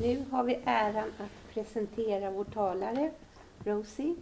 Nu 0.00 0.24
har 0.30 0.44
vi 0.44 0.58
äran 0.64 1.12
att 1.18 1.54
presentera 1.54 2.30
vår 2.30 2.44
talare, 2.44 3.10
Rosie, 3.64 4.14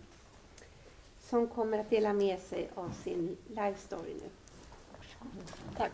som 1.20 1.47
kommer 1.47 1.78
att 1.78 1.91
dela 1.91 2.12
med 2.12 2.39
sig 2.39 2.68
av 2.75 2.91
sin 2.91 3.36
life 3.49 3.81
story 3.81 4.15
nu. 4.15 4.29
Tack. 5.76 5.92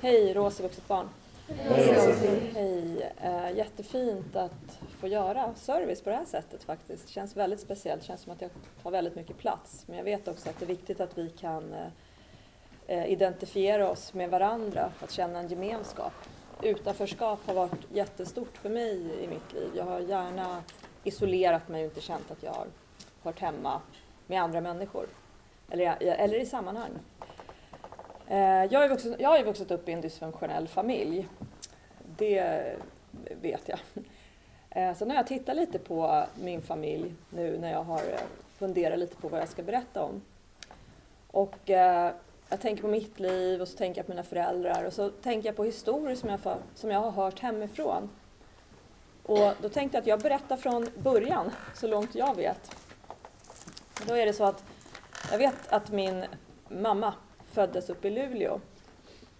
Hej 0.00 0.34
Rosie 0.34 0.62
vuxet 0.62 0.88
barn. 0.88 1.08
Hej. 1.48 2.52
Hej. 2.54 3.12
Eh, 3.20 3.56
jättefint 3.56 4.36
att 4.36 4.78
få 5.00 5.06
göra 5.06 5.54
service 5.54 6.02
på 6.02 6.10
det 6.10 6.16
här 6.16 6.24
sättet 6.24 6.64
faktiskt. 6.64 7.06
Det 7.06 7.12
känns 7.12 7.36
väldigt 7.36 7.60
speciellt. 7.60 8.00
Det 8.00 8.06
känns 8.06 8.20
som 8.20 8.32
att 8.32 8.40
jag 8.40 8.50
tar 8.82 8.90
väldigt 8.90 9.16
mycket 9.16 9.38
plats. 9.38 9.84
Men 9.86 9.96
jag 9.96 10.04
vet 10.04 10.28
också 10.28 10.50
att 10.50 10.58
det 10.58 10.64
är 10.64 10.66
viktigt 10.66 11.00
att 11.00 11.18
vi 11.18 11.30
kan 11.30 11.74
eh, 12.86 13.12
identifiera 13.12 13.90
oss 13.90 14.14
med 14.14 14.30
varandra 14.30 14.90
för 14.98 15.04
att 15.04 15.12
känna 15.12 15.38
en 15.38 15.48
gemenskap. 15.48 16.12
Utanförskap 16.62 17.46
har 17.46 17.54
varit 17.54 17.92
jättestort 17.92 18.56
för 18.56 18.68
mig 18.68 19.24
i 19.24 19.26
mitt 19.26 19.52
liv. 19.52 19.70
Jag 19.76 19.84
har 19.84 20.00
gärna 20.00 20.62
isolerat 21.04 21.68
mig 21.68 21.80
och 21.80 21.88
inte 21.88 22.00
känt 22.00 22.30
att 22.30 22.42
jag 22.42 22.52
har 22.52 22.66
hört 23.22 23.40
hemma 23.40 23.80
med 24.26 24.42
andra 24.42 24.60
människor. 24.60 25.06
Eller, 25.70 25.96
eller 26.00 26.40
i 26.40 26.46
sammanhang. 26.46 26.90
Eh, 28.28 28.64
jag 28.64 28.80
har, 28.80 28.88
vuxit, 28.88 29.16
jag 29.18 29.28
har 29.28 29.38
ju 29.38 29.44
vuxit 29.44 29.70
upp 29.70 29.88
i 29.88 29.92
en 29.92 30.00
dysfunktionell 30.00 30.68
familj. 30.68 31.28
Det 32.16 32.76
vet 33.42 33.68
jag. 33.68 33.78
Sen 34.72 34.94
så 34.94 35.04
när 35.04 35.14
jag 35.14 35.26
tittar 35.26 35.54
lite 35.54 35.78
på 35.78 36.24
min 36.34 36.62
familj 36.62 37.14
nu 37.30 37.58
när 37.58 37.72
jag 37.72 37.82
har 37.82 37.98
eh, 37.98 38.20
funderat 38.58 38.98
lite 38.98 39.16
på 39.16 39.28
vad 39.28 39.40
jag 39.40 39.48
ska 39.48 39.62
berätta 39.62 40.02
om. 40.02 40.22
Och 41.30 41.70
jag 42.48 42.60
tänker 42.60 42.82
på 42.82 42.88
mitt 42.88 43.20
liv 43.20 43.60
och 43.60 43.68
så 43.68 43.76
tänker 43.76 43.98
jag 43.98 44.06
på 44.06 44.12
mina 44.12 44.22
föräldrar 44.22 44.84
och 44.84 44.92
så 44.92 45.10
tänker 45.10 45.48
jag 45.48 45.56
på 45.56 45.64
historier 45.64 46.16
som 46.16 46.28
jag, 46.28 46.40
som 46.74 46.90
jag 46.90 47.00
har 47.00 47.10
hört 47.10 47.40
hemifrån. 47.40 48.10
Och 49.22 49.52
då 49.62 49.68
tänkte 49.68 49.96
jag 49.96 50.02
att 50.02 50.06
jag 50.06 50.20
berättar 50.20 50.56
från 50.56 50.88
början, 51.02 51.50
så 51.74 51.86
långt 51.86 52.14
jag 52.14 52.36
vet. 52.36 52.76
Då 54.06 54.14
är 54.14 54.26
det 54.26 54.32
så 54.32 54.44
att 54.44 54.64
jag 55.30 55.38
vet 55.38 55.68
att 55.68 55.90
min 55.90 56.24
mamma 56.68 57.14
föddes 57.52 57.90
uppe 57.90 58.08
i 58.08 58.10
Luleå 58.10 58.60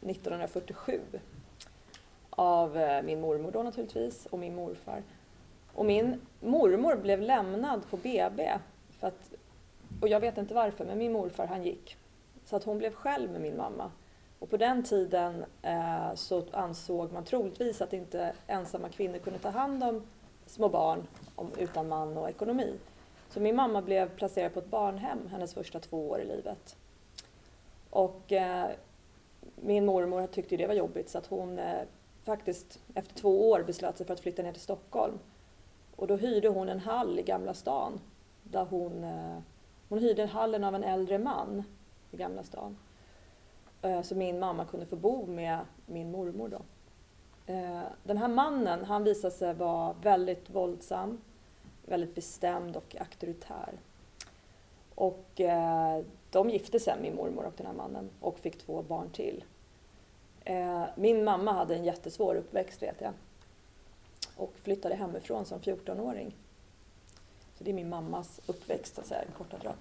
1947 0.00 1.00
av 2.30 2.76
eh, 2.76 3.02
min 3.02 3.20
mormor 3.20 3.50
då 3.50 3.62
naturligtvis 3.62 4.26
och 4.26 4.38
min 4.38 4.54
morfar. 4.54 5.02
Och 5.72 5.86
min 5.86 6.20
mormor 6.40 6.96
blev 6.96 7.22
lämnad 7.22 7.90
på 7.90 7.96
BB 7.96 8.58
för 9.00 9.06
att, 9.06 9.32
och 10.00 10.08
jag 10.08 10.20
vet 10.20 10.38
inte 10.38 10.54
varför, 10.54 10.84
men 10.84 10.98
min 10.98 11.12
morfar 11.12 11.46
han 11.46 11.64
gick. 11.64 11.96
Så 12.48 12.56
att 12.56 12.64
hon 12.64 12.78
blev 12.78 12.92
själv 12.92 13.30
med 13.30 13.40
min 13.40 13.56
mamma. 13.56 13.90
Och 14.38 14.50
på 14.50 14.56
den 14.56 14.82
tiden 14.82 15.44
eh, 15.62 16.14
så 16.14 16.44
ansåg 16.52 17.12
man 17.12 17.24
troligtvis 17.24 17.80
att 17.80 17.92
inte 17.92 18.32
ensamma 18.46 18.88
kvinnor 18.88 19.18
kunde 19.18 19.38
ta 19.38 19.48
hand 19.50 19.84
om 19.84 20.02
små 20.46 20.68
barn 20.68 21.06
om, 21.34 21.50
utan 21.58 21.88
man 21.88 22.16
och 22.16 22.28
ekonomi. 22.28 22.74
Så 23.30 23.40
min 23.40 23.56
mamma 23.56 23.82
blev 23.82 24.08
placerad 24.16 24.54
på 24.54 24.58
ett 24.58 24.70
barnhem 24.70 25.18
hennes 25.30 25.54
första 25.54 25.80
två 25.80 26.08
år 26.08 26.20
i 26.20 26.24
livet. 26.24 26.76
Och 27.90 28.32
eh, 28.32 28.66
min 29.56 29.86
mormor 29.86 30.26
tyckte 30.26 30.56
det 30.56 30.66
var 30.66 30.74
jobbigt 30.74 31.08
så 31.08 31.18
att 31.18 31.26
hon 31.26 31.58
eh, 31.58 31.82
faktiskt 32.24 32.78
efter 32.94 33.14
två 33.14 33.50
år 33.50 33.62
beslöt 33.62 33.96
sig 33.96 34.06
för 34.06 34.14
att 34.14 34.20
flytta 34.20 34.42
ner 34.42 34.52
till 34.52 34.62
Stockholm. 34.62 35.18
Och 35.96 36.06
då 36.06 36.16
hyrde 36.16 36.48
hon 36.48 36.68
en 36.68 36.80
hall 36.80 37.18
i 37.18 37.22
Gamla 37.22 37.54
stan. 37.54 38.00
Där 38.42 38.64
hon, 38.64 39.04
eh, 39.04 39.38
hon 39.88 39.98
hyrde 39.98 40.26
hallen 40.26 40.64
av 40.64 40.74
en 40.74 40.84
äldre 40.84 41.18
man 41.18 41.64
i 42.10 42.16
Gamla 42.16 42.42
stan. 42.42 42.76
Eh, 43.82 44.02
så 44.02 44.14
min 44.14 44.38
mamma 44.38 44.64
kunde 44.64 44.86
få 44.86 44.96
bo 44.96 45.26
med 45.26 45.58
min 45.86 46.10
mormor 46.10 46.48
då. 46.48 46.60
Eh, 47.52 47.82
den 48.02 48.18
här 48.18 48.28
mannen 48.28 48.84
han 48.84 49.04
visade 49.04 49.34
sig 49.34 49.54
vara 49.54 49.92
väldigt 50.02 50.50
våldsam, 50.50 51.20
väldigt 51.86 52.14
bestämd 52.14 52.76
och 52.76 52.96
auktoritär. 53.00 53.72
Och 54.94 55.40
eh, 55.40 56.04
de 56.30 56.50
gifte 56.50 56.80
sig, 56.80 56.96
min 57.02 57.16
mormor 57.16 57.44
och 57.44 57.54
den 57.56 57.66
här 57.66 57.74
mannen, 57.74 58.10
och 58.20 58.38
fick 58.38 58.58
två 58.58 58.82
barn 58.82 59.10
till. 59.10 59.44
Min 60.94 61.24
mamma 61.24 61.52
hade 61.52 61.76
en 61.76 61.84
jättesvår 61.84 62.34
uppväxt 62.34 62.82
vet 62.82 63.00
jag. 63.00 63.12
Och 64.36 64.52
flyttade 64.62 64.94
hemifrån 64.94 65.44
som 65.44 65.60
14-åring. 65.60 66.34
Så 67.54 67.64
det 67.64 67.70
är 67.70 67.74
min 67.74 67.88
mammas 67.88 68.40
uppväxt, 68.46 68.94
så 68.94 69.00
att 69.00 69.06
säga, 69.06 69.24
korta 69.38 69.58
drag. 69.58 69.74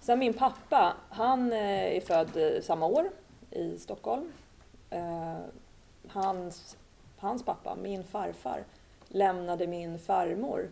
Sen 0.00 0.18
min 0.18 0.34
pappa, 0.34 0.96
han 1.10 1.52
eh, 1.52 1.96
är 1.96 2.00
född 2.00 2.36
eh, 2.36 2.62
samma 2.62 2.86
år 2.86 3.10
i 3.50 3.78
Stockholm. 3.78 4.32
Eh, 4.90 5.38
hans, 6.08 6.76
hans 7.18 7.44
pappa, 7.44 7.76
min 7.82 8.04
farfar, 8.04 8.64
lämnade 9.08 9.66
min 9.66 9.98
farmor. 9.98 10.70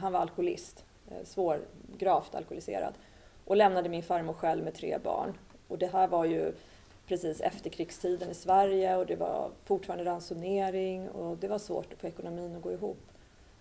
Han 0.00 0.12
var 0.12 0.20
alkoholist, 0.20 0.84
svår, 1.24 1.60
gravt 1.98 2.34
alkoholiserad 2.34 2.94
och 3.44 3.56
lämnade 3.56 3.88
min 3.88 4.02
farmor 4.02 4.32
själv 4.32 4.64
med 4.64 4.74
tre 4.74 4.98
barn. 4.98 5.34
Och 5.68 5.78
det 5.78 5.86
här 5.86 6.08
var 6.08 6.24
ju 6.24 6.52
precis 7.06 7.40
efterkrigstiden 7.40 8.30
i 8.30 8.34
Sverige 8.34 8.96
och 8.96 9.06
det 9.06 9.16
var 9.16 9.50
fortfarande 9.64 10.04
ransonering 10.04 11.10
och 11.10 11.36
det 11.36 11.48
var 11.48 11.58
svårt 11.58 11.92
att 11.92 12.00
få 12.00 12.06
ekonomin 12.06 12.56
att 12.56 12.62
gå 12.62 12.72
ihop. 12.72 13.00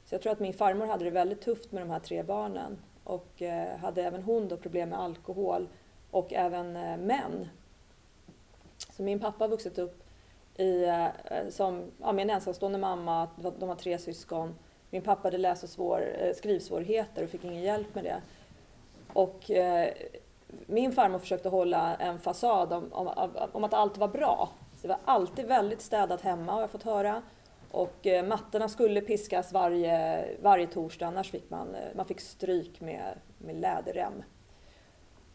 Så 0.05 0.15
jag 0.15 0.21
tror 0.21 0.31
att 0.31 0.39
min 0.39 0.53
farmor 0.53 0.85
hade 0.85 1.03
det 1.03 1.11
väldigt 1.11 1.41
tufft 1.41 1.71
med 1.71 1.81
de 1.81 1.89
här 1.89 1.99
tre 1.99 2.23
barnen 2.23 2.77
och 3.03 3.41
eh, 3.41 3.77
hade 3.77 4.03
även 4.03 4.23
hon 4.23 4.47
då 4.47 4.57
problem 4.57 4.89
med 4.89 4.99
alkohol 4.99 5.67
och 6.11 6.33
även 6.33 6.75
eh, 6.75 6.97
män. 6.97 7.49
Så 8.77 9.03
min 9.03 9.19
pappa 9.19 9.43
har 9.43 9.49
vuxit 9.49 9.77
upp 9.77 10.03
i, 10.55 10.83
eh, 10.83 11.07
som, 11.49 11.83
ja, 12.01 12.11
med 12.11 12.23
en 12.23 12.29
ensamstående 12.29 12.77
mamma, 12.77 13.27
de 13.59 13.69
har 13.69 13.75
tre 13.75 13.97
syskon. 13.97 14.55
Min 14.89 15.01
pappa 15.01 15.27
hade 15.27 15.37
läs 15.37 15.63
och 15.63 15.69
svår, 15.69 16.03
skrivsvårigheter 16.35 17.23
och 17.23 17.29
fick 17.29 17.43
ingen 17.43 17.61
hjälp 17.61 17.95
med 17.95 18.03
det. 18.03 18.21
Och 19.13 19.51
eh, 19.51 19.93
min 20.65 20.91
farmor 20.91 21.19
försökte 21.19 21.49
hålla 21.49 21.95
en 21.95 22.19
fasad 22.19 22.73
om, 22.73 22.93
om, 22.93 23.31
om, 23.51 23.63
att 23.63 23.73
allt 23.73 23.97
var 23.97 24.07
bra. 24.07 24.49
Så 24.75 24.81
det 24.81 24.87
var 24.87 24.99
alltid 25.05 25.45
väldigt 25.45 25.81
städat 25.81 26.21
hemma 26.21 26.51
har 26.51 26.61
jag 26.61 26.69
fått 26.69 26.83
höra. 26.83 27.21
Och 27.71 28.07
eh, 28.07 28.25
mattorna 28.25 28.69
skulle 28.69 29.01
piskas 29.01 29.53
varje, 29.53 30.25
varje 30.41 30.67
torsdag 30.67 31.07
annars 31.07 31.31
fick 31.31 31.49
man, 31.49 31.75
eh, 31.75 31.95
man 31.95 32.05
fick 32.05 32.19
stryk 32.19 32.81
med, 32.81 33.17
med 33.37 33.55
läderrem. 33.55 34.23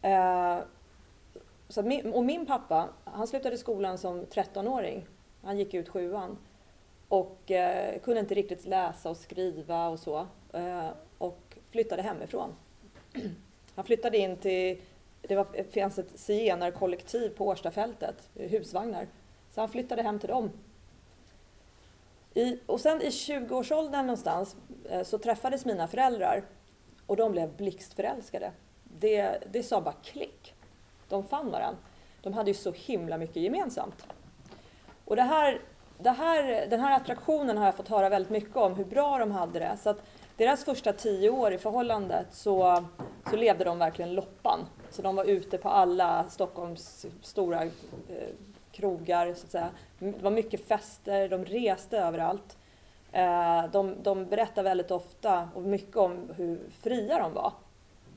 Eh, 0.01 0.57
så 1.69 1.83
min, 1.83 2.13
och 2.13 2.25
min 2.25 2.45
pappa, 2.45 2.89
han 3.03 3.27
slutade 3.27 3.57
skolan 3.57 3.97
som 3.97 4.25
13-åring. 4.25 5.07
Han 5.43 5.57
gick 5.57 5.73
ut 5.73 5.89
sjuan. 5.89 6.37
Och 7.07 7.51
eh, 7.51 7.99
kunde 7.99 8.19
inte 8.19 8.35
riktigt 8.35 8.65
läsa 8.65 9.09
och 9.09 9.17
skriva 9.17 9.87
och 9.87 9.99
så. 9.99 10.27
Eh, 10.53 10.89
och 11.17 11.57
flyttade 11.71 12.01
hemifrån. 12.01 12.55
Han 13.75 13.85
flyttade 13.85 14.17
in 14.17 14.37
till, 14.37 14.81
det 15.21 15.35
var, 15.35 15.47
eh, 15.53 15.65
fanns 15.65 15.99
ett 15.99 16.19
zigenarkollektiv 16.19 17.29
på 17.29 17.47
Årstafältet, 17.47 18.29
husvagnar. 18.33 19.07
Så 19.51 19.61
han 19.61 19.69
flyttade 19.69 20.03
hem 20.03 20.19
till 20.19 20.29
dem. 20.29 20.51
I, 22.37 22.59
och 22.65 22.79
sen 22.79 23.01
i 23.01 23.09
20-årsåldern 23.09 24.05
någonstans 24.05 24.55
eh, 24.89 25.03
så 25.03 25.17
träffades 25.17 25.65
mina 25.65 25.87
föräldrar 25.87 26.43
och 27.05 27.15
de 27.15 27.31
blev 27.31 27.55
blixtförälskade. 27.55 28.51
Det, 28.83 29.37
det 29.51 29.63
sa 29.63 29.81
bara 29.81 29.95
klick. 30.03 30.53
De 31.09 31.23
fann 31.23 31.51
varandra. 31.51 31.79
De 32.21 32.33
hade 32.33 32.51
ju 32.51 32.53
så 32.53 32.71
himla 32.71 33.17
mycket 33.17 33.35
gemensamt. 33.35 34.07
Och 35.05 35.15
det 35.15 35.21
här, 35.21 35.61
det 35.99 36.09
här, 36.09 36.67
den 36.69 36.79
här 36.79 36.95
attraktionen 36.95 37.57
har 37.57 37.65
jag 37.65 37.75
fått 37.75 37.87
höra 37.87 38.09
väldigt 38.09 38.31
mycket 38.31 38.55
om, 38.55 38.75
hur 38.75 38.85
bra 38.85 39.17
de 39.17 39.31
hade 39.31 39.59
det. 39.59 39.77
Så 39.81 39.89
att 39.89 40.01
deras 40.37 40.65
första 40.65 40.93
tio 40.93 41.29
år 41.29 41.53
i 41.53 41.57
förhållandet 41.57 42.27
så, 42.31 42.85
så 43.29 43.35
levde 43.35 43.63
de 43.63 43.79
verkligen 43.79 44.13
loppan. 44.13 44.59
Så 44.89 45.01
de 45.01 45.15
var 45.15 45.25
ute 45.25 45.57
på 45.57 45.69
alla 45.69 46.29
Stockholms 46.29 47.05
stora 47.21 47.63
eh, 47.63 47.71
krogar, 48.77 49.33
så 49.33 49.45
att 49.45 49.51
säga. 49.51 49.69
Det 49.99 50.23
var 50.23 50.31
mycket 50.31 50.67
fester, 50.67 51.29
de 51.29 51.45
reste 51.45 51.97
överallt. 51.97 52.57
Eh, 53.11 53.65
de, 53.71 53.95
de 54.03 54.25
berättar 54.25 54.63
väldigt 54.63 54.91
ofta 54.91 55.49
och 55.55 55.61
mycket 55.61 55.95
om 55.97 56.29
hur 56.35 56.59
fria 56.81 57.19
de 57.19 57.33
var 57.33 57.53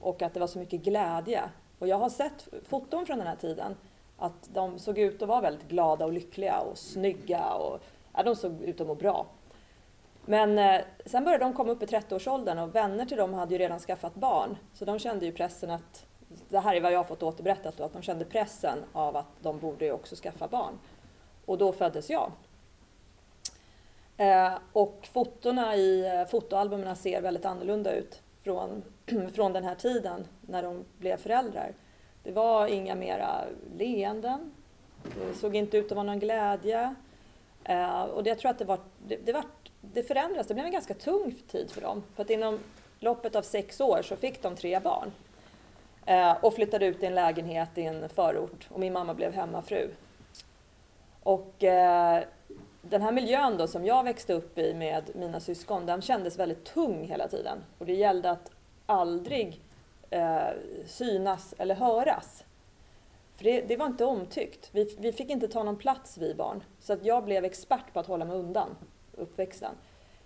och 0.00 0.22
att 0.22 0.34
det 0.34 0.40
var 0.40 0.46
så 0.46 0.58
mycket 0.58 0.80
glädje. 0.80 1.42
Och 1.78 1.88
jag 1.88 1.96
har 1.96 2.08
sett 2.08 2.48
foton 2.68 3.06
från 3.06 3.18
den 3.18 3.26
här 3.26 3.36
tiden 3.36 3.76
att 4.18 4.48
de 4.52 4.78
såg 4.78 4.98
ut 4.98 5.22
att 5.22 5.28
vara 5.28 5.40
väldigt 5.40 5.68
glada 5.68 6.04
och 6.04 6.12
lyckliga 6.12 6.60
och 6.60 6.78
snygga 6.78 7.52
och 7.52 7.80
ja, 8.14 8.22
de 8.22 8.36
såg 8.36 8.62
ut 8.62 8.80
att 8.80 8.86
må 8.86 8.94
bra. 8.94 9.26
Men 10.24 10.58
eh, 10.58 10.80
sen 11.06 11.24
började 11.24 11.44
de 11.44 11.52
komma 11.52 11.70
upp 11.70 11.82
i 11.82 11.86
30-årsåldern 11.86 12.58
och 12.58 12.74
vänner 12.74 13.06
till 13.06 13.16
dem 13.16 13.34
hade 13.34 13.54
ju 13.54 13.58
redan 13.58 13.78
skaffat 13.78 14.14
barn. 14.14 14.56
Så 14.74 14.84
de 14.84 14.98
kände 14.98 15.26
ju 15.26 15.32
pressen 15.32 15.70
att, 15.70 16.06
det 16.48 16.58
här 16.58 16.74
är 16.74 16.80
vad 16.80 16.92
jag 16.92 16.98
har 16.98 17.04
fått 17.04 17.22
återberättat 17.22 17.76
då, 17.76 17.84
att 17.84 17.92
de 17.92 18.02
kände 18.02 18.24
pressen 18.24 18.78
av 18.92 19.16
att 19.16 19.26
de 19.40 19.58
borde 19.58 19.84
ju 19.84 19.92
också 19.92 20.16
skaffa 20.16 20.48
barn. 20.48 20.78
Och 21.46 21.58
då 21.58 21.72
föddes 21.72 22.10
jag. 22.10 22.32
Eh, 24.16 24.52
och 24.72 25.08
fotona 25.12 25.76
i 25.76 26.06
eh, 26.06 26.24
fotoalbumen 26.26 26.96
ser 26.96 27.22
väldigt 27.22 27.44
annorlunda 27.44 27.94
ut 27.94 28.22
från, 28.42 28.82
från 29.34 29.52
den 29.52 29.64
här 29.64 29.74
tiden 29.74 30.26
när 30.40 30.62
de 30.62 30.84
blev 30.98 31.16
föräldrar. 31.16 31.72
Det 32.22 32.32
var 32.32 32.66
inga 32.66 32.94
mera 32.94 33.44
leenden. 33.76 34.52
Det 35.02 35.34
såg 35.34 35.56
inte 35.56 35.76
ut 35.76 35.86
att 35.86 35.96
vara 35.96 36.06
någon 36.06 36.18
glädje. 36.18 36.94
Eh, 37.64 38.02
och 38.02 38.22
det, 38.22 38.30
jag 38.30 38.38
tror 38.38 38.50
att 38.50 38.58
det 38.58 38.64
var, 38.64 38.78
det, 39.06 39.16
det 39.16 39.32
var 39.32 39.44
det 39.80 40.02
förändras. 40.02 40.46
Det 40.46 40.54
blev 40.54 40.66
en 40.66 40.72
ganska 40.72 40.94
tung 40.94 41.34
tid 41.48 41.70
för 41.70 41.80
dem. 41.80 42.02
För 42.14 42.22
att 42.22 42.30
inom 42.30 42.58
loppet 42.98 43.36
av 43.36 43.42
sex 43.42 43.80
år 43.80 44.02
så 44.02 44.16
fick 44.16 44.42
de 44.42 44.56
tre 44.56 44.80
barn. 44.80 45.12
Eh, 46.06 46.32
och 46.40 46.54
flyttade 46.54 46.86
ut 46.86 47.02
i 47.02 47.06
en 47.06 47.14
lägenhet 47.14 47.78
i 47.78 47.82
en 47.82 48.08
förort. 48.08 48.68
Och 48.70 48.80
min 48.80 48.92
mamma 48.92 49.14
blev 49.14 49.32
hemmafru. 49.32 49.90
Och 51.22 51.64
eh, 51.64 52.22
den 52.82 53.02
här 53.02 53.12
miljön 53.12 53.56
då 53.56 53.66
som 53.66 53.84
jag 53.86 54.04
växte 54.04 54.32
upp 54.32 54.58
i 54.58 54.74
med 54.74 55.10
mina 55.14 55.40
syskon, 55.40 55.86
den 55.86 56.02
kändes 56.02 56.38
väldigt 56.38 56.64
tung 56.64 57.04
hela 57.04 57.28
tiden. 57.28 57.58
Och 57.78 57.86
det 57.86 57.94
gällde 57.94 58.30
att 58.30 58.50
aldrig 58.86 59.60
eh, 60.10 60.48
synas 60.86 61.54
eller 61.58 61.74
höras. 61.74 62.44
För 63.34 63.44
det, 63.44 63.60
det, 63.60 63.76
var 63.76 63.86
inte 63.86 64.04
omtyckt. 64.04 64.68
Vi, 64.72 64.96
vi 64.98 65.12
fick 65.12 65.30
inte 65.30 65.48
ta 65.48 65.62
någon 65.62 65.76
plats 65.76 66.18
vi 66.18 66.34
barn. 66.34 66.62
Så 66.80 66.92
att 66.92 67.04
jag 67.04 67.24
blev 67.24 67.44
expert 67.44 67.92
på 67.92 68.00
att 68.00 68.06
hålla 68.06 68.24
mig 68.24 68.36
undan 68.36 68.76
uppväxten. 69.16 69.74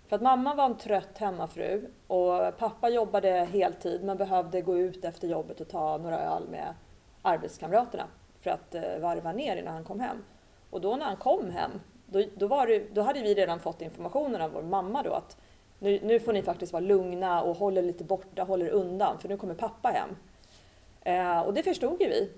För 0.07 0.15
att 0.15 0.21
mamma 0.21 0.55
var 0.55 0.65
en 0.65 0.77
trött 0.77 1.17
hemmafru 1.17 1.87
och 2.07 2.57
pappa 2.57 2.89
jobbade 2.89 3.29
heltid 3.29 4.03
men 4.03 4.17
behövde 4.17 4.61
gå 4.61 4.77
ut 4.77 5.05
efter 5.05 5.27
jobbet 5.27 5.61
och 5.61 5.67
ta 5.67 5.97
några 5.97 6.19
öl 6.19 6.47
med 6.49 6.73
arbetskamraterna 7.21 8.07
för 8.41 8.49
att 8.49 8.75
eh, 8.75 8.99
varva 9.01 9.31
ner 9.31 9.55
innan 9.55 9.73
han 9.73 9.83
kom 9.83 9.99
hem. 9.99 10.23
Och 10.69 10.81
då 10.81 10.95
när 10.95 11.05
han 11.05 11.17
kom 11.17 11.49
hem, 11.49 11.71
då, 12.05 12.23
då, 12.35 12.47
var 12.47 12.67
det, 12.67 12.95
då 12.95 13.01
hade 13.01 13.21
vi 13.21 13.33
redan 13.33 13.59
fått 13.59 13.81
informationen 13.81 14.41
av 14.41 14.51
vår 14.51 14.61
mamma 14.61 15.03
då 15.03 15.13
att 15.13 15.37
nu, 15.79 15.99
nu 16.03 16.19
får 16.19 16.33
ni 16.33 16.43
faktiskt 16.43 16.73
vara 16.73 16.83
lugna 16.83 17.41
och 17.41 17.57
hålla 17.57 17.81
lite 17.81 18.03
borta, 18.03 18.43
håller 18.43 18.69
undan 18.69 19.19
för 19.19 19.29
nu 19.29 19.37
kommer 19.37 19.53
pappa 19.53 19.89
hem. 19.89 20.09
Eh, 21.01 21.41
och 21.41 21.53
det 21.53 21.63
förstod 21.63 22.01
ju 22.01 22.07
vi. 22.07 22.31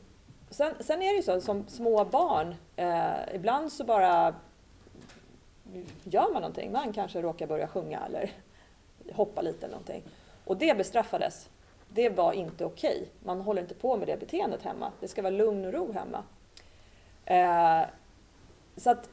Sen, 0.50 0.74
sen, 0.80 1.02
är 1.02 1.10
det 1.10 1.16
ju 1.16 1.24
så 1.24 1.42
som 1.42 1.68
små 1.68 2.06
barn, 2.06 2.56
eh, 2.76 3.36
ibland 3.36 3.72
så 3.72 3.84
bara 3.84 4.36
gör 6.04 6.34
man 6.34 6.42
någonting. 6.42 6.72
Man 6.72 6.94
kanske 6.94 7.22
råkar 7.22 7.48
börja 7.48 7.68
sjunga 7.68 8.06
eller 8.06 8.32
hoppa 9.12 9.42
lite 9.42 9.66
eller 9.66 9.76
någonting. 9.76 10.04
Och 10.46 10.58
det 10.58 10.78
bestraffades. 10.78 11.50
Det 11.90 12.10
var 12.10 12.34
inte 12.34 12.66
okej. 12.66 12.96
Okay. 12.96 13.08
Man 13.24 13.42
håller 13.42 13.62
inte 13.62 13.76
på 13.76 13.98
med 13.98 14.08
det 14.08 14.18
beteendet 14.18 14.62
hemma. 14.64 14.92
Det 15.00 15.08
ska 15.08 15.22
vara 15.22 15.32
lugn 15.32 15.66
och 15.66 15.74
ro 15.74 15.92
hemma. 15.92 16.24
Eh, 17.26 17.90
så 18.78 18.90
att, 18.90 19.10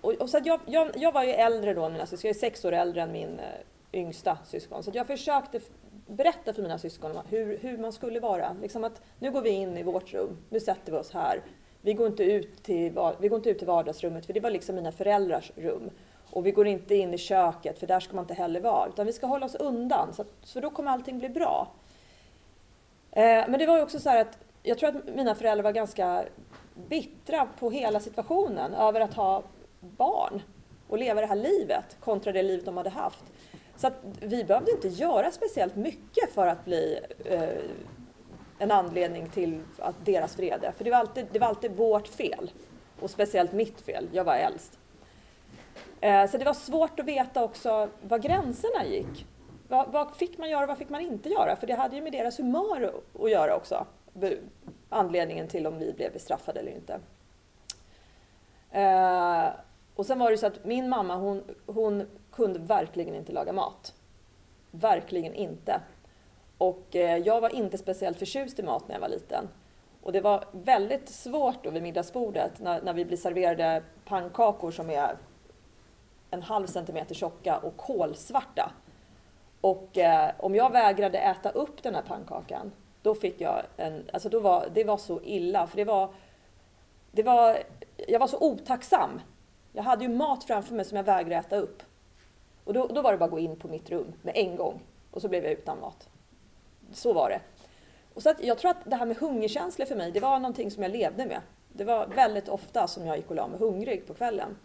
och, 0.00 0.12
och 0.12 0.30
så 0.30 0.36
att 0.36 0.46
jag, 0.46 0.60
jag, 0.66 0.90
jag, 0.96 1.12
var 1.12 1.24
ju 1.24 1.30
äldre 1.30 1.74
då, 1.74 1.88
mina 1.88 2.06
syskon. 2.06 2.28
Jag 2.28 2.36
är 2.36 2.40
sex 2.40 2.64
år 2.64 2.72
äldre 2.72 3.02
än 3.02 3.12
min 3.12 3.38
eh, 3.38 4.00
yngsta 4.00 4.38
syskon. 4.46 4.82
Så 4.82 4.90
jag 4.94 5.06
försökte 5.06 5.60
berätta 6.06 6.52
för 6.52 6.62
mina 6.62 6.78
syskon 6.78 7.18
hur, 7.28 7.58
hur 7.58 7.78
man 7.78 7.92
skulle 7.92 8.20
vara. 8.20 8.56
Liksom 8.62 8.84
att 8.84 9.02
nu 9.18 9.30
går 9.30 9.42
vi 9.42 9.50
in 9.50 9.78
i 9.78 9.82
vårt 9.82 10.14
rum, 10.14 10.36
nu 10.50 10.60
sätter 10.60 10.92
vi 10.92 10.98
oss 10.98 11.10
här. 11.12 11.42
Vi 11.88 11.94
går, 11.94 12.06
inte 12.06 12.24
ut 12.24 12.62
till, 12.62 12.92
vi 13.18 13.28
går 13.28 13.36
inte 13.36 13.50
ut 13.50 13.58
till 13.58 13.66
vardagsrummet, 13.66 14.26
för 14.26 14.32
det 14.32 14.40
var 14.40 14.50
liksom 14.50 14.74
mina 14.74 14.92
föräldrars 14.92 15.52
rum. 15.56 15.90
Och 16.30 16.46
vi 16.46 16.50
går 16.50 16.66
inte 16.66 16.94
in 16.94 17.14
i 17.14 17.18
köket, 17.18 17.78
för 17.78 17.86
där 17.86 18.00
ska 18.00 18.14
man 18.14 18.24
inte 18.24 18.34
heller 18.34 18.60
vara. 18.60 18.88
Utan 18.88 19.06
vi 19.06 19.12
ska 19.12 19.26
hålla 19.26 19.46
oss 19.46 19.54
undan, 19.54 20.14
så, 20.14 20.22
att, 20.22 20.28
så 20.42 20.60
då 20.60 20.70
kommer 20.70 20.90
allting 20.90 21.18
bli 21.18 21.28
bra. 21.28 21.68
Eh, 23.10 23.22
men 23.22 23.58
det 23.58 23.66
var 23.66 23.76
ju 23.76 23.82
också 23.82 24.00
så 24.00 24.10
att 24.10 24.38
jag 24.62 24.78
tror 24.78 24.88
att 24.88 25.14
mina 25.14 25.34
föräldrar 25.34 25.64
var 25.64 25.72
ganska 25.72 26.24
bittra 26.88 27.48
på 27.58 27.70
hela 27.70 28.00
situationen 28.00 28.74
över 28.74 29.00
att 29.00 29.14
ha 29.14 29.42
barn 29.80 30.42
och 30.88 30.98
leva 30.98 31.20
det 31.20 31.26
här 31.26 31.36
livet 31.36 31.96
kontra 32.00 32.32
det 32.32 32.42
livet 32.42 32.64
de 32.64 32.76
hade 32.76 32.90
haft. 32.90 33.24
Så 33.76 33.86
att 33.86 33.94
vi 34.20 34.44
behövde 34.44 34.70
inte 34.70 34.88
göra 34.88 35.30
speciellt 35.30 35.76
mycket 35.76 36.30
för 36.34 36.46
att 36.46 36.64
bli 36.64 36.98
eh, 37.24 37.48
en 38.58 38.70
anledning 38.70 39.28
till 39.28 39.60
att 39.78 40.04
deras 40.04 40.38
vrede. 40.38 40.72
För 40.72 40.84
det 40.84 40.90
var, 40.90 40.98
alltid, 40.98 41.26
det 41.32 41.38
var 41.38 41.46
alltid 41.46 41.76
vårt 41.76 42.08
fel. 42.08 42.50
Och 43.00 43.10
speciellt 43.10 43.52
mitt 43.52 43.80
fel, 43.80 44.08
jag 44.12 44.24
var 44.24 44.34
äldst. 44.34 44.78
Eh, 46.00 46.30
så 46.30 46.38
det 46.38 46.44
var 46.44 46.54
svårt 46.54 47.00
att 47.00 47.06
veta 47.06 47.44
också 47.44 47.88
var 48.02 48.18
gränserna 48.18 48.84
gick. 48.86 49.26
Vad, 49.68 49.92
vad, 49.92 50.16
fick 50.16 50.38
man 50.38 50.50
göra 50.50 50.62
och 50.62 50.68
vad 50.68 50.78
fick 50.78 50.88
man 50.88 51.00
inte 51.00 51.28
göra? 51.28 51.56
För 51.56 51.66
det 51.66 51.74
hade 51.74 51.96
ju 51.96 52.02
med 52.02 52.12
deras 52.12 52.38
humör 52.38 52.92
att 53.20 53.30
göra 53.30 53.56
också. 53.56 53.86
Anledningen 54.88 55.48
till 55.48 55.66
om 55.66 55.78
vi 55.78 55.92
blev 55.92 56.12
bestraffade 56.12 56.60
eller 56.60 56.72
inte. 56.72 57.00
Eh, 58.70 59.48
och 59.94 60.06
sen 60.06 60.18
var 60.18 60.30
det 60.30 60.38
så 60.38 60.46
att 60.46 60.64
min 60.64 60.88
mamma 60.88 61.16
hon, 61.16 61.42
hon 61.66 62.06
kunde 62.32 62.58
verkligen 62.58 63.14
inte 63.14 63.32
laga 63.32 63.52
mat. 63.52 63.94
Verkligen 64.70 65.34
inte. 65.34 65.80
Och 66.58 66.96
eh, 66.96 67.16
jag 67.18 67.40
var 67.40 67.54
inte 67.54 67.78
speciellt 67.78 68.18
förtjust 68.18 68.58
i 68.58 68.62
mat 68.62 68.88
när 68.88 68.94
jag 68.94 69.00
var 69.00 69.08
liten. 69.08 69.48
Och 70.02 70.12
det 70.12 70.20
var 70.20 70.44
väldigt 70.52 71.08
svårt 71.08 71.64
då 71.64 71.70
vid 71.70 71.82
middagsbordet 71.82 72.60
när, 72.60 72.82
när 72.82 72.92
vi 72.92 73.04
blir 73.04 73.16
serverade 73.16 73.82
pannkakor 74.04 74.70
som 74.70 74.90
är 74.90 75.16
en 76.30 76.42
halv 76.42 76.66
centimeter 76.66 77.14
tjocka 77.14 77.58
och 77.58 77.76
kolsvarta. 77.76 78.72
Och 79.60 79.98
eh, 79.98 80.30
om 80.38 80.54
jag 80.54 80.72
vägrade 80.72 81.18
äta 81.18 81.50
upp 81.50 81.82
den 81.82 81.94
här 81.94 82.02
pannkakan, 82.02 82.72
då 83.02 83.14
fick 83.14 83.40
jag 83.40 83.62
en, 83.76 84.04
alltså 84.12 84.28
då 84.28 84.40
var, 84.40 84.68
det 84.74 84.84
var 84.84 84.96
så 84.96 85.20
illa, 85.22 85.66
för 85.66 85.76
det 85.76 85.84
var, 85.84 86.10
det 87.12 87.22
var, 87.22 87.58
jag 88.08 88.20
var 88.20 88.26
så 88.26 88.38
otacksam. 88.40 89.20
Jag 89.72 89.82
hade 89.82 90.04
ju 90.04 90.10
mat 90.10 90.44
framför 90.44 90.74
mig 90.74 90.84
som 90.84 90.96
jag 90.96 91.04
vägrade 91.04 91.36
äta 91.36 91.56
upp. 91.56 91.82
Och 92.64 92.74
då, 92.74 92.86
då 92.86 93.02
var 93.02 93.12
det 93.12 93.18
bara 93.18 93.24
att 93.24 93.30
gå 93.30 93.38
in 93.38 93.56
på 93.56 93.68
mitt 93.68 93.90
rum 93.90 94.12
med 94.22 94.36
en 94.36 94.56
gång 94.56 94.80
och 95.10 95.22
så 95.22 95.28
blev 95.28 95.44
jag 95.44 95.52
utan 95.52 95.80
mat. 95.80 96.08
Så 96.92 97.12
var 97.12 97.30
det. 97.30 97.40
Och 98.14 98.22
så 98.22 98.34
jag 98.40 98.58
tror 98.58 98.70
att 98.70 98.84
det 98.84 98.96
här 98.96 99.06
med 99.06 99.16
hungerkänslor 99.16 99.86
för 99.86 99.96
mig, 99.96 100.12
det 100.12 100.20
var 100.20 100.38
någonting 100.38 100.70
som 100.70 100.82
jag 100.82 100.92
levde 100.92 101.26
med. 101.26 101.40
Det 101.72 101.84
var 101.84 102.06
väldigt 102.06 102.48
ofta 102.48 102.88
som 102.88 103.06
jag 103.06 103.16
gick 103.16 103.30
och 103.30 103.36
la 103.36 103.48
mig 103.48 103.58
hungrig 103.58 104.06
på 104.06 104.14
kvällen. 104.14 104.56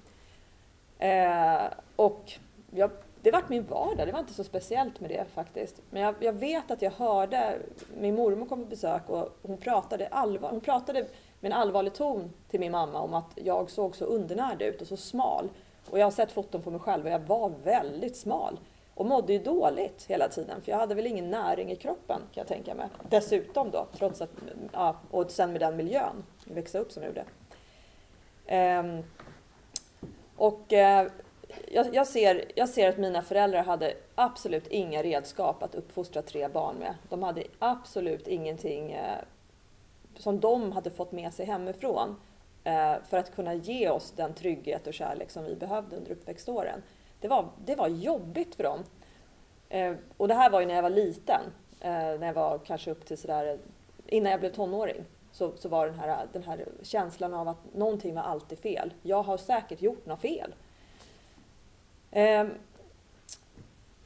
Eh, 0.99 1.63
och 1.95 2.31
jag, 2.71 2.91
det 3.21 3.31
vart 3.31 3.49
min 3.49 3.63
vardag, 3.63 4.07
det 4.07 4.11
var 4.11 4.19
inte 4.19 4.33
så 4.33 4.43
speciellt 4.43 4.99
med 4.99 5.09
det 5.09 5.25
faktiskt. 5.33 5.81
Men 5.89 6.01
jag, 6.01 6.15
jag, 6.19 6.33
vet 6.33 6.71
att 6.71 6.81
jag 6.81 6.91
hörde, 6.91 7.59
min 7.97 8.15
mormor 8.15 8.45
kom 8.45 8.63
på 8.63 8.69
besök 8.69 9.09
och 9.09 9.37
hon 9.41 9.57
pratade, 9.57 10.07
allvar, 10.07 10.49
hon 10.49 10.61
pratade 10.61 10.99
med 11.39 11.51
en 11.51 11.57
allvarlig 11.57 11.93
ton 11.93 12.33
till 12.49 12.59
min 12.59 12.71
mamma 12.71 12.99
om 12.99 13.13
att 13.13 13.31
jag 13.35 13.69
såg 13.69 13.95
så 13.95 14.05
undernärd 14.05 14.61
ut 14.61 14.81
och 14.81 14.87
så 14.87 14.97
smal. 14.97 15.49
Och 15.89 15.99
jag 15.99 16.05
har 16.05 16.11
sett 16.11 16.31
foton 16.31 16.61
på 16.61 16.71
mig 16.71 16.79
själv 16.79 17.05
och 17.05 17.11
jag 17.11 17.19
var 17.19 17.51
väldigt 17.63 18.17
smal. 18.17 18.59
Och 18.95 19.05
mådde 19.05 19.33
ju 19.33 19.39
dåligt 19.39 20.05
hela 20.07 20.29
tiden 20.29 20.61
för 20.61 20.71
jag 20.71 20.79
hade 20.79 20.95
väl 20.95 21.07
ingen 21.07 21.29
näring 21.29 21.71
i 21.71 21.75
kroppen 21.75 22.19
kan 22.19 22.41
jag 22.41 22.47
tänka 22.47 22.75
mig. 22.75 22.87
Dessutom 23.09 23.71
då, 23.71 23.87
trots 23.97 24.21
att, 24.21 24.29
ja, 24.71 24.95
och 25.11 25.31
sen 25.31 25.51
med 25.51 25.61
den 25.61 25.75
miljön 25.75 26.23
växa 26.45 26.79
upp 26.79 26.91
som 26.91 27.03
jag 27.03 27.09
gjorde. 27.09 27.25
Um, 28.79 29.03
och 30.35 30.71
uh, 30.71 31.11
jag, 31.71 31.95
jag, 31.95 32.07
ser, 32.07 32.51
jag 32.55 32.69
ser 32.69 32.89
att 32.89 32.97
mina 32.97 33.21
föräldrar 33.21 33.63
hade 33.63 33.93
absolut 34.15 34.67
inga 34.67 35.03
redskap 35.03 35.63
att 35.63 35.75
uppfostra 35.75 36.21
tre 36.21 36.47
barn 36.47 36.75
med. 36.75 36.95
De 37.09 37.23
hade 37.23 37.43
absolut 37.59 38.27
ingenting 38.27 38.93
uh, 38.93 38.99
som 40.17 40.39
de 40.39 40.71
hade 40.71 40.89
fått 40.89 41.11
med 41.11 41.33
sig 41.33 41.45
hemifrån 41.45 42.09
uh, 42.09 43.03
för 43.09 43.17
att 43.17 43.35
kunna 43.35 43.53
ge 43.53 43.89
oss 43.89 44.11
den 44.11 44.33
trygghet 44.33 44.87
och 44.87 44.93
kärlek 44.93 45.29
som 45.29 45.45
vi 45.45 45.55
behövde 45.55 45.95
under 45.95 46.11
uppväxtåren 46.11 46.81
det 47.23 47.29
var, 47.29 47.49
det 47.65 47.75
var 47.75 47.87
jobbigt 47.87 48.55
för 48.55 48.63
dem. 48.63 48.83
Eh, 49.69 49.93
och 50.17 50.27
det 50.27 50.33
här 50.33 50.49
var 50.49 50.59
ju 50.59 50.65
när 50.65 50.75
jag 50.75 50.81
var 50.81 50.89
liten, 50.89 51.41
eh, 51.79 51.89
när 51.91 52.25
jag 52.27 52.33
var 52.33 52.57
kanske 52.57 52.91
upp 52.91 53.05
till 53.05 53.17
sådär, 53.17 53.59
innan 54.07 54.31
jag 54.31 54.39
blev 54.39 54.53
tonåring. 54.53 55.03
Så, 55.31 55.51
så 55.57 55.69
var 55.69 55.85
den 55.85 55.99
här, 55.99 56.27
den 56.33 56.43
här 56.43 56.65
känslan 56.81 57.33
av 57.33 57.47
att 57.47 57.73
någonting 57.73 58.15
var 58.15 58.21
alltid 58.21 58.59
fel. 58.59 58.93
Jag 59.01 59.23
har 59.23 59.37
säkert 59.37 59.81
gjort 59.81 60.05
något 60.05 60.21
fel. 60.21 60.55
Eh, 62.11 62.47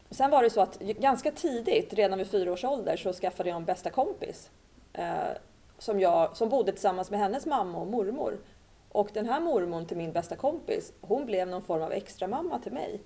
sen 0.10 0.32
var 0.32 0.44
det 0.44 0.50
så 0.50 0.62
att 0.62 0.80
ganska 0.80 1.32
tidigt, 1.32 1.94
redan 1.94 2.18
vid 2.18 2.28
fyra 2.28 2.52
års 2.52 2.64
ålder, 2.64 2.98
så 2.98 3.14
skaffade 3.14 3.50
jag 3.50 3.56
en 3.56 3.66
bästa 3.66 3.90
kompis. 3.90 4.50
Eh, 4.94 5.38
som, 5.78 6.00
jag, 6.00 6.38
som 6.38 6.50
bodde 6.50 6.72
tillsammans 6.72 7.12
med 7.12 7.20
hennes 7.20 7.46
mamma 7.46 7.78
och 7.78 7.88
mormor. 7.88 8.38
Och 8.98 9.10
den 9.14 9.26
här 9.26 9.40
mormon 9.40 9.86
till 9.86 9.98
min 9.98 10.12
bästa 10.12 10.36
kompis, 10.36 10.94
hon 11.02 11.26
blev 11.26 11.48
någon 11.48 11.62
form 11.62 11.82
av 11.82 11.92
extra 11.92 12.28
mamma 12.28 12.60
till 12.60 12.72
mig. 12.72 13.02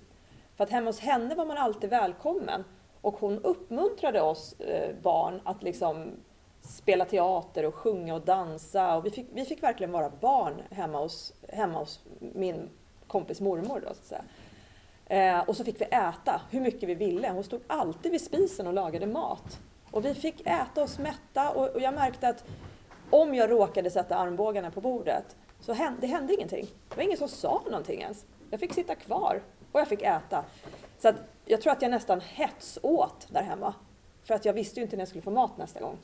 För 0.56 0.64
att 0.64 0.70
hemma 0.70 0.88
hos 0.88 1.00
henne 1.00 1.34
var 1.34 1.46
man 1.46 1.56
alltid 1.56 1.90
välkommen. 1.90 2.64
Och 3.00 3.14
hon 3.14 3.38
uppmuntrade 3.38 4.20
oss 4.20 4.60
eh, 4.60 4.94
barn 5.02 5.40
att 5.44 5.62
liksom 5.62 6.10
spela 6.60 7.04
teater 7.04 7.64
och 7.64 7.74
sjunga 7.74 8.14
och 8.14 8.20
dansa. 8.20 8.96
Och 8.96 9.06
vi, 9.06 9.10
fick, 9.10 9.26
vi 9.32 9.44
fick 9.44 9.62
verkligen 9.62 9.92
vara 9.92 10.10
barn 10.20 10.62
hemma 10.70 10.98
hos, 10.98 11.34
hemma 11.48 11.78
hos 11.78 12.00
min 12.18 12.70
kompis 13.06 13.40
mormor. 13.40 13.80
Då, 13.80 13.94
så 13.94 14.00
att 14.00 14.06
säga. 14.06 14.24
Eh, 15.06 15.48
och 15.48 15.56
så 15.56 15.64
fick 15.64 15.80
vi 15.80 15.84
äta 15.84 16.40
hur 16.50 16.60
mycket 16.60 16.88
vi 16.88 16.94
ville. 16.94 17.30
Hon 17.30 17.44
stod 17.44 17.60
alltid 17.66 18.12
vid 18.12 18.20
spisen 18.20 18.66
och 18.66 18.72
lagade 18.72 19.06
mat. 19.06 19.60
Och 19.90 20.04
vi 20.04 20.14
fick 20.14 20.46
äta 20.46 20.82
oss 20.82 20.98
mätta 20.98 21.50
och, 21.50 21.68
och 21.68 21.80
jag 21.80 21.94
märkte 21.94 22.28
att 22.28 22.44
om 23.10 23.34
jag 23.34 23.50
råkade 23.50 23.90
sätta 23.90 24.16
armbågarna 24.16 24.70
på 24.70 24.80
bordet 24.80 25.36
så 25.62 25.72
hände, 25.72 26.00
det 26.00 26.06
hände 26.06 26.34
ingenting. 26.34 26.66
Det 26.88 26.96
var 26.96 27.02
ingen 27.02 27.18
som 27.18 27.28
sa 27.28 27.62
någonting 27.64 28.00
ens. 28.00 28.24
Jag 28.50 28.60
fick 28.60 28.72
sitta 28.72 28.94
kvar 28.94 29.42
och 29.72 29.80
jag 29.80 29.88
fick 29.88 30.02
äta. 30.02 30.44
Så 30.98 31.08
att 31.08 31.16
jag 31.44 31.62
tror 31.62 31.72
att 31.72 31.82
jag 31.82 31.90
nästan 31.90 32.20
hetsåt 32.20 33.26
där 33.30 33.42
hemma. 33.42 33.74
För 34.24 34.34
att 34.34 34.44
jag 34.44 34.52
visste 34.52 34.80
ju 34.80 34.84
inte 34.84 34.96
när 34.96 35.00
jag 35.00 35.08
skulle 35.08 35.22
få 35.22 35.30
mat 35.30 35.58
nästa 35.58 35.80
gång. 35.80 35.98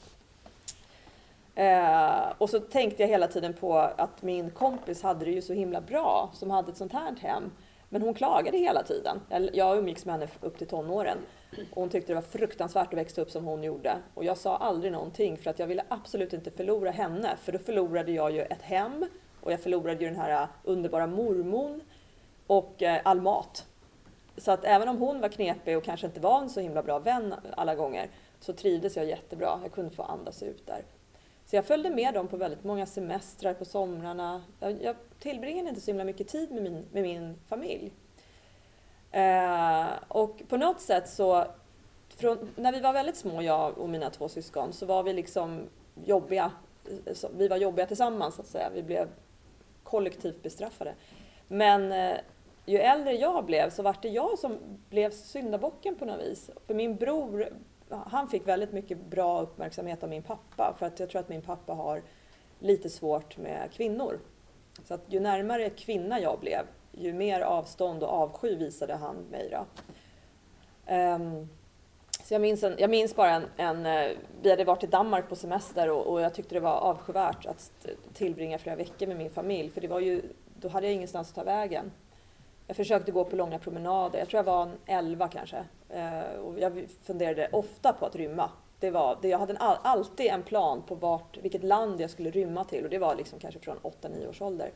Eh, 1.54 2.32
och 2.38 2.50
så 2.50 2.60
tänkte 2.60 3.02
jag 3.02 3.08
hela 3.08 3.26
tiden 3.26 3.54
på 3.54 3.78
att 3.78 4.22
min 4.22 4.50
kompis 4.50 5.02
hade 5.02 5.24
det 5.24 5.30
ju 5.30 5.42
så 5.42 5.52
himla 5.52 5.80
bra 5.80 6.30
som 6.34 6.50
hade 6.50 6.70
ett 6.70 6.76
sånt 6.76 6.92
här 6.92 7.16
hem. 7.20 7.50
Men 7.88 8.02
hon 8.02 8.14
klagade 8.14 8.58
hela 8.58 8.82
tiden. 8.82 9.20
Jag 9.52 9.78
umgicks 9.78 10.04
med 10.04 10.14
henne 10.14 10.28
upp 10.40 10.58
till 10.58 10.66
tonåren. 10.66 11.18
Och 11.70 11.80
hon 11.80 11.88
tyckte 11.88 12.12
det 12.12 12.14
var 12.14 12.22
fruktansvärt 12.22 12.92
att 12.92 12.98
växa 12.98 13.22
upp 13.22 13.30
som 13.30 13.44
hon 13.44 13.62
gjorde. 13.62 13.96
Och 14.14 14.24
jag 14.24 14.36
sa 14.36 14.56
aldrig 14.56 14.92
någonting 14.92 15.36
för 15.36 15.50
att 15.50 15.58
jag 15.58 15.66
ville 15.66 15.84
absolut 15.88 16.32
inte 16.32 16.50
förlora 16.50 16.90
henne. 16.90 17.36
För 17.42 17.52
då 17.52 17.58
förlorade 17.58 18.12
jag 18.12 18.32
ju 18.32 18.42
ett 18.42 18.62
hem 18.62 19.06
och 19.40 19.52
jag 19.52 19.60
förlorade 19.60 20.04
ju 20.04 20.10
den 20.10 20.20
här 20.20 20.42
äh, 20.42 20.48
underbara 20.64 21.06
mormon 21.06 21.80
och 22.46 22.82
äh, 22.82 23.00
all 23.04 23.20
mat. 23.20 23.66
Så 24.36 24.50
att 24.50 24.64
även 24.64 24.88
om 24.88 24.98
hon 24.98 25.20
var 25.20 25.28
knepig 25.28 25.76
och 25.76 25.84
kanske 25.84 26.06
inte 26.06 26.20
var 26.20 26.40
en 26.40 26.50
så 26.50 26.60
himla 26.60 26.82
bra 26.82 26.98
vän 26.98 27.34
alla 27.56 27.74
gånger 27.74 28.08
så 28.40 28.52
trivdes 28.52 28.96
jag 28.96 29.06
jättebra. 29.06 29.60
Jag 29.62 29.72
kunde 29.72 29.90
få 29.90 30.02
andas 30.02 30.42
ut 30.42 30.66
där. 30.66 30.82
Så 31.46 31.56
jag 31.56 31.64
följde 31.64 31.90
med 31.90 32.14
dem 32.14 32.28
på 32.28 32.36
väldigt 32.36 32.64
många 32.64 32.86
semestrar 32.86 33.54
på 33.54 33.64
somrarna. 33.64 34.42
Jag, 34.60 34.82
jag 34.82 34.96
tillbringade 35.18 35.68
inte 35.68 35.80
så 35.80 35.90
himla 35.90 36.04
mycket 36.04 36.28
tid 36.28 36.50
med 36.50 36.62
min, 36.62 36.84
med 36.92 37.02
min 37.02 37.34
familj. 37.48 37.92
Eh, 39.10 39.86
och 40.08 40.42
på 40.48 40.56
något 40.56 40.80
sätt 40.80 41.08
så, 41.08 41.44
från, 42.08 42.52
när 42.56 42.72
vi 42.72 42.80
var 42.80 42.92
väldigt 42.92 43.16
små, 43.16 43.42
jag 43.42 43.78
och 43.78 43.88
mina 43.88 44.10
två 44.10 44.28
syskon, 44.28 44.72
så 44.72 44.86
var 44.86 45.02
vi 45.02 45.12
liksom 45.12 45.60
jobbiga. 46.04 46.50
Vi 47.36 47.48
var 47.48 47.56
jobbiga 47.56 47.86
tillsammans 47.86 48.34
så 48.34 48.42
att 48.42 48.48
säga. 48.48 48.70
Vi 48.74 48.82
blev 48.82 49.08
kollektivt 49.90 50.42
bestraffade. 50.42 50.94
Men 51.48 51.92
eh, 51.92 52.18
ju 52.66 52.78
äldre 52.78 53.12
jag 53.12 53.44
blev 53.44 53.70
så 53.70 53.82
var 53.82 53.96
det 54.02 54.08
jag 54.08 54.38
som 54.38 54.58
blev 54.90 55.10
syndabocken 55.10 55.94
på 55.94 56.04
något 56.04 56.20
vis. 56.20 56.50
För 56.66 56.74
min 56.74 56.96
bror, 56.96 57.48
han 57.88 58.28
fick 58.28 58.48
väldigt 58.48 58.72
mycket 58.72 58.98
bra 58.98 59.40
uppmärksamhet 59.40 60.02
av 60.02 60.08
min 60.08 60.22
pappa 60.22 60.74
för 60.78 60.86
att 60.86 61.00
jag 61.00 61.10
tror 61.10 61.20
att 61.20 61.28
min 61.28 61.42
pappa 61.42 61.72
har 61.72 62.02
lite 62.58 62.90
svårt 62.90 63.36
med 63.36 63.68
kvinnor. 63.72 64.20
Så 64.84 64.94
att 64.94 65.04
ju 65.06 65.20
närmare 65.20 65.70
kvinna 65.70 66.20
jag 66.20 66.40
blev, 66.40 66.66
ju 66.92 67.12
mer 67.12 67.40
avstånd 67.40 68.02
och 68.02 68.08
avsky 68.08 68.56
visade 68.56 68.94
han 68.94 69.16
mig. 69.16 69.50
Då. 69.50 69.66
Um, 70.94 71.48
så 72.28 72.34
jag 72.34 72.40
minns, 72.40 72.62
en, 72.62 72.74
jag 72.78 72.90
minns 72.90 73.16
bara 73.16 73.30
en, 73.30 73.46
en, 73.56 73.86
eh, 73.86 74.16
vi 74.42 74.50
hade 74.50 74.64
varit 74.64 74.84
i 74.84 74.86
Danmark 74.86 75.28
på 75.28 75.36
semester 75.36 75.90
och, 75.90 76.06
och, 76.06 76.20
jag 76.20 76.34
tyckte 76.34 76.54
det 76.54 76.60
var 76.60 76.76
avskyvärt 76.76 77.46
att 77.46 77.86
tillbringa 78.14 78.58
flera 78.58 78.76
veckor 78.76 79.06
med 79.06 79.16
min 79.16 79.30
familj 79.30 79.70
för 79.70 79.80
det 79.80 79.88
var 79.88 80.00
ju, 80.00 80.22
då 80.60 80.68
hade 80.68 80.86
jag 80.86 80.94
ingenstans 80.94 81.28
att 81.28 81.34
ta 81.34 81.44
vägen. 81.44 81.92
Jag 82.66 82.76
försökte 82.76 83.12
gå 83.12 83.24
på 83.24 83.36
långa 83.36 83.58
promenader, 83.58 84.18
jag 84.18 84.28
tror 84.28 84.38
jag 84.38 84.44
var 84.44 84.70
11 84.86 85.28
kanske. 85.28 85.64
Eh, 85.88 86.40
och 86.44 86.58
jag 86.58 86.86
funderade 87.02 87.48
ofta 87.52 87.92
på 87.92 88.06
att 88.06 88.16
rymma. 88.16 88.50
Det 88.80 88.90
var, 88.90 89.18
det, 89.22 89.28
jag 89.28 89.38
hade 89.38 89.52
en, 89.52 89.58
alltid 89.60 90.26
en 90.26 90.42
plan 90.42 90.82
på 90.82 90.94
vart, 90.94 91.38
vilket 91.42 91.62
land 91.62 92.00
jag 92.00 92.10
skulle 92.10 92.30
rymma 92.30 92.64
till 92.64 92.84
och 92.84 92.90
det 92.90 92.98
var 92.98 93.14
liksom 93.14 93.38
kanske 93.38 93.60
från 93.60 93.76
8-9 93.78 94.28
års 94.28 94.42
ålder. 94.42 94.70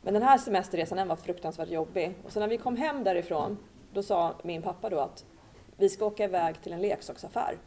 Men 0.00 0.14
den 0.14 0.22
här 0.22 0.38
semesterresan 0.38 0.98
den 0.98 1.08
var 1.08 1.16
fruktansvärt 1.16 1.70
jobbig. 1.70 2.14
Och 2.24 2.32
så 2.32 2.40
när 2.40 2.48
vi 2.48 2.58
kom 2.58 2.76
hem 2.76 3.04
därifrån, 3.04 3.58
då 3.92 4.02
sa 4.02 4.34
min 4.42 4.62
pappa 4.62 4.90
då 4.90 4.98
att 4.98 5.24
vi 5.76 5.88
ska 5.88 6.06
åka 6.06 6.24
iväg 6.24 6.62
till 6.62 6.72
en 6.72 6.80
leksaksaffär 6.80 7.58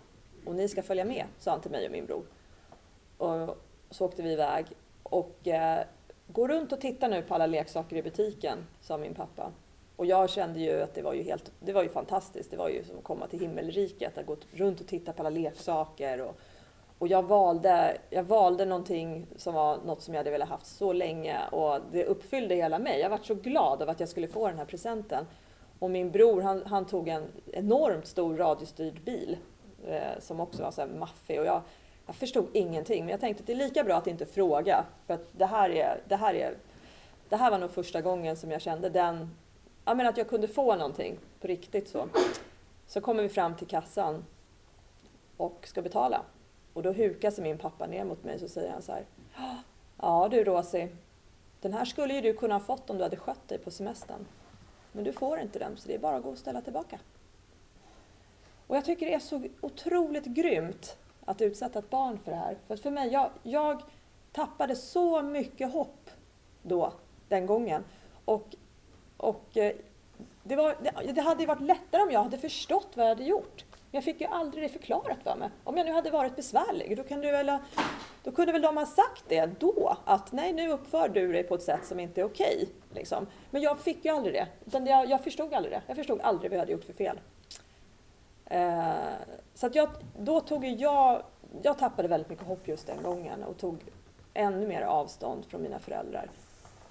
och 0.46 0.56
ni 0.56 0.68
ska 0.68 0.84
följa 0.84 1.06
med, 1.06 1.26
sa 1.40 1.52
han 1.52 1.62
till 1.62 1.72
mig 1.72 1.86
och 1.86 1.92
min 1.92 2.06
bror. 2.06 2.26
Och 3.18 3.58
så 3.90 4.06
åkte 4.06 4.22
vi 4.22 4.32
iväg 4.32 4.66
och 5.04 5.48
eh, 5.48 5.84
gå 6.28 6.48
runt 6.48 6.72
och 6.72 6.82
titta 6.82 7.08
nu 7.08 7.22
på 7.22 7.36
alla 7.36 7.46
leksaker 7.46 7.96
i 7.96 8.04
butiken, 8.04 8.58
sa 8.82 8.98
min 8.98 9.14
pappa. 9.14 9.52
Och 9.96 10.06
jag 10.06 10.30
kände 10.30 10.60
ju 10.60 10.82
att 10.82 10.94
det 10.94 11.02
var 11.02 11.14
ju 11.14 11.24
helt, 11.24 11.52
det 11.60 11.74
var 11.74 11.84
ju 11.84 11.90
fantastiskt. 11.90 12.52
Det 12.52 12.58
var 12.58 12.70
ju 12.70 12.84
som 12.84 12.98
att 12.98 13.04
komma 13.04 13.28
till 13.28 13.40
himmelriket, 13.40 14.18
att 14.18 14.26
gå 14.26 14.38
runt 14.52 14.82
och 14.82 14.88
titta 14.88 15.14
på 15.14 15.22
alla 15.22 15.30
leksaker. 15.30 16.22
Och, 16.22 16.40
och 17.00 17.08
jag 17.08 17.24
valde, 17.24 17.98
jag 18.10 18.24
valde 18.24 18.66
någonting 18.66 19.28
som 19.36 19.54
var 19.54 19.78
något 19.86 20.02
som 20.02 20.14
jag 20.14 20.20
hade 20.20 20.32
velat 20.32 20.50
haft 20.50 20.66
så 20.66 20.94
länge 20.94 21.40
och 21.52 21.80
det 21.92 22.06
uppfyllde 22.06 22.56
hela 22.56 22.80
mig. 22.80 23.00
Jag 23.00 23.10
var 23.10 23.20
så 23.24 23.36
glad 23.36 23.82
av 23.82 23.90
att 23.90 24.00
jag 24.00 24.10
skulle 24.10 24.28
få 24.28 24.48
den 24.48 24.58
här 24.58 24.66
presenten. 24.66 25.26
Och 25.86 25.92
min 25.92 26.12
bror 26.12 26.42
han, 26.42 26.64
han 26.66 26.86
tog 26.86 27.08
en 27.08 27.24
enormt 27.52 28.08
stor 28.08 28.38
radiostyrd 28.38 29.02
bil 29.04 29.38
eh, 29.88 30.20
som 30.20 30.40
också 30.40 30.64
var 30.64 30.72
så 30.72 30.82
här 30.82 30.88
maffig. 30.88 31.40
Och 31.40 31.46
jag, 31.46 31.62
jag 32.06 32.16
förstod 32.16 32.48
ingenting 32.54 33.04
men 33.04 33.12
jag 33.12 33.20
tänkte 33.20 33.42
att 33.42 33.48
det 33.48 33.54
är 33.54 33.58
lika 33.58 33.84
bra 33.84 33.96
att 33.96 34.08
inte 34.08 34.26
fråga. 34.26 34.86
För 35.08 35.14
att 35.14 35.28
det 35.32 35.46
här, 35.46 35.70
är, 35.70 36.02
det 36.08 36.16
här, 36.16 36.34
är, 36.34 36.58
det 37.30 37.36
här 37.36 37.52
var 37.52 37.60
nog 37.60 37.72
första 37.72 38.02
gången 38.02 38.38
som 38.38 38.52
jag 38.52 38.62
kände 38.62 38.90
den, 38.90 39.36
jag 39.86 39.98
menar 39.98 40.10
att 40.10 40.18
jag 40.18 40.30
kunde 40.30 40.48
få 40.48 40.76
någonting 40.76 41.20
på 41.42 41.48
riktigt 41.48 41.90
så. 41.90 42.08
Så 42.88 43.02
kommer 43.02 43.24
vi 43.24 43.30
fram 43.30 43.56
till 43.56 43.68
kassan 43.68 44.26
och 45.38 45.68
ska 45.68 45.82
betala. 45.82 46.22
Och 46.74 46.84
då 46.84 46.92
hukar 46.92 47.32
sig 47.32 47.44
min 47.44 47.58
pappa 47.58 47.88
ner 47.88 48.06
mot 48.06 48.24
mig 48.24 48.34
och 48.34 48.42
så 48.42 48.48
säger 48.48 48.72
han 48.72 48.82
så 48.82 48.92
här. 48.92 49.06
Ja 50.02 50.28
du 50.32 50.44
Rosie, 50.44 50.90
den 51.62 51.74
här 51.74 51.86
skulle 51.86 52.14
ju 52.14 52.22
du 52.22 52.34
kunna 52.34 52.56
ha 52.56 52.60
fått 52.60 52.90
om 52.90 52.98
du 52.98 53.04
hade 53.04 53.18
skött 53.18 53.48
dig 53.48 53.58
på 53.58 53.72
semestern. 53.72 54.26
Men 54.96 55.04
du 55.04 55.14
får 55.14 55.40
inte 55.40 55.60
den, 55.60 55.78
så 55.78 55.88
det 55.88 55.96
är 55.96 56.00
bara 56.00 56.16
att 56.16 56.24
gå 56.24 56.30
och 56.30 56.38
ställa 56.38 56.62
tillbaka. 56.62 57.00
Och 58.68 58.76
jag 58.76 58.86
tycker 58.86 59.06
det 59.06 59.14
är 59.14 59.20
så 59.20 59.44
otroligt 59.62 60.26
grymt 60.26 60.98
att 61.26 61.42
utsätta 61.42 61.80
ett 61.80 61.90
barn 61.90 62.20
för 62.24 62.32
det 62.32 62.38
här. 62.38 62.58
För 62.68 62.78
för 62.78 62.92
mig, 62.92 63.10
jag, 63.10 63.30
jag 63.44 63.82
tappade 64.32 64.76
så 64.76 65.22
mycket 65.22 65.74
hopp 65.74 66.10
då, 66.62 66.94
den 67.28 67.46
gången. 67.46 67.84
Och, 68.26 68.56
och 69.18 69.58
eh, 69.58 69.76
det, 70.44 70.56
var, 70.56 70.76
det, 70.82 71.12
det 71.12 71.22
hade 71.22 71.46
varit 71.46 71.62
lättare 71.62 72.02
om 72.02 72.12
jag 72.12 72.24
hade 72.24 72.38
förstått 72.38 72.88
vad 72.96 73.06
jag 73.06 73.10
hade 73.10 73.24
gjort. 73.24 73.66
Men 73.92 73.98
jag 73.98 74.04
fick 74.04 74.22
ju 74.22 74.28
aldrig 74.28 74.64
det 74.64 74.70
förklarat 74.70 75.18
för 75.24 75.36
mig. 75.36 75.50
Om 75.64 75.78
jag 75.78 75.86
nu 75.86 75.92
hade 75.92 76.12
varit 76.12 76.36
besvärlig, 76.36 76.98
då, 76.98 77.04
kan 77.04 77.22
du 77.22 77.32
väl, 77.32 77.58
då 78.24 78.32
kunde 78.32 78.52
väl 78.52 78.62
de 78.62 78.78
ha 78.78 78.86
sagt 78.86 79.24
det 79.28 79.46
då, 79.60 79.98
att 80.06 80.32
nej, 80.32 80.54
nu 80.54 80.72
uppför 80.72 81.10
du 81.10 81.32
dig 81.32 81.44
på 81.44 81.56
ett 81.56 81.64
sätt 81.64 81.86
som 81.86 82.00
inte 82.00 82.22
är 82.22 82.26
okej. 82.26 82.70
Liksom. 82.94 83.28
Men 83.52 83.62
jag 83.62 83.80
fick 83.80 84.06
ju 84.06 84.12
aldrig 84.12 84.34
det. 84.34 84.48
Utan 84.66 84.86
jag, 84.86 85.10
jag 85.10 85.24
förstod 85.24 85.54
aldrig 85.54 85.74
det. 85.74 85.82
Jag 85.88 85.98
förstod 85.98 86.22
aldrig 86.22 86.52
vad 86.52 86.56
jag 86.56 86.62
hade 86.62 86.72
gjort 86.72 86.84
för 86.84 86.94
fel. 86.94 87.20
Eh, 88.46 88.94
så 89.54 89.68
att 89.68 89.76
jag, 89.76 89.90
då 90.20 90.42
tog 90.42 90.66
jag, 90.66 91.24
jag 91.62 91.78
tappade 91.78 92.08
väldigt 92.08 92.30
mycket 92.30 92.48
hopp 92.48 92.68
just 92.68 92.88
den 92.88 93.04
gången 93.04 93.44
och 93.44 93.58
tog 93.58 93.78
ännu 94.34 94.68
mer 94.68 94.82
avstånd 94.82 95.46
från 95.46 95.62
mina 95.62 95.80
föräldrar. 95.80 96.30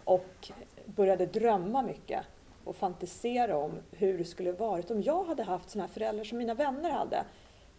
Och 0.05 0.51
började 0.85 1.27
drömma 1.27 1.83
mycket 1.83 2.25
och 2.65 2.77
fantisera 2.77 3.57
om 3.57 3.73
hur 3.91 4.19
det 4.19 4.25
skulle 4.25 4.53
varit 4.53 4.91
om 4.91 5.03
jag 5.03 5.25
hade 5.25 5.43
haft 5.43 5.71
sådana 5.71 5.87
här 5.87 5.95
föräldrar 5.95 6.25
som 6.25 6.39
mina 6.39 6.55
vänner 6.55 6.91
hade. 6.91 7.25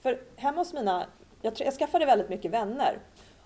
För 0.02 0.22
hemma 0.36 0.58
hos 0.58 0.74
mina, 0.74 1.06
jag, 1.42 1.54
jag 1.58 1.74
skaffade 1.74 2.06
väldigt 2.06 2.30
mycket 2.30 2.52
vänner 2.52 3.00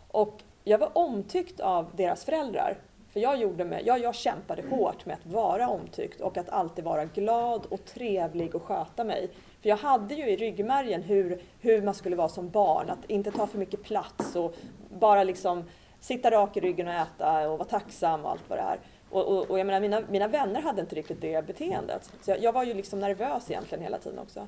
och 0.08 0.44
jag 0.64 0.78
var 0.78 0.98
omtyckt 0.98 1.60
av 1.60 1.88
deras 1.96 2.26
föräldrar. 2.26 2.78
För 3.14 3.20
jag, 3.20 3.38
gjorde 3.38 3.66
med, 3.66 3.86
jag, 3.86 4.00
jag 4.00 4.16
kämpade 4.16 4.64
hårt 4.70 5.06
med 5.06 5.14
att 5.16 5.34
vara 5.34 5.68
omtyckt 5.68 6.22
och 6.22 6.38
att 6.38 6.50
alltid 6.50 6.86
vara 6.86 7.06
glad 7.06 7.66
och 7.66 7.86
trevlig 7.86 8.56
och 8.56 8.64
sköta 8.64 9.04
mig. 9.04 9.30
För 9.62 9.70
jag 9.70 9.78
hade 9.78 10.16
ju 10.16 10.30
i 10.30 10.36
ryggmärgen 10.36 11.02
hur, 11.02 11.42
hur 11.60 11.82
man 11.82 11.94
skulle 11.94 12.16
vara 12.16 12.30
som 12.30 12.50
barn, 12.50 12.90
att 12.90 13.10
inte 13.10 13.32
ta 13.32 13.48
för 13.48 13.58
mycket 13.58 13.84
plats 13.84 14.36
och 14.36 14.56
bara 15.00 15.24
liksom 15.24 15.64
sitta 16.00 16.32
rak 16.32 16.58
i 16.58 16.60
ryggen 16.60 16.88
och 16.88 16.94
äta 16.94 17.50
och 17.50 17.58
vara 17.58 17.70
tacksam 17.70 18.26
och 18.26 18.32
allt 18.32 18.50
vad 18.50 18.58
det 18.58 18.64
är. 18.64 18.80
Och, 19.10 19.28
och, 19.28 19.52
och 19.52 19.60
jag 19.60 19.68
menar, 19.68 19.80
mina, 19.80 20.02
mina 20.10 20.28
vänner 20.28 20.62
hade 20.62 20.82
inte 20.82 20.96
riktigt 20.96 21.22
det 21.22 21.48
beteendet. 21.48 22.12
Så 22.22 22.32
jag, 22.32 22.44
jag, 22.44 22.54
var 22.54 22.64
ju 22.64 22.74
liksom 22.74 23.00
nervös 23.00 23.52
egentligen 23.52 23.84
hela 23.84 23.98
tiden 23.98 24.20
också. 24.20 24.48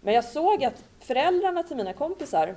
Men 0.00 0.14
jag 0.14 0.24
såg 0.24 0.64
att 0.64 0.84
föräldrarna 1.00 1.62
till 1.62 1.76
mina 1.76 1.92
kompisar, 1.92 2.54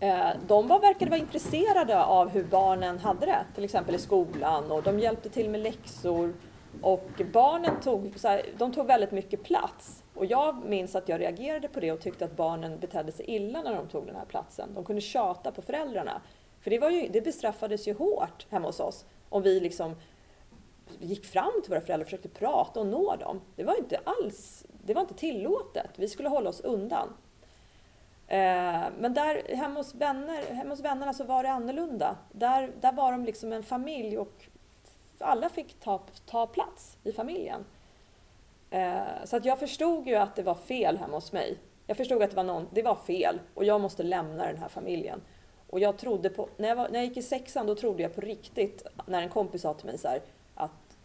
eh, 0.00 0.28
de 0.46 0.68
var, 0.68 0.80
verkade 0.80 1.10
vara 1.10 1.20
intresserade 1.20 2.04
av 2.04 2.28
hur 2.28 2.44
barnen 2.44 2.98
hade 2.98 3.26
det, 3.26 3.44
till 3.54 3.64
exempel 3.64 3.94
i 3.94 3.98
skolan 3.98 4.70
och 4.70 4.82
de 4.82 4.98
hjälpte 4.98 5.28
till 5.28 5.50
med 5.50 5.60
läxor. 5.60 6.34
Och 6.82 7.22
barnen 7.32 7.80
tog, 7.80 8.18
så 8.18 8.28
här, 8.28 8.42
de 8.58 8.72
tog 8.72 8.86
väldigt 8.86 9.12
mycket 9.12 9.42
plats. 9.42 10.02
Och 10.14 10.26
jag 10.26 10.64
minns 10.64 10.94
att 10.94 11.08
jag 11.08 11.20
reagerade 11.20 11.68
på 11.68 11.80
det 11.80 11.92
och 11.92 12.00
tyckte 12.00 12.24
att 12.24 12.36
barnen 12.36 12.78
betedde 12.78 13.12
sig 13.12 13.26
illa 13.28 13.62
när 13.62 13.74
de 13.74 13.88
tog 13.88 14.06
den 14.06 14.16
här 14.16 14.24
platsen. 14.24 14.68
De 14.74 14.84
kunde 14.84 15.00
tjata 15.00 15.52
på 15.52 15.62
föräldrarna. 15.62 16.20
För 16.60 16.70
det, 16.70 16.78
var 16.78 16.90
ju, 16.90 17.08
det 17.08 17.20
bestraffades 17.20 17.88
ju 17.88 17.94
hårt 17.94 18.46
hemma 18.50 18.68
hos 18.68 18.80
oss 18.80 19.04
om 19.34 19.42
vi 19.42 19.60
liksom 19.60 19.96
gick 21.00 21.26
fram 21.26 21.52
till 21.62 21.70
våra 21.70 21.80
föräldrar 21.80 22.04
och 22.04 22.06
försökte 22.06 22.28
prata 22.28 22.80
och 22.80 22.86
nå 22.86 23.16
dem. 23.16 23.40
Det 23.56 23.64
var 23.64 23.78
inte 23.78 24.00
alls 24.04 24.64
det 24.86 24.94
var 24.94 25.00
inte 25.00 25.14
tillåtet. 25.14 25.90
Vi 25.96 26.08
skulle 26.08 26.28
hålla 26.28 26.50
oss 26.50 26.60
undan. 26.60 27.08
Eh, 28.26 28.82
men 28.98 29.14
där 29.14 29.56
hemma 29.56 29.80
hos, 29.80 29.94
vänner, 29.94 30.54
hemma 30.54 30.70
hos 30.70 30.80
vännerna 30.80 31.14
så 31.14 31.24
var 31.24 31.42
det 31.42 31.50
annorlunda. 31.50 32.16
Där, 32.32 32.72
där 32.80 32.92
var 32.92 33.12
de 33.12 33.24
liksom 33.24 33.52
en 33.52 33.62
familj 33.62 34.18
och 34.18 34.44
alla 35.18 35.48
fick 35.48 35.80
ta, 35.80 36.02
ta 36.26 36.46
plats 36.46 36.96
i 37.04 37.12
familjen. 37.12 37.64
Eh, 38.70 39.02
så 39.24 39.36
att 39.36 39.44
jag 39.44 39.58
förstod 39.58 40.06
ju 40.06 40.14
att 40.14 40.36
det 40.36 40.42
var 40.42 40.54
fel 40.54 40.96
hemma 40.96 41.16
hos 41.16 41.32
mig. 41.32 41.58
Jag 41.86 41.96
förstod 41.96 42.22
att 42.22 42.30
det 42.30 42.36
var, 42.36 42.44
någon, 42.44 42.68
det 42.72 42.82
var 42.82 42.94
fel 42.94 43.40
och 43.54 43.64
jag 43.64 43.80
måste 43.80 44.02
lämna 44.02 44.46
den 44.46 44.58
här 44.58 44.68
familjen. 44.68 45.20
Och 45.74 45.80
jag 45.80 45.96
trodde 45.96 46.30
på, 46.30 46.48
när 46.56 46.68
jag, 46.68 46.76
var, 46.76 46.88
när 46.88 46.98
jag 46.98 47.04
gick 47.08 47.16
i 47.16 47.22
sexan 47.22 47.66
då 47.66 47.74
trodde 47.74 48.02
jag 48.02 48.14
på 48.14 48.20
riktigt, 48.20 48.86
när 49.06 49.22
en 49.22 49.28
kompis 49.28 49.62
sa 49.62 49.74
till 49.74 49.86
mig 49.86 49.98
så 49.98 50.08
här, 50.08 50.20
att 50.54 50.96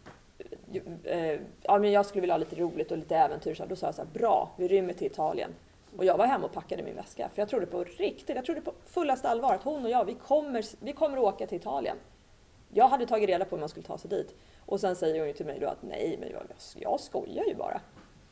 eh, 1.04 1.40
ja, 1.62 1.78
men 1.78 1.92
jag 1.92 2.06
skulle 2.06 2.20
vilja 2.20 2.34
ha 2.34 2.38
lite 2.38 2.56
roligt 2.56 2.90
och 2.90 2.98
lite 2.98 3.16
äventyr, 3.16 3.54
så 3.54 3.66
då 3.66 3.76
sa 3.76 3.86
jag 3.86 3.94
så 3.94 4.02
här, 4.02 4.08
bra, 4.12 4.50
vi 4.56 4.68
rymmer 4.68 4.92
till 4.92 5.06
Italien. 5.06 5.50
Och 5.96 6.04
jag 6.04 6.16
var 6.16 6.26
hemma 6.26 6.44
och 6.44 6.52
packade 6.52 6.82
min 6.82 6.94
väska, 6.94 7.28
för 7.34 7.42
jag 7.42 7.48
trodde 7.48 7.66
på 7.66 7.84
riktigt, 7.84 8.36
jag 8.36 8.44
trodde 8.44 8.60
på 8.60 8.72
fullaste 8.84 9.28
allvar 9.28 9.54
att 9.54 9.62
hon 9.62 9.84
och 9.84 9.90
jag, 9.90 10.04
vi 10.04 10.14
kommer, 10.14 10.64
vi 10.84 10.92
kommer 10.92 11.18
åka 11.18 11.46
till 11.46 11.58
Italien. 11.58 11.96
Jag 12.72 12.88
hade 12.88 13.06
tagit 13.06 13.28
reda 13.28 13.44
på 13.44 13.56
hur 13.56 13.60
man 13.60 13.68
skulle 13.68 13.86
ta 13.86 13.98
sig 13.98 14.10
dit. 14.10 14.34
Och 14.66 14.80
sen 14.80 14.96
säger 14.96 15.18
hon 15.18 15.28
ju 15.28 15.34
till 15.34 15.46
mig 15.46 15.58
då 15.60 15.66
att 15.66 15.82
nej, 15.82 16.16
men 16.20 16.30
jag, 16.30 16.42
jag 16.76 17.00
skojar 17.00 17.44
ju 17.44 17.54
bara. 17.54 17.80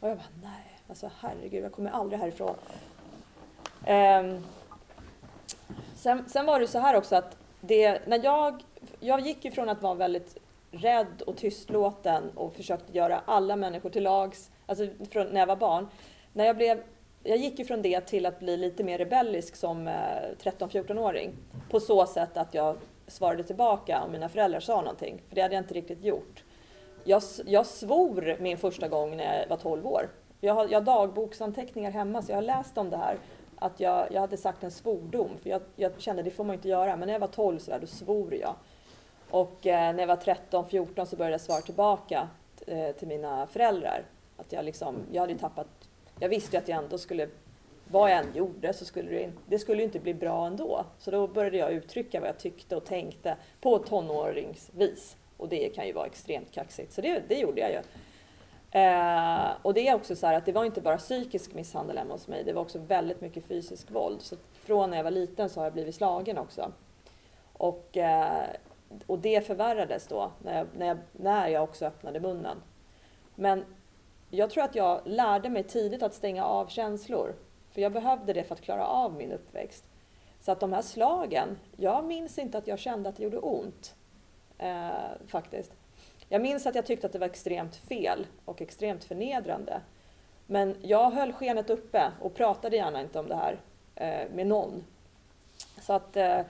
Och 0.00 0.08
jag 0.08 0.16
bara 0.16 0.26
nej, 0.42 0.80
alltså 0.88 1.10
herregud, 1.20 1.64
jag 1.64 1.72
kommer 1.72 1.90
aldrig 1.90 2.20
härifrån. 2.20 2.54
Um, 3.88 4.44
sen, 5.98 6.28
sen 6.28 6.46
var 6.46 6.60
det 6.60 6.66
så 6.66 6.78
här 6.78 6.96
också 6.96 7.16
att 7.16 7.36
det, 7.60 8.06
när 8.06 8.24
jag, 8.24 8.62
jag 9.00 9.20
gick 9.20 9.44
ifrån 9.44 9.68
att 9.68 9.82
vara 9.82 9.94
väldigt 9.94 10.36
rädd 10.70 11.22
och 11.26 11.36
tystlåten 11.36 12.30
och 12.34 12.52
försökte 12.52 12.96
göra 12.98 13.22
alla 13.24 13.56
människor 13.56 13.90
till 13.90 14.02
lags, 14.02 14.50
alltså 14.66 14.86
från, 15.10 15.26
när 15.26 15.40
jag 15.40 15.46
var 15.46 15.56
barn. 15.56 15.88
När 16.32 16.44
jag, 16.44 16.56
blev, 16.56 16.82
jag 17.22 17.38
gick 17.38 17.58
ifrån 17.58 17.82
det 17.82 18.00
till 18.00 18.26
att 18.26 18.38
bli 18.38 18.56
lite 18.56 18.84
mer 18.84 18.98
rebellisk 18.98 19.56
som 19.56 19.88
eh, 19.88 19.94
13-14-åring. 20.42 21.32
På 21.70 21.80
så 21.80 22.06
sätt 22.06 22.36
att 22.36 22.54
jag 22.54 22.76
svarade 23.06 23.44
tillbaka 23.44 24.02
om 24.02 24.12
mina 24.12 24.28
föräldrar 24.28 24.60
sa 24.60 24.80
någonting, 24.80 25.22
för 25.28 25.34
det 25.34 25.42
hade 25.42 25.54
jag 25.54 25.62
inte 25.62 25.74
riktigt 25.74 26.04
gjort. 26.04 26.44
Jag, 27.04 27.22
jag 27.46 27.66
svor 27.66 28.36
min 28.40 28.58
första 28.58 28.88
gång 28.88 29.16
när 29.16 29.38
jag 29.40 29.48
var 29.48 29.56
12 29.56 29.86
år. 29.86 30.08
Jag 30.40 30.54
har, 30.54 30.68
jag 30.68 30.80
har 30.80 30.84
dagboksanteckningar 30.84 31.90
hemma 31.90 32.22
så 32.22 32.32
jag 32.32 32.36
har 32.36 32.42
läst 32.42 32.78
om 32.78 32.90
det 32.90 32.96
här. 32.96 33.18
Att 33.58 33.80
jag, 33.80 34.12
jag 34.12 34.20
hade 34.20 34.36
sagt 34.36 34.62
en 34.62 34.70
svordom, 34.70 35.38
för 35.42 35.50
jag, 35.50 35.62
jag 35.76 36.00
kände 36.00 36.22
det 36.22 36.30
får 36.30 36.44
man 36.44 36.54
inte 36.54 36.68
göra. 36.68 36.96
Men 36.96 37.06
när 37.06 37.12
jag 37.12 37.20
var 37.20 37.26
12 37.26 37.58
så 37.58 37.70
där, 37.70 37.78
då 37.78 37.86
svor 37.86 38.34
jag. 38.34 38.54
Och 39.30 39.66
eh, 39.66 39.94
när 39.94 39.98
jag 39.98 40.06
var 40.06 40.16
13-14 40.16 41.04
så 41.04 41.16
började 41.16 41.34
jag 41.34 41.40
svara 41.40 41.60
tillbaka 41.60 42.28
eh, 42.66 42.90
till 42.96 43.08
mina 43.08 43.46
föräldrar. 43.46 44.02
Att 44.36 44.52
jag, 44.52 44.64
liksom, 44.64 44.96
jag 45.12 45.20
hade 45.20 45.38
tappat, 45.38 45.68
jag 46.20 46.28
visste 46.28 46.58
att 46.58 46.68
jag 46.68 46.84
ändå 46.84 46.98
skulle, 46.98 47.28
vad 47.90 48.10
jag 48.10 48.18
än 48.18 48.34
gjorde 48.34 48.72
så 48.72 48.84
skulle 48.84 49.10
det, 49.10 49.32
det 49.46 49.58
skulle 49.58 49.82
inte 49.82 50.00
bli 50.00 50.14
bra 50.14 50.46
ändå. 50.46 50.84
Så 50.98 51.10
då 51.10 51.26
började 51.26 51.56
jag 51.56 51.72
uttrycka 51.72 52.20
vad 52.20 52.28
jag 52.28 52.38
tyckte 52.38 52.76
och 52.76 52.84
tänkte 52.84 53.36
på 53.60 53.78
tonåringsvis. 53.78 55.16
Och 55.36 55.48
det 55.48 55.68
kan 55.68 55.86
ju 55.86 55.92
vara 55.92 56.06
extremt 56.06 56.52
kaxigt, 56.52 56.92
så 56.92 57.00
det, 57.00 57.22
det 57.28 57.38
gjorde 57.38 57.60
jag 57.60 57.70
ju. 57.70 57.80
Eh, 58.70 59.50
och 59.62 59.74
det 59.74 59.88
är 59.88 59.94
också 59.94 60.16
så 60.16 60.26
här 60.26 60.34
att 60.34 60.46
det 60.46 60.52
var 60.52 60.64
inte 60.64 60.80
bara 60.80 60.98
psykisk 60.98 61.54
misshandel 61.54 61.98
hemma 61.98 62.12
hos 62.12 62.28
mig, 62.28 62.44
det 62.44 62.52
var 62.52 62.62
också 62.62 62.78
väldigt 62.78 63.20
mycket 63.20 63.44
fysisk 63.44 63.90
våld. 63.90 64.22
Så 64.22 64.36
från 64.52 64.90
när 64.90 64.96
jag 64.96 65.04
var 65.04 65.10
liten 65.10 65.48
så 65.48 65.60
har 65.60 65.64
jag 65.64 65.72
blivit 65.72 65.94
slagen 65.94 66.38
också. 66.38 66.72
Och, 67.52 67.96
eh, 67.96 68.46
och 69.06 69.18
det 69.18 69.46
förvärrades 69.46 70.06
då 70.06 70.30
när 70.42 70.58
jag, 70.58 70.66
när, 70.76 70.86
jag, 70.86 70.98
när 71.12 71.48
jag 71.48 71.64
också 71.64 71.86
öppnade 71.86 72.20
munnen. 72.20 72.62
Men 73.34 73.64
jag 74.30 74.50
tror 74.50 74.64
att 74.64 74.74
jag 74.74 75.00
lärde 75.04 75.48
mig 75.48 75.62
tidigt 75.62 76.02
att 76.02 76.14
stänga 76.14 76.44
av 76.44 76.66
känslor. 76.66 77.34
För 77.70 77.80
jag 77.80 77.92
behövde 77.92 78.32
det 78.32 78.44
för 78.44 78.54
att 78.54 78.60
klara 78.60 78.86
av 78.86 79.14
min 79.14 79.32
uppväxt. 79.32 79.84
Så 80.40 80.52
att 80.52 80.60
de 80.60 80.72
här 80.72 80.82
slagen, 80.82 81.58
jag 81.76 82.04
minns 82.04 82.38
inte 82.38 82.58
att 82.58 82.66
jag 82.66 82.78
kände 82.78 83.08
att 83.08 83.16
det 83.16 83.22
gjorde 83.22 83.38
ont. 83.38 83.94
Eh, 84.58 84.90
faktiskt. 85.26 85.72
Jag 86.28 86.40
minns 86.42 86.66
att 86.66 86.74
jag 86.74 86.86
tyckte 86.86 87.06
att 87.06 87.12
det 87.12 87.18
var 87.18 87.26
extremt 87.26 87.76
fel 87.76 88.26
och 88.44 88.62
extremt 88.62 89.04
förnedrande. 89.04 89.80
Men 90.46 90.76
jag 90.82 91.10
höll 91.10 91.32
skenet 91.32 91.70
uppe 91.70 92.12
och 92.20 92.34
pratade 92.34 92.76
gärna 92.76 93.00
inte 93.00 93.18
om 93.18 93.28
det 93.28 93.36
här 93.36 93.60
eh, 93.94 94.34
med 94.34 94.46
någon. 94.46 94.84
Så 95.80 95.92
att 95.92 96.16
eh, 96.16 96.40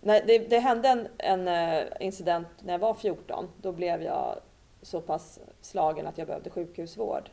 när 0.00 0.22
det, 0.26 0.38
det, 0.38 0.58
hände 0.58 0.88
en, 0.88 1.08
en 1.18 1.48
eh, 1.48 1.84
incident 2.00 2.48
när 2.62 2.72
jag 2.72 2.78
var 2.78 2.94
14. 2.94 3.48
Då 3.62 3.72
blev 3.72 4.02
jag 4.02 4.38
så 4.82 5.00
pass 5.00 5.40
slagen 5.60 6.06
att 6.06 6.18
jag 6.18 6.26
behövde 6.26 6.50
sjukhusvård. 6.50 7.30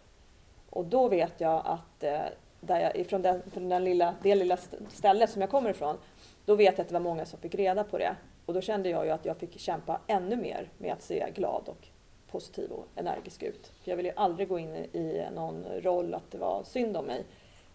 Och 0.70 0.86
då 0.86 1.08
vet 1.08 1.42
jag 1.42 1.62
att 1.66 2.04
eh, 2.04 2.22
där 2.60 2.80
jag, 2.80 3.08
från, 3.08 3.22
den, 3.22 3.42
från 3.52 3.70
den 3.70 3.84
lilla, 3.84 4.16
det 4.22 4.36
lilla 4.36 4.58
stället 4.90 5.30
som 5.30 5.42
jag 5.42 5.50
kommer 5.52 5.70
ifrån, 5.70 5.98
då 6.46 6.56
vet 6.56 6.78
jag 6.78 6.84
att 6.84 6.88
det 6.88 6.94
var 6.94 7.00
många 7.00 7.26
som 7.26 7.40
fick 7.40 7.56
reda 7.56 7.84
på 7.84 7.98
det. 7.98 8.16
Och 8.52 8.56
då 8.56 8.62
kände 8.62 8.90
jag 8.90 9.06
ju 9.06 9.12
att 9.12 9.26
jag 9.26 9.38
fick 9.38 9.60
kämpa 9.60 10.00
ännu 10.08 10.36
mer 10.36 10.70
med 10.78 10.94
att 10.94 11.02
se 11.02 11.32
glad 11.36 11.64
och 11.66 11.88
positiv 12.32 12.72
och 12.72 12.86
energisk 12.96 13.44
ut. 13.44 13.72
För 13.84 13.92
jag 13.92 13.98
ville 13.98 14.10
ju 14.10 14.16
aldrig 14.16 14.48
gå 14.48 14.60
in 14.60 14.76
i 14.76 15.26
någon 15.36 15.66
roll 15.82 16.14
att 16.14 16.32
det 16.32 16.38
var 16.38 16.64
synd 16.64 16.98
om 16.98 17.06
mig. 17.06 17.24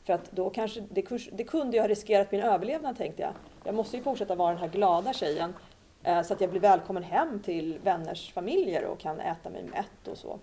För 0.04 0.12
att 0.12 0.32
då 0.32 0.50
kanske, 0.50 0.80
det, 0.80 1.06
det 1.32 1.44
kunde 1.44 1.76
ju 1.76 1.80
ha 1.80 1.88
riskerat 1.88 2.32
min 2.32 2.40
överlevnad 2.40 2.96
tänkte 2.96 3.22
jag. 3.22 3.32
Jag 3.64 3.74
måste 3.74 3.96
ju 3.96 4.02
fortsätta 4.02 4.34
vara 4.34 4.50
den 4.50 4.58
här 4.58 4.68
glada 4.68 5.12
tjejen 5.12 5.54
eh, 6.02 6.22
så 6.22 6.34
att 6.34 6.40
jag 6.40 6.50
blir 6.50 6.60
välkommen 6.60 7.02
hem 7.02 7.40
till 7.40 7.78
vänners 7.82 8.32
familjer 8.32 8.84
och 8.84 8.98
kan 8.98 9.20
äta 9.20 9.50
mig 9.50 9.62
mätt 9.62 10.08
och 10.08 10.18
så. 10.18 10.38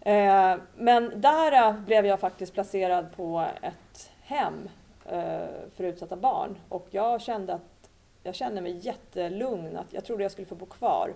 Eh, 0.00 0.56
men 0.76 1.20
där 1.20 1.68
eh, 1.68 1.80
blev 1.80 2.06
jag 2.06 2.20
faktiskt 2.20 2.54
placerad 2.54 3.16
på 3.16 3.46
ett 3.62 4.10
hem 4.22 4.68
eh, 5.06 5.46
för 5.76 5.84
utsatta 5.84 6.16
barn 6.16 6.58
och 6.68 6.86
jag 6.90 7.20
kände 7.20 7.54
att 7.54 7.71
jag 8.22 8.34
kände 8.34 8.60
mig 8.60 8.78
jättelugn. 8.80 9.76
Att 9.76 9.92
jag 9.92 10.04
trodde 10.04 10.22
jag 10.22 10.32
skulle 10.32 10.46
få 10.46 10.54
bo 10.54 10.66
kvar. 10.66 11.14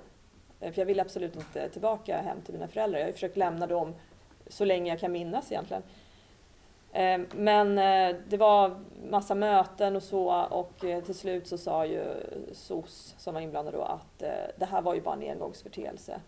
Eh, 0.60 0.72
för 0.72 0.80
jag 0.80 0.86
ville 0.86 1.02
absolut 1.02 1.36
inte 1.36 1.68
tillbaka 1.68 2.20
hem 2.20 2.40
till 2.40 2.54
mina 2.54 2.68
föräldrar. 2.68 2.98
Jag 2.98 3.06
har 3.06 3.12
försökt 3.12 3.36
lämna 3.36 3.66
dem 3.66 3.94
så 4.46 4.64
länge 4.64 4.90
jag 4.90 5.00
kan 5.00 5.12
minnas 5.12 5.52
egentligen. 5.52 5.82
Eh, 6.92 7.20
men 7.34 7.78
eh, 7.78 8.16
det 8.28 8.36
var 8.36 8.80
massa 9.10 9.34
möten 9.34 9.96
och 9.96 10.02
så 10.02 10.44
och 10.44 10.72
till 10.78 11.14
slut 11.14 11.46
så 11.46 11.58
sa 11.58 11.86
ju 11.86 12.04
SOS 12.52 13.14
som 13.18 13.34
var 13.34 13.40
inblandad 13.40 13.74
då 13.74 13.82
att 13.82 14.18
det 14.56 14.66
här 14.70 14.82
var 14.82 14.94
ju 14.94 15.00
bara 15.00 15.14
en 15.14 15.30
engångsförteelse. 15.30 16.20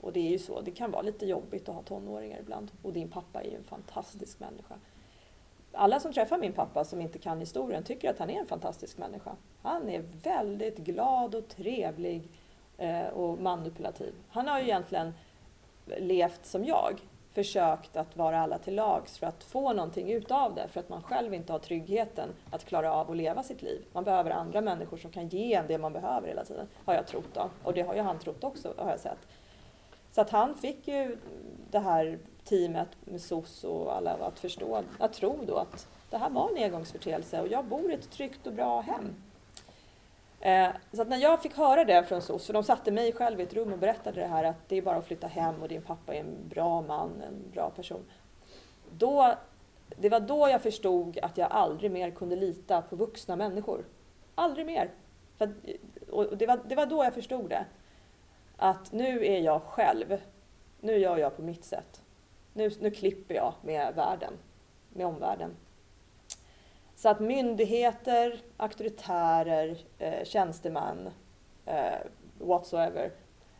Och 0.00 0.12
det 0.12 0.20
är 0.20 0.30
ju 0.30 0.38
så, 0.38 0.60
det 0.60 0.70
kan 0.70 0.90
vara 0.90 1.02
lite 1.02 1.26
jobbigt 1.26 1.68
att 1.68 1.74
ha 1.74 1.82
tonåringar 1.82 2.38
ibland. 2.38 2.70
Och 2.82 2.92
din 2.92 3.08
pappa 3.08 3.42
är 3.42 3.50
ju 3.50 3.56
en 3.56 3.64
fantastisk 3.64 4.40
människa. 4.40 4.74
Alla 5.76 6.00
som 6.00 6.12
träffar 6.12 6.38
min 6.38 6.52
pappa 6.52 6.84
som 6.84 7.00
inte 7.00 7.18
kan 7.18 7.40
historien 7.40 7.82
tycker 7.82 8.10
att 8.10 8.18
han 8.18 8.30
är 8.30 8.40
en 8.40 8.46
fantastisk 8.46 8.98
människa. 8.98 9.30
Han 9.62 9.88
är 9.88 10.04
väldigt 10.22 10.78
glad 10.78 11.34
och 11.34 11.48
trevlig 11.48 12.28
eh, 12.78 13.06
och 13.06 13.38
manipulativ. 13.38 14.14
Han 14.28 14.48
har 14.48 14.58
ju 14.58 14.64
egentligen 14.64 15.14
levt 15.86 16.46
som 16.46 16.64
jag 16.64 17.00
försökt 17.32 17.96
att 17.96 18.16
vara 18.16 18.40
alla 18.40 18.58
till 18.58 18.74
lags 18.74 19.18
för 19.18 19.26
att 19.26 19.44
få 19.44 19.72
någonting 19.72 20.12
utav 20.12 20.54
det. 20.54 20.68
För 20.68 20.80
att 20.80 20.88
man 20.88 21.02
själv 21.02 21.34
inte 21.34 21.52
har 21.52 21.58
tryggheten 21.58 22.28
att 22.50 22.64
klara 22.64 22.92
av 22.92 23.10
att 23.10 23.16
leva 23.16 23.42
sitt 23.42 23.62
liv. 23.62 23.84
Man 23.92 24.04
behöver 24.04 24.30
andra 24.30 24.60
människor 24.60 24.96
som 24.96 25.10
kan 25.10 25.28
ge 25.28 25.54
en 25.54 25.66
det 25.66 25.78
man 25.78 25.92
behöver 25.92 26.28
hela 26.28 26.44
tiden. 26.44 26.66
Har 26.84 26.94
jag 26.94 27.06
trott 27.06 27.34
då. 27.34 27.50
Och 27.62 27.74
det 27.74 27.82
har 27.82 27.94
ju 27.94 28.00
han 28.00 28.18
trott 28.18 28.44
också 28.44 28.74
har 28.76 28.90
jag 28.90 29.00
sett. 29.00 29.18
Så 30.10 30.20
att 30.20 30.30
han 30.30 30.54
fick 30.54 30.88
ju 30.88 31.18
det 31.70 31.78
här 31.78 32.18
teamet 32.46 32.88
med 33.04 33.20
SOS 33.20 33.64
och 33.64 33.96
alla 33.96 34.12
att 34.12 34.38
förstå, 34.38 34.82
att 34.98 35.12
tro 35.12 35.38
då 35.46 35.56
att 35.56 35.86
det 36.10 36.16
här 36.16 36.30
var 36.30 36.50
en 36.50 36.64
engångsförteelse 36.64 37.40
och 37.40 37.48
jag 37.48 37.64
bor 37.64 37.90
i 37.90 37.94
ett 37.94 38.10
tryggt 38.10 38.46
och 38.46 38.52
bra 38.52 38.80
hem. 38.80 39.14
Eh, 40.40 40.68
så 40.92 41.02
att 41.02 41.08
när 41.08 41.16
jag 41.16 41.42
fick 41.42 41.56
höra 41.56 41.84
det 41.84 42.04
från 42.04 42.22
SOS, 42.22 42.46
för 42.46 42.52
de 42.52 42.62
satte 42.62 42.90
mig 42.90 43.12
själv 43.12 43.40
i 43.40 43.42
ett 43.42 43.54
rum 43.54 43.72
och 43.72 43.78
berättade 43.78 44.20
det 44.20 44.26
här 44.26 44.44
att 44.44 44.68
det 44.68 44.76
är 44.76 44.82
bara 44.82 44.96
att 44.96 45.06
flytta 45.06 45.26
hem 45.26 45.62
och 45.62 45.68
din 45.68 45.82
pappa 45.82 46.14
är 46.14 46.20
en 46.20 46.48
bra 46.48 46.82
man, 46.82 47.22
en 47.22 47.50
bra 47.52 47.70
person. 47.70 48.04
Då, 48.98 49.34
det 49.96 50.08
var 50.08 50.20
då 50.20 50.48
jag 50.48 50.62
förstod 50.62 51.18
att 51.22 51.38
jag 51.38 51.52
aldrig 51.52 51.90
mer 51.90 52.10
kunde 52.10 52.36
lita 52.36 52.82
på 52.82 52.96
vuxna 52.96 53.36
människor. 53.36 53.84
Aldrig 54.34 54.66
mer. 54.66 54.90
För, 55.38 55.54
och 56.10 56.36
det, 56.36 56.46
var, 56.46 56.60
det 56.68 56.74
var 56.74 56.86
då 56.86 57.04
jag 57.04 57.14
förstod 57.14 57.50
det. 57.50 57.64
Att 58.56 58.92
nu 58.92 59.26
är 59.26 59.40
jag 59.40 59.62
själv. 59.62 60.20
Nu 60.80 60.96
gör 60.98 61.16
jag 61.16 61.36
på 61.36 61.42
mitt 61.42 61.64
sätt. 61.64 62.02
Nu, 62.56 62.70
nu 62.80 62.90
klipper 62.90 63.34
jag 63.34 63.54
med 63.62 63.94
världen, 63.94 64.32
med 64.90 65.06
omvärlden. 65.06 65.56
Så 66.94 67.08
att 67.08 67.20
myndigheter, 67.20 68.40
auktoritärer, 68.56 69.78
eh, 69.98 70.24
tjänstemän, 70.24 71.10
eh, 71.66 71.98
whatsoever. 72.38 73.10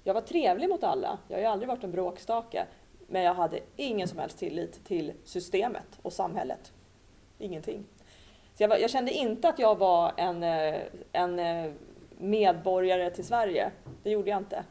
Jag 0.05 0.15
var 0.15 0.21
trevlig 0.21 0.69
mot 0.69 0.85
alla. 0.85 1.19
Jag 1.29 1.37
har 1.37 1.41
ju 1.41 1.47
aldrig 1.47 1.69
varit 1.69 1.85
en 1.85 1.93
bråkstake. 1.93 2.67
Men 3.07 3.23
jag 3.23 3.35
hade 3.35 3.61
ingen 3.77 4.09
som 4.09 4.19
helst 4.19 4.39
tillit 4.39 4.85
till 4.85 5.13
systemet 5.25 5.99
och 6.03 6.13
samhället. 6.13 6.73
Ingenting. 7.39 7.85
Så 8.55 8.63
jag, 8.63 8.69
var, 8.69 8.77
jag 8.77 8.91
kände 8.91 9.13
inte 9.13 9.49
att 9.49 9.59
jag 9.59 9.79
var 9.79 10.13
en, 10.17 10.43
eh, 10.43 10.81
en 11.13 11.39
eh, 11.39 11.73
medborgare 12.19 13.11
till 13.11 13.25
Sverige. 13.25 13.71
Det 14.03 14.11
gjorde 14.11 14.31
jag 14.31 14.39
inte. 14.39 14.65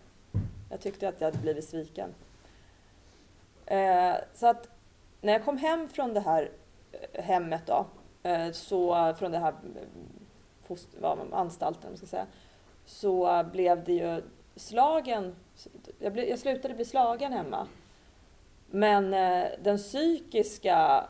Jag 0.69 0.81
tyckte 0.81 1.09
att 1.09 1.21
jag 1.21 1.27
hade 1.27 1.37
blivit 1.37 1.65
sviken. 1.65 2.13
Eh, 3.65 4.15
så 4.33 4.47
att 4.47 4.69
när 5.21 5.33
jag 5.33 5.45
kom 5.45 5.57
hem 5.57 5.87
från 5.87 6.13
det 6.13 6.19
här 6.19 6.51
eh, 6.91 7.23
hemmet 7.23 7.61
då, 7.65 7.85
Eh, 8.25 8.51
så 8.51 9.13
från 9.19 9.31
den 9.31 9.41
här 9.41 9.53
eh, 10.69 10.77
vad, 10.99 11.19
anstalten, 11.31 11.97
ska 11.97 12.05
säga, 12.05 12.25
så 12.85 13.43
blev 13.51 13.83
det 13.83 13.93
ju 13.93 14.21
slagen. 14.55 15.35
Jag, 15.99 16.13
blev, 16.13 16.25
jag 16.25 16.39
slutade 16.39 16.73
bli 16.73 16.85
slagen 16.85 17.33
hemma. 17.33 17.67
Men 18.69 19.13
eh, 19.13 19.47
den 19.63 19.77
psykiska 19.77 21.03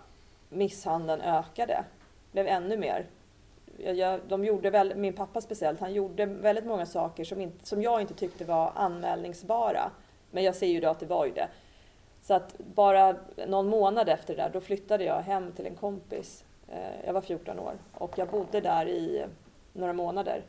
misshandeln 0.49 1.21
ökade, 1.21 1.83
blev 2.31 2.47
ännu 2.47 2.77
mer. 2.77 3.05
Jag, 3.77 4.19
de 4.27 4.45
gjorde 4.45 4.69
väl, 4.69 4.95
min 4.95 5.13
pappa 5.13 5.41
speciellt, 5.41 5.79
han 5.79 5.93
gjorde 5.93 6.25
väldigt 6.25 6.65
många 6.65 6.85
saker 6.85 7.23
som, 7.23 7.41
inte, 7.41 7.65
som 7.65 7.81
jag 7.81 8.01
inte 8.01 8.13
tyckte 8.13 8.45
var 8.45 8.71
anmälningsbara. 8.75 9.91
Men 10.31 10.43
jag 10.43 10.55
ser 10.55 10.67
ju 10.67 10.79
då 10.79 10.89
att 10.89 10.99
det 10.99 11.05
var 11.05 11.25
ju 11.25 11.31
det. 11.31 11.47
Så 12.27 12.33
att 12.33 12.57
bara 12.57 13.15
någon 13.47 13.67
månad 13.67 14.09
efter 14.09 14.35
det 14.35 14.41
där, 14.41 14.49
då 14.49 14.61
flyttade 14.61 15.03
jag 15.03 15.21
hem 15.21 15.51
till 15.51 15.65
en 15.65 15.75
kompis 15.75 16.45
eh, 16.67 17.05
jag 17.05 17.13
var 17.13 17.21
14 17.21 17.59
år 17.59 17.73
och 17.93 18.17
jag 18.17 18.27
bodde 18.27 18.61
där 18.61 18.87
i 18.87 19.25
några 19.73 19.93
månader. 19.93 20.43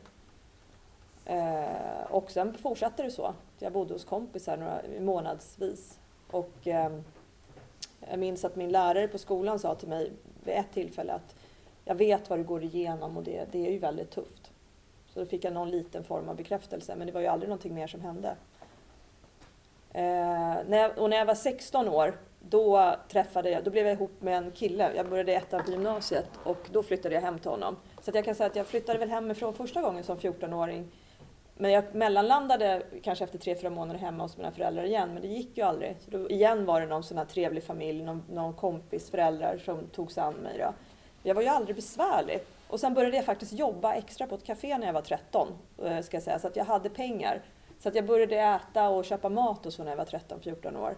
Eh, 1.25 2.01
och 2.09 2.31
sen 2.31 2.53
fortsatte 2.53 3.03
det 3.03 3.11
så. 3.11 3.33
jag 3.59 3.73
bodde 3.73 3.93
hos 3.93 4.05
kompisar 4.05 4.57
några 4.57 4.81
månadsvis. 4.99 5.99
Och 6.31 6.67
ehm, 6.67 7.03
jag 8.09 8.19
minns 8.19 8.45
att 8.45 8.55
min 8.55 8.71
lärare 8.71 9.07
på 9.07 9.17
skolan 9.17 9.59
sa 9.59 9.75
till 9.75 9.89
mig 9.89 10.11
vid 10.43 10.55
ett 10.55 10.71
tillfälle 10.73 11.13
att 11.13 11.35
jag 11.85 11.95
vet 11.95 12.29
vad 12.29 12.39
du 12.39 12.43
går 12.43 12.63
igenom 12.63 13.17
och 13.17 13.23
det, 13.23 13.47
det 13.51 13.67
är 13.67 13.71
ju 13.71 13.79
väldigt 13.79 14.11
tufft. 14.11 14.51
Så 15.07 15.19
då 15.19 15.25
fick 15.25 15.43
jag 15.43 15.53
någon 15.53 15.71
liten 15.71 16.03
form 16.03 16.29
av 16.29 16.35
bekräftelse 16.35 16.95
men 16.95 17.07
det 17.07 17.13
var 17.13 17.21
ju 17.21 17.27
aldrig 17.27 17.49
någonting 17.49 17.73
mer 17.73 17.87
som 17.87 18.01
hände. 18.01 18.35
Eh, 19.93 20.01
när 20.67 20.77
jag, 20.77 20.97
och 20.97 21.09
när 21.09 21.17
jag 21.17 21.25
var 21.25 21.35
16 21.35 21.87
år 21.87 22.17
då 22.39 22.95
träffade 23.11 23.49
jag, 23.49 23.63
då 23.63 23.71
blev 23.71 23.85
jag 23.85 23.93
ihop 23.93 24.21
med 24.21 24.37
en 24.37 24.51
kille. 24.51 24.91
Jag 24.95 25.09
började 25.09 25.33
ettan 25.33 25.63
på 25.63 25.71
gymnasiet 25.71 26.29
och 26.43 26.67
då 26.71 26.83
flyttade 26.83 27.15
jag 27.15 27.21
hem 27.21 27.39
till 27.39 27.51
honom. 27.51 27.77
Så 28.01 28.11
jag 28.13 28.25
kan 28.25 28.35
säga 28.35 28.47
att 28.47 28.55
jag 28.55 28.67
flyttade 28.67 28.99
väl 28.99 29.09
hemifrån 29.09 29.53
första 29.53 29.81
gången 29.81 30.03
som 30.03 30.17
14-åring. 30.17 30.91
Men 31.57 31.71
jag 31.71 31.95
mellanlandade 31.95 32.81
kanske 33.03 33.23
efter 33.23 33.37
tre, 33.37 33.55
fyra 33.55 33.69
månader 33.69 33.99
hemma 33.99 34.23
hos 34.23 34.37
mina 34.37 34.51
föräldrar 34.51 34.83
igen, 34.83 35.13
men 35.13 35.21
det 35.21 35.27
gick 35.27 35.57
ju 35.57 35.63
aldrig. 35.63 35.95
Så 35.99 36.11
då, 36.11 36.29
igen 36.29 36.65
var 36.65 36.81
det 36.81 36.87
någon 36.87 37.03
sån 37.03 37.17
här 37.17 37.25
trevlig 37.25 37.63
familj, 37.63 38.03
någon, 38.03 38.23
någon 38.29 38.53
kompis 38.53 39.11
föräldrar 39.11 39.57
som 39.65 39.87
tog 39.87 40.11
sig 40.11 40.23
an 40.23 40.33
mig. 40.33 40.57
Då. 40.59 40.73
Jag 41.23 41.35
var 41.35 41.41
ju 41.41 41.47
aldrig 41.47 41.75
besvärlig. 41.75 42.39
Och 42.67 42.79
sen 42.79 42.93
började 42.93 43.15
jag 43.15 43.25
faktiskt 43.25 43.53
jobba 43.53 43.93
extra 43.93 44.27
på 44.27 44.35
ett 44.35 44.43
café 44.43 44.77
när 44.77 44.87
jag 44.87 44.93
var 44.93 45.01
13, 45.01 45.47
eh, 45.83 46.01
ska 46.01 46.17
jag 46.17 46.23
säga, 46.23 46.39
så 46.39 46.47
att 46.47 46.55
jag 46.55 46.65
hade 46.65 46.89
pengar. 46.89 47.41
Så 47.79 47.89
att 47.89 47.95
jag 47.95 48.05
började 48.05 48.35
äta 48.35 48.89
och 48.89 49.05
köpa 49.05 49.29
mat 49.29 49.65
och 49.65 49.73
så 49.73 49.83
när 49.83 49.91
jag 49.91 49.97
var 49.97 50.05
13-14 50.05 50.77
år. 50.77 50.95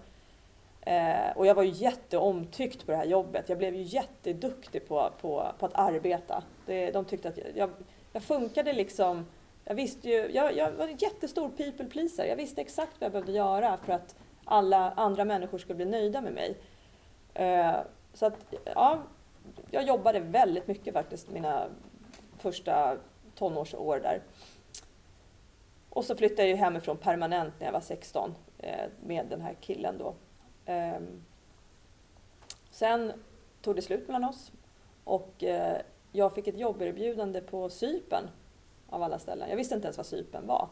Eh, 0.81 1.37
och 1.37 1.45
jag 1.45 1.55
var 1.55 1.63
ju 1.63 1.69
jätteomtyckt 1.69 2.85
på 2.85 2.91
det 2.91 2.97
här 2.97 3.05
jobbet. 3.05 3.49
Jag 3.49 3.57
blev 3.57 3.75
ju 3.75 3.81
jätteduktig 3.81 4.87
på, 4.87 5.09
på, 5.21 5.51
på 5.59 5.65
att 5.65 5.75
arbeta. 5.75 6.43
Det, 6.65 6.91
de 6.91 7.05
tyckte 7.05 7.29
att 7.29 7.37
jag, 7.37 7.47
jag, 7.55 7.69
jag 8.13 8.23
funkade 8.23 8.73
liksom. 8.73 9.25
Jag 9.65 9.75
visste 9.75 10.09
ju, 10.09 10.31
jag, 10.31 10.57
jag 10.57 10.71
var 10.71 10.87
en 10.87 10.97
jättestor 10.97 11.49
people 11.49 11.85
pleaser. 11.85 12.25
Jag 12.25 12.35
visste 12.35 12.61
exakt 12.61 12.91
vad 12.99 13.05
jag 13.05 13.11
behövde 13.11 13.31
göra 13.31 13.77
för 13.77 13.93
att 13.93 14.15
alla 14.45 14.91
andra 14.91 15.25
människor 15.25 15.57
skulle 15.57 15.75
bli 15.75 15.85
nöjda 15.85 16.21
med 16.21 16.33
mig. 16.33 16.57
Eh, 17.33 17.75
så 18.13 18.25
att, 18.25 18.53
ja, 18.75 18.99
jag 19.71 19.83
jobbade 19.83 20.19
väldigt 20.19 20.67
mycket 20.67 20.93
faktiskt 20.93 21.29
mina 21.29 21.67
första 22.37 22.97
tonårsår 23.35 23.99
där. 23.99 24.21
Och 25.89 26.05
så 26.05 26.15
flyttade 26.15 26.47
jag 26.47 26.57
hemifrån 26.57 26.97
permanent 26.97 27.53
när 27.59 27.67
jag 27.67 27.73
var 27.73 27.81
16 27.81 28.35
eh, 28.57 28.85
med 29.03 29.25
den 29.25 29.41
här 29.41 29.53
killen 29.61 29.97
då. 29.97 30.15
Ehm, 30.65 31.23
sen 32.71 33.13
tog 33.61 33.75
det 33.75 33.81
slut 33.81 34.07
mellan 34.07 34.23
oss 34.23 34.51
och 35.03 35.43
eh, 35.43 35.81
jag 36.11 36.33
fick 36.33 36.47
ett 36.47 36.59
jobberbjudande 36.59 37.41
på 37.41 37.69
Sypen 37.69 38.23
av 38.89 39.03
alla 39.03 39.19
ställen. 39.19 39.49
Jag 39.49 39.57
visste 39.57 39.75
inte 39.75 39.85
ens 39.87 39.97
vad 39.97 40.05
Sypen 40.05 40.47
var. 40.47 40.69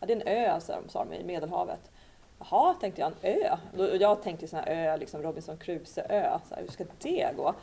Ja, 0.00 0.06
det 0.06 0.12
är 0.12 0.16
en 0.16 0.28
ö, 0.28 0.50
alltså, 0.50 0.82
sa 0.88 1.04
de 1.04 1.14
i 1.14 1.24
Medelhavet. 1.24 1.90
Jaha, 2.38 2.74
tänkte 2.74 3.00
jag, 3.00 3.12
en 3.22 3.36
ö? 3.36 3.56
Jag 4.00 4.22
tänkte 4.22 4.48
sån 4.48 4.58
här 4.58 4.68
ö, 4.68 4.96
liksom 4.96 5.22
Robinson 5.22 5.56
Crusoe-ö. 5.56 6.38
Hur 6.56 6.68
ska 6.68 6.84
det 6.98 7.36
gå? 7.36 7.54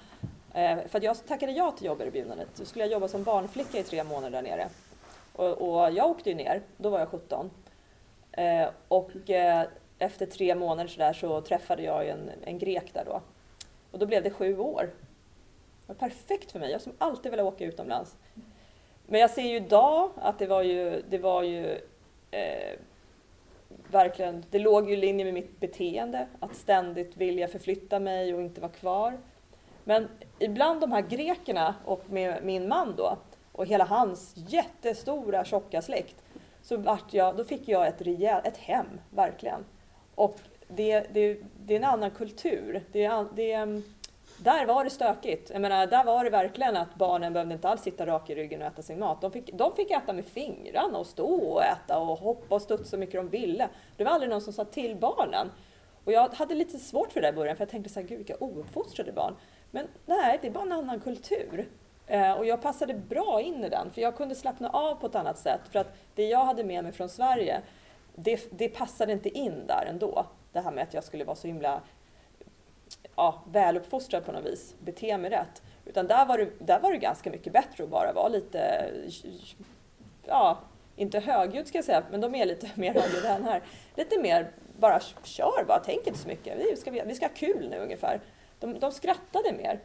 Eh, 0.53 0.77
för 0.87 1.03
jag 1.03 1.27
tackade 1.27 1.51
ja 1.51 1.71
till 1.71 1.85
jobberbjudandet. 1.85 2.47
Då 2.55 2.65
skulle 2.65 2.85
jag 2.85 2.91
jobba 2.91 3.07
som 3.07 3.23
barnflicka 3.23 3.79
i 3.79 3.83
tre 3.83 4.03
månader 4.03 4.31
där 4.31 4.41
nere. 4.41 4.69
Och, 5.35 5.51
och 5.51 5.91
jag 5.91 6.09
åkte 6.09 6.29
ju 6.29 6.35
ner, 6.35 6.61
då 6.77 6.89
var 6.89 6.99
jag 6.99 7.09
17. 7.09 7.51
Eh, 8.31 8.67
och 8.87 9.29
eh, 9.29 9.67
efter 9.99 10.25
tre 10.25 10.55
månader 10.55 10.87
så, 10.87 10.99
där 10.99 11.13
så 11.13 11.41
träffade 11.41 11.83
jag 11.83 12.07
en, 12.07 12.31
en 12.43 12.57
grek 12.57 12.93
där 12.93 13.05
då. 13.05 13.21
Och 13.91 13.99
då 13.99 14.05
blev 14.05 14.23
det 14.23 14.29
sju 14.29 14.57
år. 14.57 14.89
Det 15.81 15.87
var 15.87 15.95
perfekt 15.95 16.51
för 16.51 16.59
mig, 16.59 16.71
jag 16.71 16.81
som 16.81 16.93
alltid 16.97 17.31
velat 17.31 17.45
åka 17.45 17.65
utomlands. 17.65 18.15
Men 19.07 19.21
jag 19.21 19.29
ser 19.29 19.41
ju 19.41 19.55
idag 19.55 20.09
att 20.15 20.39
det 20.39 20.47
var 20.47 20.61
ju, 20.61 21.03
det 21.09 21.17
var 21.17 21.43
ju 21.43 21.79
eh, 22.31 22.79
verkligen, 23.91 24.45
det 24.51 24.59
låg 24.59 24.89
ju 24.89 24.93
i 24.93 24.97
linje 24.97 25.25
med 25.25 25.33
mitt 25.33 25.59
beteende, 25.59 26.27
att 26.39 26.55
ständigt 26.55 27.17
vilja 27.17 27.47
förflytta 27.47 27.99
mig 27.99 28.33
och 28.33 28.41
inte 28.41 28.61
vara 28.61 28.71
kvar. 28.71 29.17
Men 29.83 30.07
ibland 30.39 30.81
de 30.81 30.91
här 30.91 31.01
grekerna 31.01 31.75
och 31.85 32.09
med 32.09 32.43
min 32.43 32.67
man 32.67 32.95
då 32.95 33.17
och 33.55 33.65
hela 33.65 33.85
hans 33.85 34.33
jättestora 34.35 35.45
tjocka 35.45 35.81
släkt 35.81 36.15
så 36.61 36.77
vart 36.77 37.13
jag, 37.13 37.37
då 37.37 37.43
fick 37.43 37.67
jag 37.67 37.87
ett 37.87 38.01
rejäl, 38.01 38.41
ett 38.43 38.57
hem, 38.57 38.99
verkligen. 39.09 39.65
Och 40.15 40.39
det, 40.67 40.99
det, 41.13 41.39
det 41.65 41.73
är 41.73 41.77
en 41.77 41.83
annan 41.83 42.11
kultur. 42.11 42.83
Det, 42.91 43.25
det, 43.35 43.81
där 44.37 44.65
var 44.65 44.83
det 44.83 44.89
stökigt. 44.89 45.49
Jag 45.49 45.61
menar, 45.61 45.87
där 45.87 46.03
var 46.03 46.23
det 46.23 46.29
verkligen 46.29 46.77
att 46.77 46.95
barnen 46.95 47.33
behövde 47.33 47.53
inte 47.53 47.69
alls 47.69 47.81
sitta 47.81 48.05
rak 48.05 48.29
i 48.29 48.35
ryggen 48.35 48.61
och 48.61 48.67
äta 48.67 48.81
sin 48.81 48.99
mat. 48.99 49.21
De 49.21 49.31
fick, 49.31 49.53
de 49.53 49.75
fick 49.75 49.91
äta 49.91 50.13
med 50.13 50.25
fingrarna 50.25 50.97
och 50.97 51.07
stå 51.07 51.35
och 51.35 51.63
äta 51.63 51.99
och 51.99 52.19
hoppa 52.19 52.55
och 52.55 52.61
studsa 52.61 52.83
så 52.83 52.97
mycket 52.97 53.15
de 53.15 53.29
ville. 53.29 53.69
Det 53.97 54.03
var 54.03 54.11
aldrig 54.11 54.29
någon 54.29 54.41
som 54.41 54.53
sa 54.53 54.65
till 54.65 54.95
barnen. 54.95 55.51
Och 56.03 56.11
jag 56.11 56.33
hade 56.33 56.55
lite 56.55 56.79
svårt 56.79 57.11
för 57.11 57.21
det 57.21 57.29
i 57.29 57.33
början 57.33 57.55
för 57.55 57.61
jag 57.61 57.69
tänkte 57.69 57.93
så 57.93 57.99
här, 57.99 58.07
gud 58.07 58.17
vilka 58.17 58.37
ouppfostrade 58.39 59.11
barn. 59.11 59.35
Men 59.71 59.87
nej, 60.05 60.39
det 60.41 60.47
är 60.47 60.51
bara 60.51 60.63
en 60.63 60.71
annan 60.71 60.99
kultur. 60.99 61.67
Eh, 62.07 62.31
och 62.31 62.45
jag 62.45 62.61
passade 62.61 62.93
bra 62.93 63.41
in 63.41 63.63
i 63.63 63.69
den, 63.69 63.91
för 63.91 64.01
jag 64.01 64.15
kunde 64.15 64.35
slappna 64.35 64.69
av 64.69 64.95
på 64.95 65.07
ett 65.07 65.15
annat 65.15 65.37
sätt. 65.37 65.61
För 65.71 65.79
att 65.79 65.97
det 66.15 66.27
jag 66.27 66.45
hade 66.45 66.63
med 66.63 66.83
mig 66.83 66.93
från 66.93 67.09
Sverige, 67.09 67.61
det, 68.15 68.47
det 68.51 68.69
passade 68.69 69.11
inte 69.11 69.29
in 69.29 69.67
där 69.67 69.85
ändå. 69.89 70.25
Det 70.51 70.59
här 70.59 70.71
med 70.71 70.83
att 70.83 70.93
jag 70.93 71.03
skulle 71.03 71.23
vara 71.23 71.35
så 71.35 71.47
himla 71.47 71.81
ja, 73.15 73.43
väluppfostrad 73.51 74.25
på 74.25 74.31
något 74.31 74.45
vis, 74.45 74.75
bete 74.79 75.17
mig 75.17 75.29
rätt. 75.29 75.63
Utan 75.85 76.07
där 76.07 76.25
var, 76.25 76.37
det, 76.37 76.49
där 76.59 76.79
var 76.79 76.91
det 76.91 76.97
ganska 76.97 77.29
mycket 77.29 77.53
bättre 77.53 77.83
att 77.83 77.89
bara 77.89 78.13
vara 78.13 78.27
lite, 78.27 78.91
ja, 80.25 80.57
inte 80.95 81.19
högljudd 81.19 81.67
ska 81.67 81.77
jag 81.77 81.85
säga, 81.85 82.03
men 82.11 82.21
de 82.21 82.35
är 82.35 82.45
lite 82.45 82.69
mer 82.75 82.93
högljudda 82.93 83.35
än 83.35 83.43
här. 83.43 83.63
Lite 83.95 84.19
mer, 84.21 84.51
bara 84.79 84.99
kör 85.23 85.63
bara, 85.67 85.79
tänk 85.85 86.07
inte 86.07 86.19
så 86.19 86.27
mycket. 86.27 86.57
Vi 86.57 86.75
ska, 86.75 86.91
vi 86.91 87.15
ska 87.15 87.25
ha 87.25 87.33
kul 87.33 87.69
nu 87.69 87.77
ungefär. 87.77 88.21
De, 88.59 88.79
de 88.79 88.91
skrattade 88.91 89.53
mer. 89.53 89.79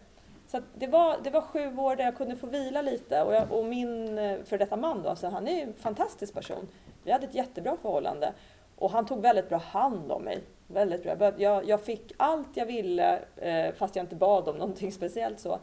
Så 0.51 0.61
det, 0.75 0.87
var, 0.87 1.17
det 1.23 1.31
var 1.31 1.41
sju 1.41 1.77
år 1.77 1.97
där 1.97 2.05
jag 2.05 2.17
kunde 2.17 2.37
få 2.37 2.47
vila 2.47 2.83
lite 2.83 3.23
och, 3.23 3.35
jag, 3.35 3.53
och 3.53 3.65
min 3.65 4.19
eh, 4.19 4.43
för 4.45 4.59
detta 4.59 4.77
man 4.77 5.03
då, 5.03 5.09
alltså 5.09 5.27
han 5.29 5.49
är 5.49 5.63
en 5.63 5.75
fantastisk 5.75 6.35
person. 6.35 6.69
Vi 7.05 7.13
hade 7.13 7.27
ett 7.27 7.35
jättebra 7.35 7.77
förhållande 7.83 8.33
och 8.77 8.91
han 8.91 9.07
tog 9.07 9.21
väldigt 9.21 9.49
bra 9.49 9.59
hand 9.59 10.13
om 10.13 10.23
mig. 10.23 10.43
Väldigt 10.67 11.03
bra. 11.03 11.33
Jag, 11.37 11.69
jag 11.69 11.81
fick 11.81 12.13
allt 12.17 12.49
jag 12.55 12.67
ville 12.67 13.21
eh, 13.37 13.75
fast 13.75 13.97
jag 13.97 14.03
inte 14.03 14.17
bad 14.17 14.49
om 14.49 14.57
någonting 14.57 14.93
speciellt 15.01 15.41
så. 15.41 15.59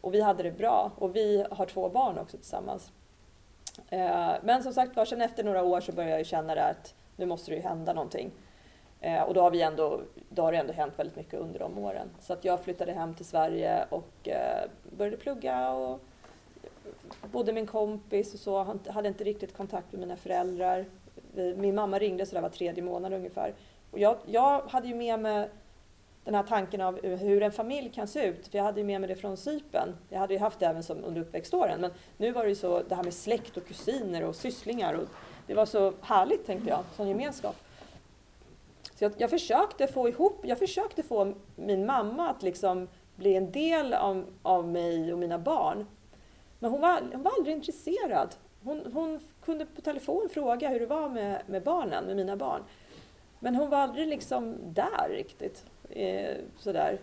Och 0.00 0.14
vi 0.14 0.20
hade 0.20 0.42
det 0.42 0.52
bra 0.52 0.90
och 0.98 1.16
vi 1.16 1.46
har 1.50 1.66
två 1.66 1.88
barn 1.88 2.18
också 2.18 2.36
tillsammans. 2.36 2.92
Eh, 3.88 4.32
men 4.42 4.62
som 4.62 4.72
sagt 4.72 4.96
var, 4.96 5.04
sen 5.04 5.22
efter 5.22 5.44
några 5.44 5.62
år 5.62 5.80
så 5.80 5.92
började 5.92 6.16
jag 6.16 6.26
känna 6.26 6.54
det 6.54 6.64
att 6.64 6.94
nu 7.16 7.26
måste 7.26 7.50
det 7.50 7.56
ju 7.56 7.62
hända 7.62 7.92
någonting. 7.92 8.30
Eh, 9.00 9.22
och 9.22 9.34
då 9.34 9.40
har, 9.40 9.50
vi 9.50 9.62
ändå, 9.62 10.00
då 10.28 10.42
har 10.42 10.52
det 10.52 10.58
ändå 10.58 10.72
hänt 10.72 10.94
väldigt 10.96 11.16
mycket 11.16 11.40
under 11.40 11.58
de 11.58 11.78
åren. 11.78 12.10
Så 12.20 12.32
att 12.32 12.44
jag 12.44 12.60
flyttade 12.60 12.92
hem 12.92 13.14
till 13.14 13.26
Sverige 13.26 13.84
och 13.90 14.28
eh, 14.28 14.68
började 14.96 15.16
plugga 15.16 15.70
och 15.70 16.00
bodde 17.32 17.52
med 17.52 17.60
en 17.60 17.66
kompis 17.66 18.34
och 18.34 18.40
så. 18.40 18.78
Hade 18.88 19.08
inte 19.08 19.24
riktigt 19.24 19.56
kontakt 19.56 19.92
med 19.92 20.00
mina 20.00 20.16
föräldrar. 20.16 20.84
Min 21.56 21.74
mamma 21.74 21.98
ringde 21.98 22.26
så 22.26 22.34
där 22.34 22.42
var 22.42 22.48
tredje 22.48 22.82
månad 22.82 23.12
ungefär. 23.12 23.54
Och 23.90 23.98
jag, 23.98 24.16
jag 24.26 24.60
hade 24.60 24.88
ju 24.88 24.94
med 24.94 25.20
mig 25.20 25.48
den 26.24 26.34
här 26.34 26.42
tanken 26.42 26.80
av 26.80 27.02
hur 27.02 27.42
en 27.42 27.52
familj 27.52 27.90
kan 27.90 28.08
se 28.08 28.26
ut. 28.26 28.48
För 28.48 28.58
jag 28.58 28.64
hade 28.64 28.80
ju 28.80 28.86
med 28.86 29.00
mig 29.00 29.08
det 29.08 29.16
från 29.16 29.36
Sypen. 29.36 29.96
Jag 30.08 30.18
hade 30.18 30.34
ju 30.34 30.40
haft 30.40 30.60
det 30.60 30.66
även 30.66 30.82
som 30.82 31.04
under 31.04 31.20
uppväxtåren. 31.20 31.80
Men 31.80 31.90
nu 32.16 32.32
var 32.32 32.42
det 32.42 32.48
ju 32.48 32.54
så 32.54 32.82
det 32.88 32.94
här 32.94 33.02
med 33.02 33.14
släkt 33.14 33.56
och 33.56 33.66
kusiner 33.66 34.24
och 34.24 34.36
sysslingar. 34.36 34.94
Och 34.94 35.08
det 35.46 35.54
var 35.54 35.66
så 35.66 35.92
härligt 36.00 36.46
tänkte 36.46 36.68
jag, 36.68 36.80
som 36.96 37.08
gemenskap. 37.08 37.56
Så 38.98 39.04
jag, 39.04 39.12
jag, 39.16 39.30
försökte 39.30 39.86
få 39.86 40.08
ihop, 40.08 40.40
jag 40.42 40.58
försökte 40.58 41.02
få 41.02 41.34
min 41.56 41.86
mamma 41.86 42.30
att 42.30 42.42
liksom 42.42 42.88
bli 43.16 43.36
en 43.36 43.52
del 43.52 43.94
av, 43.94 44.24
av 44.42 44.68
mig 44.68 45.12
och 45.12 45.18
mina 45.18 45.38
barn. 45.38 45.86
Men 46.58 46.70
hon 46.70 46.80
var, 46.80 47.00
hon 47.12 47.22
var 47.22 47.32
aldrig 47.38 47.56
intresserad. 47.56 48.34
Hon, 48.62 48.92
hon 48.92 49.20
kunde 49.44 49.66
på 49.66 49.80
telefon 49.80 50.28
fråga 50.32 50.68
hur 50.68 50.80
det 50.80 50.86
var 50.86 51.08
med, 51.08 51.42
med 51.46 51.62
barnen, 51.62 52.04
med 52.04 52.16
mina 52.16 52.36
barn. 52.36 52.62
Men 53.40 53.54
hon 53.54 53.70
var 53.70 53.78
aldrig 53.78 54.08
liksom 54.08 54.56
där 54.64 55.08
riktigt. 55.08 55.64
Eh, 55.90 56.36
sådär. 56.58 56.98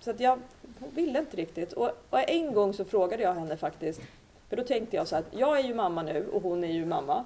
Så 0.00 0.10
att 0.10 0.20
jag 0.20 0.38
hon 0.78 0.90
ville 0.90 1.18
inte 1.18 1.36
riktigt. 1.36 1.72
Och, 1.72 1.90
och, 2.10 2.30
en 2.30 2.52
gång 2.52 2.74
så 2.74 2.84
frågade 2.84 3.22
jag 3.22 3.34
henne 3.34 3.56
faktiskt, 3.56 4.00
för 4.48 4.56
då 4.56 4.62
tänkte 4.62 4.96
jag 4.96 5.08
så 5.08 5.16
här, 5.16 5.24
jag 5.30 5.58
är 5.58 5.64
ju 5.64 5.74
mamma 5.74 6.02
nu 6.02 6.28
och 6.32 6.42
hon 6.42 6.64
är 6.64 6.72
ju 6.72 6.86
mamma. 6.86 7.24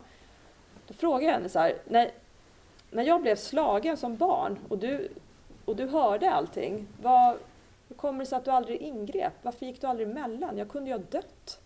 Då 0.86 0.94
frågade 0.94 1.24
jag 1.24 1.32
henne 1.32 1.48
så 1.48 1.58
här, 1.58 1.76
nej, 1.84 2.14
när 2.94 3.02
jag 3.02 3.22
blev 3.22 3.36
slagen 3.36 3.96
som 3.96 4.16
barn 4.16 4.58
och 4.68 4.78
du, 4.78 5.08
och 5.64 5.76
du 5.76 5.86
hörde 5.86 6.30
allting, 6.30 6.86
vad, 7.02 7.36
hur 7.88 7.96
kommer 7.96 8.18
det 8.18 8.26
sig 8.26 8.36
att 8.36 8.44
du 8.44 8.50
aldrig 8.50 8.80
ingrep? 8.80 9.32
Varför 9.42 9.66
gick 9.66 9.80
du 9.80 9.86
aldrig 9.86 10.08
emellan? 10.08 10.58
Jag 10.58 10.68
kunde 10.68 10.90
ju 10.90 10.96
ha 10.96 11.02
dött. 11.10 11.60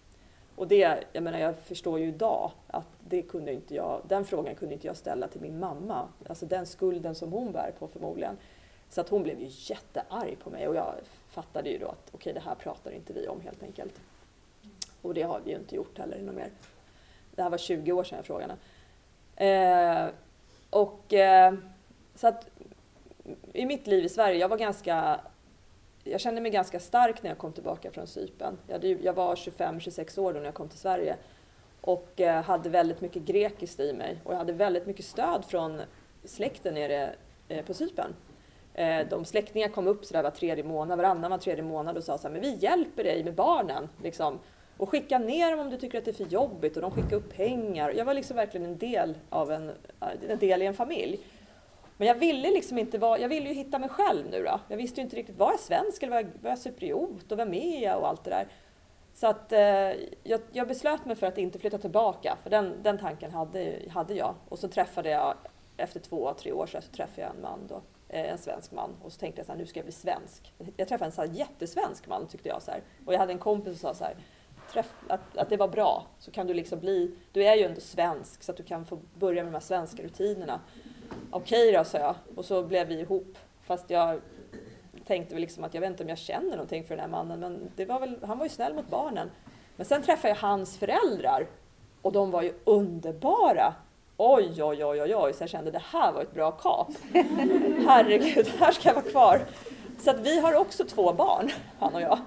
Och 0.57 0.69
det, 0.69 1.05
jag 1.13 1.23
menar, 1.23 1.39
jag 1.39 1.59
förstår 1.59 1.99
ju 1.99 2.09
idag 2.09 2.51
att 2.67 2.87
det 3.09 3.23
kunde 3.23 3.53
inte 3.53 3.75
jag, 3.75 4.03
den 4.09 4.25
frågan 4.25 4.55
kunde 4.55 4.75
inte 4.75 4.87
jag 4.87 4.97
ställa 4.97 5.29
till 5.29 5.41
min 5.41 5.59
mamma. 5.59 6.09
Alltså 6.29 6.47
den 6.47 6.67
skulden 6.67 7.15
som 7.15 7.33
hon 7.33 7.53
bär 7.53 7.73
på 7.79 7.89
förmodligen. 7.89 8.37
Så 8.91 9.01
att 9.01 9.09
hon 9.09 9.23
blev 9.23 9.41
ju 9.41 9.47
jättearg 9.51 10.39
på 10.39 10.51
mig 10.51 10.69
och 10.69 10.77
jag 10.77 10.95
fattade 11.31 11.71
ju 11.71 11.79
då 11.79 11.87
att 11.87 12.09
okej, 12.09 12.17
okay, 12.17 12.33
det 12.33 12.41
här 12.41 12.55
pratar 12.55 12.91
inte 12.91 13.13
vi 13.13 13.29
om 13.29 13.41
helt 13.41 13.63
enkelt. 13.63 14.01
Och 15.03 15.15
det 15.15 15.23
har 15.23 15.41
vi 15.45 15.51
ju 15.51 15.57
inte 15.57 15.77
gjort 15.77 15.99
heller 15.99 16.19
något 16.21 16.35
mer. 16.35 16.51
Det 17.35 17.43
här 17.43 17.51
var 17.51 17.59
20 17.59 17.93
år 17.93 18.05
sedan 18.05 18.17
jag 18.17 18.25
frågade. 18.25 18.57
Eh, 19.37 20.09
och 20.71 21.15
eh, 21.15 21.55
så 22.15 22.29
att 22.29 22.47
i 23.53 23.67
mitt 23.67 23.87
liv 23.87 24.05
i 24.05 24.09
Sverige, 24.09 24.39
jag 24.39 24.49
var 24.49 24.57
ganska 24.57 25.21
jag 26.05 26.21
kände 26.21 26.41
mig 26.41 26.51
ganska 26.51 26.81
stark 26.81 27.23
när 27.23 27.31
jag 27.31 27.39
kom 27.39 27.53
tillbaka 27.53 27.91
från 27.91 28.07
Cypern. 28.07 28.59
Jag, 28.67 28.85
jag 28.85 29.13
var 29.13 29.35
25-26 29.35 30.19
år 30.19 30.33
då 30.33 30.39
när 30.39 30.47
jag 30.47 30.55
kom 30.55 30.69
till 30.69 30.79
Sverige 30.79 31.17
och 31.81 32.21
eh, 32.21 32.43
hade 32.43 32.69
väldigt 32.69 33.01
mycket 33.01 33.23
grekiskt 33.23 33.81
i 33.81 33.93
mig 33.93 34.21
och 34.25 34.33
jag 34.33 34.39
hade 34.39 34.53
väldigt 34.53 34.87
mycket 34.87 35.05
stöd 35.05 35.45
från 35.45 35.81
släkten 36.25 36.75
nere 36.75 37.15
eh, 37.49 37.65
på 37.65 37.75
Cypern. 37.75 38.15
Eh, 38.75 39.07
de 39.11 39.25
släktingar 39.25 39.69
kom 39.69 39.87
upp 39.87 40.05
sådär 40.05 40.23
var 40.23 40.31
tredje 40.31 40.65
månad, 40.65 40.99
varannan 40.99 41.31
var 41.31 41.39
tredje 41.39 41.65
månad 41.65 41.97
och 41.97 42.05
sa 42.05 42.19
så 42.19 42.29
här, 42.29 42.33
men 42.33 42.43
vi 42.43 42.55
hjälper 42.55 43.05
dig 43.05 43.25
med 43.25 43.35
barnen. 43.35 43.89
Liksom. 44.03 44.39
Och 44.79 44.89
skicka 44.89 45.19
ner 45.19 45.51
dem 45.51 45.61
om 45.61 45.71
du 45.71 45.77
tycker 45.77 45.99
att 45.99 46.05
det 46.05 46.11
är 46.11 46.25
för 46.25 46.33
jobbigt 46.33 46.77
och 46.77 46.83
de 46.83 46.91
skickade 46.91 47.17
upp 47.17 47.37
pengar. 47.37 47.91
Jag 47.91 48.05
var 48.05 48.15
liksom 48.15 48.37
verkligen 48.37 48.67
en 48.67 48.79
del 48.79 49.19
av 49.31 49.53
en, 49.53 49.69
eh, 49.69 50.31
en 50.31 50.39
del 50.39 50.63
i 50.63 50.67
en 50.67 50.75
familj. 50.75 51.21
Men 51.97 52.09
jag 52.09 52.15
ville 52.15 52.51
liksom 52.51 52.79
inte 52.79 52.99
vara, 52.99 53.19
jag 53.19 53.29
ville 53.29 53.49
ju 53.49 53.55
hitta 53.55 53.79
mig 53.79 53.89
själv 53.89 54.27
nu 54.31 54.43
då. 54.43 54.61
Jag 54.69 54.77
visste 54.77 55.01
ju 55.01 55.05
inte 55.05 55.17
riktigt, 55.17 55.39
var 55.39 55.51
jag 55.51 55.61
svensk 55.61 56.03
eller 56.03 56.13
var 56.13 56.21
jag, 56.21 56.31
var 56.43 56.51
jag 56.51 56.59
cypriot 56.59 57.33
och 57.33 57.39
vem 57.39 57.55
är 57.55 57.83
jag 57.83 57.99
och 57.99 58.09
allt 58.09 58.25
det 58.25 58.31
där. 58.31 58.49
Så 59.15 59.27
att 59.27 59.53
eh, 59.53 59.61
jag, 60.23 60.41
jag, 60.53 60.69
beslöt 60.69 61.05
mig 61.05 61.17
för 61.17 61.27
att 61.27 61.39
inte 61.39 61.59
flytta 61.59 61.79
tillbaka, 61.79 62.37
för 62.43 62.51
den, 62.51 62.83
den 62.83 62.99
tanken 62.99 63.31
hade, 63.31 63.79
hade 63.91 64.15
jag. 64.15 64.35
Och 64.49 64.59
så 64.59 64.69
träffade 64.69 65.11
jag, 65.11 65.35
efter 65.77 66.01
två, 66.01 66.35
tre 66.35 66.53
år 66.53 66.67
sedan, 66.67 66.83
så 66.83 66.93
träffade 66.93 67.21
jag 67.21 67.31
en 67.37 67.43
man 67.43 67.67
då, 67.69 67.83
eh, 68.09 68.31
en 68.33 68.39
svensk 68.39 68.73
man. 68.73 68.91
Och 69.03 69.13
så 69.13 69.19
tänkte 69.19 69.41
jag 69.41 69.47
så 69.47 69.53
här, 69.53 69.59
nu 69.59 69.67
ska 69.67 69.79
jag 69.79 69.85
bli 69.85 69.93
svensk. 69.93 70.53
Jag 70.77 70.89
träffade 70.89 71.09
en 71.09 71.13
så 71.13 71.21
här 71.21 71.29
jättesvensk 71.29 72.09
man 72.09 72.27
tyckte 72.27 72.49
jag. 72.49 72.63
Så 72.63 72.71
här. 72.71 72.83
Och 73.07 73.15
jag 73.15 73.19
hade 73.19 73.33
en 73.33 73.39
kompis 73.39 73.81
som 73.81 73.95
sa 73.95 73.99
så 73.99 74.05
här, 74.05 74.17
träff, 74.73 74.95
att, 75.09 75.37
att 75.37 75.51
det 75.51 75.57
var 75.57 75.69
bra, 75.69 76.07
så 76.19 76.31
kan 76.31 76.47
du 76.47 76.55
liksom 76.55 76.81
bli, 76.81 77.15
du 77.33 77.45
är 77.45 77.57
ju 77.57 77.65
ändå 77.65 77.81
svensk 77.81 78.43
så 78.43 78.53
att 78.53 78.57
du 78.57 78.63
kan 78.63 78.85
få 78.85 78.99
börja 79.15 79.43
med 79.43 79.53
de 79.53 79.57
här 79.57 79.61
svenska 79.61 80.03
rutinerna. 80.03 80.61
Okej 81.31 81.73
då, 81.73 81.85
sa 81.85 81.99
jag. 81.99 82.15
Och 82.37 82.45
så 82.45 82.63
blev 82.63 82.89
vi 82.89 83.01
ihop. 83.01 83.39
Fast 83.63 83.91
jag 83.91 84.21
tänkte 85.07 85.35
väl 85.35 85.41
liksom 85.41 85.65
att 85.65 85.75
jag 85.75 85.81
vet 85.81 85.91
inte 85.91 86.03
om 86.03 86.09
jag 86.09 86.19
känner 86.19 86.51
någonting 86.51 86.85
för 86.85 86.97
den 86.97 87.01
här 87.01 87.11
mannen, 87.11 87.41
men 87.41 87.71
det 87.77 87.85
var 87.85 88.01
väl, 88.01 88.19
han 88.27 88.39
var 88.39 88.47
ju 88.47 88.51
snäll 88.51 88.75
mot 88.75 88.91
barnen. 88.91 89.31
Men 89.77 89.87
sen 89.87 90.03
träffade 90.03 90.29
jag 90.29 90.37
hans 90.37 90.79
föräldrar 90.79 91.47
och 92.03 92.13
de 92.13 92.31
var 92.31 92.43
ju 92.43 92.53
underbara. 92.65 93.75
Oj, 94.17 94.63
oj, 94.63 94.85
oj, 94.85 95.03
oj, 95.03 95.17
oj, 95.17 95.33
så 95.33 95.43
jag 95.43 95.51
kände 95.51 95.71
det 95.71 95.83
här 95.85 96.13
var 96.13 96.23
ett 96.23 96.35
bra 96.35 96.51
kap. 96.51 96.89
Herregud, 97.87 98.49
här 98.59 98.73
ska 98.73 98.89
jag 98.89 98.95
vara 98.95 99.05
kvar. 99.05 99.41
Så 99.99 100.11
att 100.11 100.21
vi 100.21 100.41
har 100.41 100.55
också 100.55 100.85
två 100.85 101.13
barn, 101.13 101.51
han 101.79 101.95
och 101.95 102.01
jag. 102.01 102.19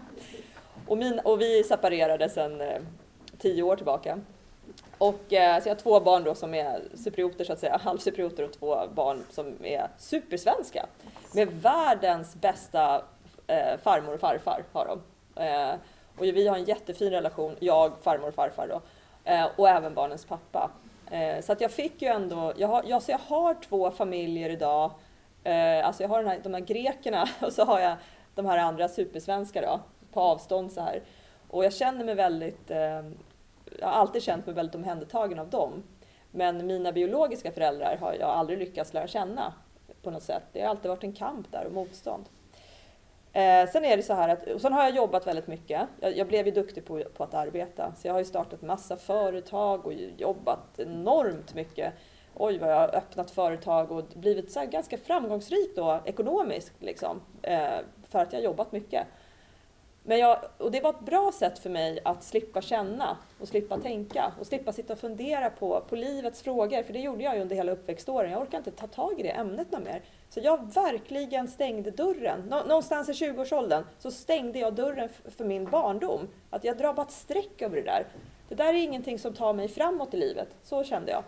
Och, 0.91 0.97
min, 0.97 1.19
och 1.19 1.41
vi 1.41 1.63
separerade 1.63 2.29
sedan 2.29 2.61
eh, 2.61 2.81
tio 3.37 3.63
år 3.63 3.75
tillbaka. 3.75 4.19
Och, 4.97 5.33
eh, 5.33 5.61
så 5.61 5.69
jag 5.69 5.75
har 5.75 5.81
två 5.81 5.99
barn 5.99 6.23
då 6.23 6.35
som 6.35 6.53
är 6.53 6.81
cyprioter 6.93 7.43
så 7.43 7.53
att 7.53 7.59
säga, 7.59 7.77
halvcyprioter 7.83 8.43
och 8.43 8.53
två 8.53 8.77
barn 8.93 9.23
som 9.29 9.65
är 9.65 9.87
supersvenska. 9.97 10.85
Med 11.33 11.47
världens 11.47 12.35
bästa 12.35 13.03
eh, 13.47 13.77
farmor 13.83 14.13
och 14.13 14.19
farfar 14.19 14.63
har 14.71 14.85
de. 14.85 15.01
Eh, 15.43 15.73
och 16.17 16.23
vi 16.23 16.47
har 16.47 16.57
en 16.57 16.63
jättefin 16.63 17.09
relation, 17.09 17.55
jag, 17.59 17.91
farmor 18.01 18.27
och 18.27 18.33
farfar 18.33 18.67
då, 18.67 18.81
eh, 19.31 19.47
och 19.55 19.69
även 19.69 19.93
barnens 19.93 20.25
pappa. 20.25 20.71
Eh, 21.11 21.41
så 21.41 21.51
att 21.51 21.61
jag 21.61 21.71
fick 21.71 22.01
ju 22.01 22.07
ändå, 22.07 22.53
jag 22.57 22.67
har, 22.67 22.83
jag, 22.87 23.01
så 23.01 23.11
jag 23.11 23.19
har 23.27 23.53
två 23.53 23.91
familjer 23.91 24.49
idag. 24.49 24.91
Eh, 25.43 25.87
alltså 25.87 26.03
jag 26.03 26.09
har 26.09 26.17
den 26.17 26.27
här, 26.27 26.39
de 26.43 26.53
här 26.53 26.61
grekerna 26.61 27.29
och 27.41 27.53
så 27.53 27.65
har 27.65 27.79
jag 27.79 27.95
de 28.35 28.45
här 28.45 28.57
andra 28.57 28.87
supersvenska 28.87 29.61
då, 29.61 29.79
på 30.13 30.21
avstånd 30.21 30.71
så 30.71 30.81
här. 30.81 31.01
Och 31.47 31.65
jag 31.65 31.73
känner 31.73 32.05
mig 32.05 32.15
väldigt 32.15 32.71
eh, 32.71 33.01
jag 33.79 33.87
har 33.87 33.93
alltid 33.93 34.23
känt 34.23 34.45
mig 34.45 34.55
väldigt 34.55 34.75
omhändertagen 34.75 35.39
av 35.39 35.49
dem. 35.49 35.83
Men 36.31 36.67
mina 36.67 36.91
biologiska 36.91 37.51
föräldrar 37.51 37.97
har 38.01 38.13
jag 38.13 38.29
aldrig 38.29 38.59
lyckats 38.59 38.93
lära 38.93 39.07
känna 39.07 39.53
på 40.01 40.11
något 40.11 40.23
sätt. 40.23 40.43
Det 40.51 40.61
har 40.61 40.69
alltid 40.69 40.89
varit 40.89 41.03
en 41.03 41.13
kamp 41.13 41.51
där 41.51 41.65
och 41.65 41.73
motstånd. 41.73 42.25
Eh, 43.33 43.69
sen 43.69 43.85
är 43.85 43.97
det 43.97 44.03
så 44.03 44.13
här 44.13 44.29
att, 44.29 44.47
och 44.47 44.61
sen 44.61 44.73
har 44.73 44.83
jag 44.83 44.95
jobbat 44.95 45.27
väldigt 45.27 45.47
mycket. 45.47 45.81
Jag, 45.99 46.17
jag 46.17 46.27
blev 46.27 46.45
ju 46.45 46.51
duktig 46.51 46.85
på, 46.85 47.03
på, 47.03 47.23
att 47.23 47.33
arbeta. 47.33 47.93
Så 47.97 48.07
jag 48.07 48.13
har 48.13 48.19
ju 48.19 48.25
startat 48.25 48.61
massa 48.61 48.97
företag 48.97 49.85
och 49.85 49.93
jobbat 50.17 50.79
enormt 50.79 51.55
mycket. 51.55 51.93
Oj 52.35 52.57
vad 52.57 52.71
jag 52.71 52.75
har 52.75 52.95
öppnat 52.95 53.31
företag 53.31 53.91
och 53.91 54.03
blivit 54.13 54.51
så 54.51 54.65
ganska 54.65 54.97
framgångsrik 54.97 55.75
då 55.75 56.01
ekonomiskt 56.05 56.73
liksom. 56.79 57.21
Eh, 57.41 57.79
för 58.09 58.19
att 58.19 58.33
jag 58.33 58.39
har 58.39 58.45
jobbat 58.45 58.71
mycket. 58.71 59.07
Men 60.03 60.19
jag, 60.19 60.37
och 60.57 60.71
det 60.71 60.81
var 60.81 60.89
ett 60.89 60.99
bra 60.99 61.31
sätt 61.33 61.59
för 61.59 61.69
mig 61.69 61.99
att 62.05 62.23
slippa 62.23 62.61
känna 62.61 63.17
och 63.39 63.47
slippa 63.47 63.77
tänka 63.77 64.31
och 64.39 64.47
slippa 64.47 64.73
sitta 64.73 64.93
och 64.93 64.99
fundera 64.99 65.49
på, 65.49 65.81
på 65.89 65.95
livets 65.95 66.41
frågor, 66.41 66.83
för 66.83 66.93
det 66.93 66.99
gjorde 66.99 67.23
jag 67.23 67.35
ju 67.35 67.41
under 67.41 67.55
hela 67.55 67.71
uppväxtåren. 67.71 68.31
Jag 68.31 68.41
orkar 68.41 68.57
inte 68.57 68.71
ta 68.71 68.87
tag 68.87 69.19
i 69.19 69.23
det 69.23 69.29
ämnet 69.29 69.71
mer. 69.71 70.01
Så 70.29 70.39
jag 70.39 70.73
verkligen 70.73 71.47
stängde 71.47 71.91
dörren. 71.91 72.39
Någonstans 72.49 73.09
i 73.09 73.11
20-årsåldern 73.11 73.83
så 73.99 74.11
stängde 74.11 74.59
jag 74.59 74.73
dörren 74.73 75.09
för 75.37 75.45
min 75.45 75.65
barndom. 75.65 76.27
Att 76.49 76.63
jag 76.63 76.77
drar 76.77 76.93
bara 76.93 77.05
ett 77.05 77.11
streck 77.11 77.61
över 77.61 77.75
det 77.75 77.83
där. 77.83 78.07
Det 78.49 78.55
där 78.55 78.73
är 78.73 78.83
ingenting 78.83 79.19
som 79.19 79.33
tar 79.33 79.53
mig 79.53 79.67
framåt 79.67 80.13
i 80.13 80.17
livet. 80.17 80.47
Så 80.63 80.83
kände 80.83 81.11
jag. 81.11 81.23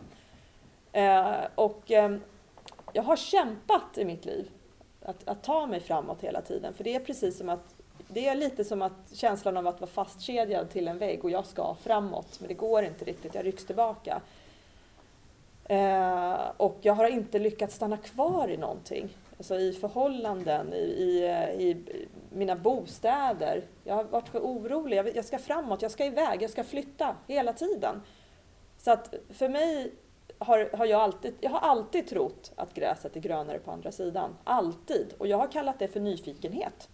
Eh, 0.92 1.46
och 1.56 1.92
eh, 1.92 2.16
jag 2.94 3.04
har 3.04 3.16
kämpat 3.16 3.98
i 3.98 4.06
mitt 4.06 4.26
liv 4.26 4.52
att, 5.02 5.28
att 5.28 5.44
ta 5.44 5.68
mig 5.68 5.80
framåt 5.80 6.22
hela 6.22 6.42
tiden. 6.42 6.74
För 6.74 6.84
det 6.84 6.96
är 6.96 7.00
precis 7.00 7.38
som 7.38 7.50
att 7.50 7.73
det 8.08 8.28
är 8.28 8.36
lite 8.36 8.64
som 8.64 8.82
att 8.82 9.14
känslan 9.14 9.58
av 9.58 9.68
att 9.68 9.82
vara 9.82 9.92
fastkedjad 9.92 10.70
till 10.70 10.88
en 10.88 10.98
vägg 10.98 11.24
och 11.24 11.32
jag 11.32 11.46
ska 11.46 11.76
framåt, 11.76 12.40
men 12.40 12.48
det 12.48 12.54
går 12.54 12.84
inte 12.84 13.06
riktigt, 13.06 13.36
jag 13.36 13.46
rycks 13.46 13.66
tillbaka. 13.66 14.22
Eh, 15.66 16.36
och 16.58 16.78
jag 16.82 16.94
har 16.94 17.08
inte 17.08 17.40
lyckats 17.40 17.76
stanna 17.76 17.98
kvar 17.98 18.48
i 18.48 18.58
någonting. 18.58 19.10
Alltså 19.38 19.60
i 19.60 19.74
förhållanden, 19.74 20.74
i, 20.74 20.78
i, 20.78 21.70
i 21.70 22.08
mina 22.30 22.56
bostäder. 22.56 23.64
Jag 23.84 23.96
har 23.96 24.04
varit 24.04 24.30
för 24.30 24.40
orolig. 24.40 24.98
Jag, 24.98 25.16
jag 25.16 25.26
ska 25.26 25.38
framåt, 25.38 25.82
jag 25.82 25.92
ska 25.92 26.06
iväg, 26.06 26.42
jag 26.42 26.52
ska 26.52 26.64
flytta 26.64 27.16
hela 27.28 27.54
tiden. 27.54 28.02
Så 28.78 28.92
att 28.92 29.14
för 29.30 29.50
mig 29.50 29.92
har, 30.38 30.70
har 30.78 30.86
jag, 30.86 31.02
alltid, 31.02 31.34
jag 31.40 31.52
har 31.52 31.60
alltid 31.60 32.08
trott 32.08 32.52
att 32.56 32.74
gräset 32.74 33.16
är 33.16 33.20
grönare 33.20 33.60
på 33.60 33.72
andra 33.72 33.92
sidan. 33.92 34.36
Alltid. 34.44 35.14
Och 35.18 35.28
jag 35.28 35.38
har 35.38 35.48
kallat 35.48 35.80
det 35.80 35.88
för 35.88 36.00
nyfikenhet. 36.00 36.90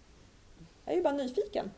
Jag 0.84 0.92
är 0.92 0.96
ju 0.96 1.02
bara 1.02 1.14
nyfiken. 1.14 1.70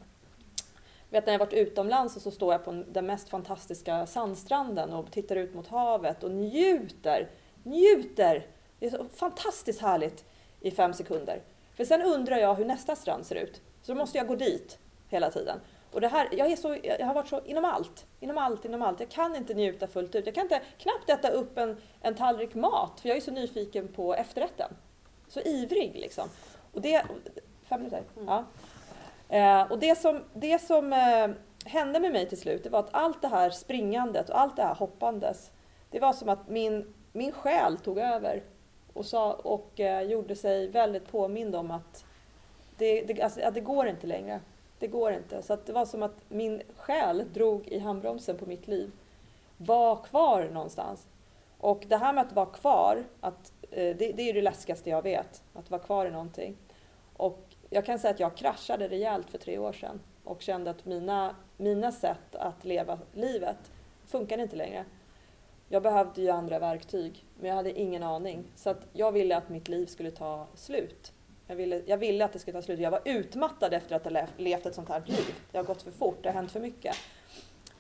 Jag 1.10 1.20
vet 1.20 1.26
när 1.26 1.32
jag 1.32 1.38
varit 1.38 1.52
utomlands 1.52 2.16
och 2.16 2.22
så 2.22 2.30
står 2.30 2.52
jag 2.52 2.64
på 2.64 2.84
den 2.88 3.06
mest 3.06 3.28
fantastiska 3.28 4.06
sandstranden 4.06 4.92
och 4.92 5.10
tittar 5.10 5.36
ut 5.36 5.54
mot 5.54 5.66
havet 5.66 6.24
och 6.24 6.30
njuter, 6.30 7.30
njuter. 7.62 8.46
Det 8.78 8.86
är 8.86 8.90
så 8.90 9.06
fantastiskt 9.14 9.80
härligt 9.80 10.24
i 10.60 10.70
fem 10.70 10.94
sekunder. 10.94 11.42
För 11.76 11.84
sen 11.84 12.02
undrar 12.02 12.36
jag 12.36 12.54
hur 12.54 12.64
nästa 12.64 12.96
strand 12.96 13.26
ser 13.26 13.34
ut. 13.34 13.60
Så 13.82 13.92
då 13.92 13.98
måste 13.98 14.18
jag 14.18 14.26
gå 14.26 14.36
dit 14.36 14.78
hela 15.08 15.30
tiden. 15.30 15.60
Och 15.92 16.00
det 16.00 16.08
här, 16.08 16.28
jag, 16.32 16.52
är 16.52 16.56
så, 16.56 16.76
jag 16.82 17.06
har 17.06 17.14
varit 17.14 17.28
så 17.28 17.40
inom 17.44 17.64
allt, 17.64 18.06
inom 18.20 18.38
allt, 18.38 18.64
inom 18.64 18.82
allt. 18.82 19.00
Jag 19.00 19.08
kan 19.08 19.36
inte 19.36 19.54
njuta 19.54 19.86
fullt 19.86 20.14
ut. 20.14 20.26
Jag 20.26 20.34
kan 20.34 20.44
inte 20.44 20.60
knappt 20.78 21.10
äta 21.10 21.28
upp 21.28 21.58
en, 21.58 21.76
en 22.00 22.14
tallrik 22.14 22.54
mat, 22.54 23.00
för 23.00 23.08
jag 23.08 23.16
är 23.16 23.20
så 23.20 23.30
nyfiken 23.30 23.88
på 23.88 24.14
efterrätten. 24.14 24.76
Så 25.28 25.40
ivrig 25.40 25.92
liksom. 25.94 26.28
Och 26.72 26.80
det, 26.80 27.06
fem 27.62 27.80
minuter? 27.80 28.02
Mm. 28.16 28.28
Ja. 28.28 28.44
Eh, 29.32 29.62
och 29.62 29.78
det 29.78 29.98
som, 29.98 30.24
det 30.34 30.58
som 30.58 30.92
eh, 30.92 31.28
hände 31.64 32.00
med 32.00 32.12
mig 32.12 32.28
till 32.28 32.40
slut, 32.40 32.64
det 32.64 32.70
var 32.70 32.78
att 32.78 32.94
allt 32.94 33.22
det 33.22 33.28
här 33.28 33.50
springandet 33.50 34.30
och 34.30 34.40
allt 34.40 34.56
det 34.56 34.62
här 34.62 34.74
hoppandes, 34.74 35.50
det 35.90 36.00
var 36.00 36.12
som 36.12 36.28
att 36.28 36.48
min, 36.48 36.94
min 37.12 37.32
själ 37.32 37.76
tog 37.76 37.98
över 37.98 38.42
och, 38.92 39.06
sa, 39.06 39.32
och 39.32 39.80
eh, 39.80 40.02
gjorde 40.02 40.36
sig 40.36 40.68
väldigt 40.68 41.12
påmind 41.12 41.56
om 41.56 41.70
att 41.70 42.04
det, 42.78 43.02
det, 43.02 43.22
alltså, 43.22 43.40
att 43.40 43.54
det 43.54 43.60
går 43.60 43.86
inte 43.86 44.06
längre. 44.06 44.40
Det 44.78 44.86
går 44.86 45.12
inte. 45.12 45.42
Så 45.42 45.58
det 45.66 45.72
var 45.72 45.86
som 45.86 46.02
att 46.02 46.16
min 46.28 46.62
själ 46.76 47.24
drog 47.32 47.68
i 47.68 47.78
handbromsen 47.78 48.36
på 48.38 48.46
mitt 48.46 48.68
liv. 48.68 48.90
Var 49.56 49.96
kvar 49.96 50.48
någonstans. 50.52 51.06
Och 51.58 51.84
det 51.88 51.96
här 51.96 52.12
med 52.12 52.26
att 52.26 52.32
vara 52.32 52.46
kvar, 52.46 53.04
att, 53.20 53.52
det, 53.70 53.94
det 53.94 54.22
är 54.22 54.34
det 54.34 54.42
läskigaste 54.42 54.90
jag 54.90 55.02
vet. 55.02 55.42
Att 55.54 55.70
vara 55.70 55.82
kvar 55.82 56.06
i 56.06 56.10
någonting. 56.10 56.56
Och 57.16 57.51
jag 57.72 57.84
kan 57.84 57.98
säga 57.98 58.14
att 58.14 58.20
jag 58.20 58.36
kraschade 58.36 58.88
rejält 58.88 59.30
för 59.30 59.38
tre 59.38 59.58
år 59.58 59.72
sedan 59.72 60.00
och 60.24 60.42
kände 60.42 60.70
att 60.70 60.84
mina, 60.84 61.36
mina 61.56 61.92
sätt 61.92 62.34
att 62.34 62.64
leva 62.64 62.98
livet 63.12 63.72
funkade 64.06 64.42
inte 64.42 64.56
längre. 64.56 64.84
Jag 65.68 65.82
behövde 65.82 66.22
ju 66.22 66.30
andra 66.30 66.58
verktyg, 66.58 67.24
men 67.40 67.48
jag 67.48 67.56
hade 67.56 67.80
ingen 67.80 68.02
aning. 68.02 68.44
Så 68.56 68.70
att 68.70 68.86
jag 68.92 69.12
ville 69.12 69.36
att 69.36 69.48
mitt 69.48 69.68
liv 69.68 69.86
skulle 69.86 70.10
ta 70.10 70.46
slut. 70.54 71.12
Jag 71.46 71.56
ville, 71.56 71.82
jag 71.86 71.96
ville 71.96 72.24
att 72.24 72.32
det 72.32 72.38
skulle 72.38 72.58
ta 72.58 72.62
slut. 72.62 72.80
Jag 72.80 72.90
var 72.90 73.00
utmattad 73.04 73.74
efter 73.74 73.96
att 73.96 74.04
ha 74.04 74.26
levt 74.36 74.66
ett 74.66 74.74
sånt 74.74 74.88
här 74.88 75.02
liv. 75.06 75.34
Det 75.50 75.58
har 75.58 75.64
gått 75.64 75.82
för 75.82 75.90
fort, 75.90 76.18
det 76.22 76.28
har 76.28 76.34
hänt 76.34 76.52
för 76.52 76.60
mycket. 76.60 76.96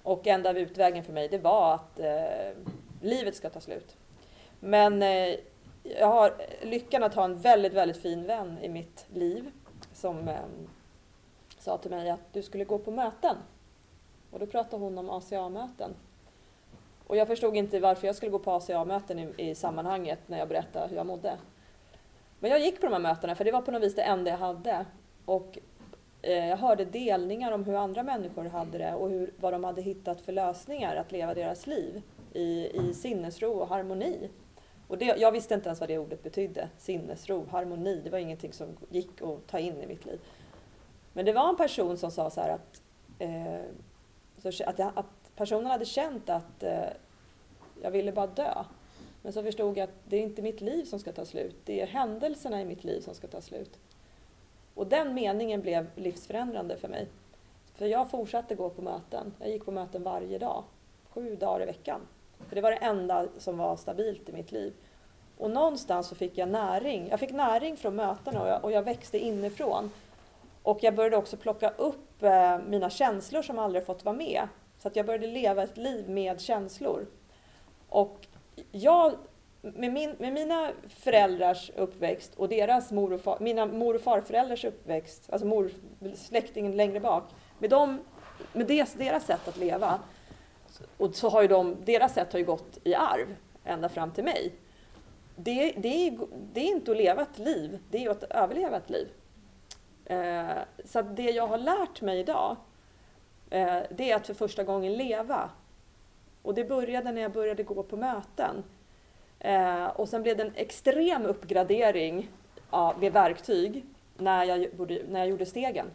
Och 0.02 0.26
enda 0.26 0.58
utvägen 0.58 1.04
för 1.04 1.12
mig, 1.12 1.28
det 1.28 1.38
var 1.38 1.74
att 1.74 1.98
eh, 1.98 2.64
livet 3.00 3.36
ska 3.36 3.50
ta 3.50 3.60
slut. 3.60 3.96
Men 4.60 5.02
eh, 5.02 5.36
jag 5.82 6.06
har 6.06 6.34
lyckan 6.62 7.02
att 7.02 7.14
ha 7.14 7.24
en 7.24 7.38
väldigt, 7.38 7.72
väldigt 7.72 8.02
fin 8.02 8.26
vän 8.26 8.58
i 8.62 8.68
mitt 8.68 9.06
liv 9.14 9.50
som 10.02 10.28
eh, 10.28 10.36
sa 11.58 11.78
till 11.78 11.90
mig 11.90 12.10
att 12.10 12.32
du 12.32 12.42
skulle 12.42 12.64
gå 12.64 12.78
på 12.78 12.90
möten. 12.90 13.36
Och 14.30 14.38
då 14.38 14.46
pratade 14.46 14.84
hon 14.84 14.98
om 14.98 15.10
ACA-möten. 15.10 15.94
Och 17.06 17.16
jag 17.16 17.28
förstod 17.28 17.56
inte 17.56 17.80
varför 17.80 18.06
jag 18.06 18.16
skulle 18.16 18.32
gå 18.32 18.38
på 18.38 18.52
ACA-möten 18.52 19.18
i, 19.18 19.34
i 19.36 19.54
sammanhanget 19.54 20.18
när 20.26 20.38
jag 20.38 20.48
berättade 20.48 20.88
hur 20.88 20.96
jag 20.96 21.06
mådde. 21.06 21.36
Men 22.40 22.50
jag 22.50 22.60
gick 22.60 22.80
på 22.80 22.86
de 22.86 22.92
här 22.92 23.00
mötena 23.00 23.34
för 23.34 23.44
det 23.44 23.52
var 23.52 23.62
på 23.62 23.70
något 23.70 23.82
vis 23.82 23.94
det 23.94 24.02
enda 24.02 24.30
jag 24.30 24.38
hade. 24.38 24.86
Och 25.24 25.58
eh, 26.22 26.48
jag 26.48 26.56
hörde 26.56 26.84
delningar 26.84 27.52
om 27.52 27.64
hur 27.64 27.74
andra 27.74 28.02
människor 28.02 28.44
hade 28.44 28.78
det 28.78 28.94
och 28.94 29.10
hur, 29.10 29.32
vad 29.40 29.52
de 29.52 29.64
hade 29.64 29.82
hittat 29.82 30.20
för 30.20 30.32
lösningar 30.32 30.96
att 30.96 31.12
leva 31.12 31.34
deras 31.34 31.66
liv 31.66 32.02
i, 32.32 32.66
i 32.66 32.94
sinnesro 32.94 33.50
och 33.50 33.68
harmoni. 33.68 34.30
Och 34.92 34.98
det, 34.98 35.04
jag 35.04 35.32
visste 35.32 35.54
inte 35.54 35.68
ens 35.68 35.80
vad 35.80 35.88
det 35.88 35.98
ordet 35.98 36.22
betydde. 36.22 36.68
Sinnesro, 36.78 37.46
harmoni, 37.50 38.00
det 38.04 38.10
var 38.10 38.18
ingenting 38.18 38.52
som 38.52 38.76
gick 38.90 39.22
att 39.22 39.46
ta 39.46 39.58
in 39.58 39.82
i 39.82 39.86
mitt 39.86 40.04
liv. 40.04 40.20
Men 41.12 41.24
det 41.24 41.32
var 41.32 41.48
en 41.48 41.56
person 41.56 41.96
som 41.96 42.10
sa 42.10 42.30
så 42.30 42.40
här 42.40 42.48
att, 42.48 42.82
eh, 43.18 44.52
så 44.52 44.64
att, 44.64 44.80
att 44.80 45.36
personen 45.36 45.66
hade 45.66 45.84
känt 45.84 46.30
att 46.30 46.62
eh, 46.62 46.84
jag 47.82 47.90
ville 47.90 48.12
bara 48.12 48.26
dö. 48.26 48.64
Men 49.22 49.32
så 49.32 49.42
förstod 49.42 49.76
jag 49.76 49.84
att 49.84 49.94
det 50.04 50.16
är 50.16 50.22
inte 50.22 50.42
mitt 50.42 50.60
liv 50.60 50.84
som 50.84 50.98
ska 50.98 51.12
ta 51.12 51.24
slut, 51.24 51.56
det 51.64 51.80
är 51.80 51.86
händelserna 51.86 52.60
i 52.60 52.64
mitt 52.64 52.84
liv 52.84 53.00
som 53.00 53.14
ska 53.14 53.26
ta 53.26 53.40
slut. 53.40 53.78
Och 54.74 54.86
den 54.86 55.14
meningen 55.14 55.60
blev 55.60 55.86
livsförändrande 55.94 56.76
för 56.76 56.88
mig. 56.88 57.08
För 57.74 57.86
jag 57.86 58.10
fortsatte 58.10 58.54
gå 58.54 58.70
på 58.70 58.82
möten. 58.82 59.34
Jag 59.38 59.50
gick 59.50 59.64
på 59.64 59.72
möten 59.72 60.02
varje 60.02 60.38
dag, 60.38 60.64
sju 61.08 61.36
dagar 61.36 61.62
i 61.62 61.66
veckan. 61.66 62.00
För 62.48 62.54
det 62.54 62.60
var 62.60 62.70
det 62.70 62.76
enda 62.76 63.26
som 63.38 63.58
var 63.58 63.76
stabilt 63.76 64.28
i 64.28 64.32
mitt 64.32 64.52
liv. 64.52 64.72
Och 65.38 65.50
någonstans 65.50 66.06
så 66.08 66.14
fick 66.14 66.38
jag 66.38 66.48
näring. 66.48 67.08
Jag 67.08 67.20
fick 67.20 67.32
näring 67.32 67.76
från 67.76 67.96
mötena 67.96 68.42
och 68.42 68.48
jag, 68.48 68.64
och 68.64 68.72
jag 68.72 68.82
växte 68.82 69.18
inifrån. 69.18 69.90
Och 70.62 70.78
jag 70.82 70.94
började 70.94 71.16
också 71.16 71.36
plocka 71.36 71.70
upp 71.70 72.22
eh, 72.22 72.58
mina 72.58 72.90
känslor 72.90 73.42
som 73.42 73.58
aldrig 73.58 73.86
fått 73.86 74.04
vara 74.04 74.16
med. 74.16 74.48
Så 74.78 74.88
att 74.88 74.96
jag 74.96 75.06
började 75.06 75.26
leva 75.26 75.62
ett 75.62 75.76
liv 75.76 76.10
med 76.10 76.40
känslor. 76.40 77.06
Och 77.88 78.26
jag, 78.72 79.14
med, 79.60 79.92
min, 79.92 80.14
med 80.18 80.32
mina 80.32 80.70
föräldrars 80.88 81.70
uppväxt 81.76 82.34
och 82.34 82.48
deras 82.48 82.92
mor 82.92 83.12
och 83.12 83.20
far, 83.20 83.38
mina 83.40 83.66
mor 83.66 83.94
och 83.94 84.00
farföräldrars 84.00 84.64
uppväxt, 84.64 85.28
alltså 85.32 85.46
mor, 85.46 85.70
släktingen 86.14 86.76
längre 86.76 87.00
bak, 87.00 87.24
med, 87.58 87.70
dem, 87.70 88.00
med 88.52 88.66
deras, 88.66 88.94
deras 88.94 89.26
sätt 89.26 89.48
att 89.48 89.56
leva, 89.56 90.00
och 90.96 91.14
så 91.14 91.28
har 91.28 91.42
ju 91.42 91.48
de, 91.48 91.76
deras 91.84 92.14
sätt 92.14 92.32
har 92.32 92.38
ju 92.38 92.44
gått 92.44 92.78
i 92.84 92.94
arv 92.94 93.36
ända 93.64 93.88
fram 93.88 94.10
till 94.10 94.24
mig. 94.24 94.52
Det, 95.36 95.72
det, 95.76 96.08
är, 96.08 96.18
det 96.52 96.60
är 96.60 96.68
inte 96.68 96.90
att 96.90 96.96
leva 96.96 97.22
ett 97.22 97.38
liv, 97.38 97.78
det 97.90 98.04
är 98.04 98.10
att 98.10 98.22
överleva 98.22 98.76
ett 98.76 98.90
liv. 98.90 99.08
Eh, 100.04 100.58
så 100.84 101.02
det 101.02 101.30
jag 101.30 101.46
har 101.46 101.58
lärt 101.58 102.00
mig 102.00 102.18
idag, 102.18 102.56
eh, 103.50 103.78
det 103.90 104.10
är 104.10 104.16
att 104.16 104.26
för 104.26 104.34
första 104.34 104.64
gången 104.64 104.92
leva. 104.92 105.50
Och 106.42 106.54
det 106.54 106.64
började 106.64 107.12
när 107.12 107.22
jag 107.22 107.32
började 107.32 107.62
gå 107.62 107.82
på 107.82 107.96
möten. 107.96 108.64
Eh, 109.38 109.86
och 109.86 110.08
sen 110.08 110.22
blev 110.22 110.36
det 110.36 110.42
en 110.42 110.52
extrem 110.54 111.26
uppgradering 111.26 112.28
med 113.00 113.12
verktyg 113.12 113.84
när 114.16 114.44
jag, 114.44 114.68
när 115.08 115.20
jag 115.20 115.28
gjorde 115.28 115.46
stegen. 115.46 115.86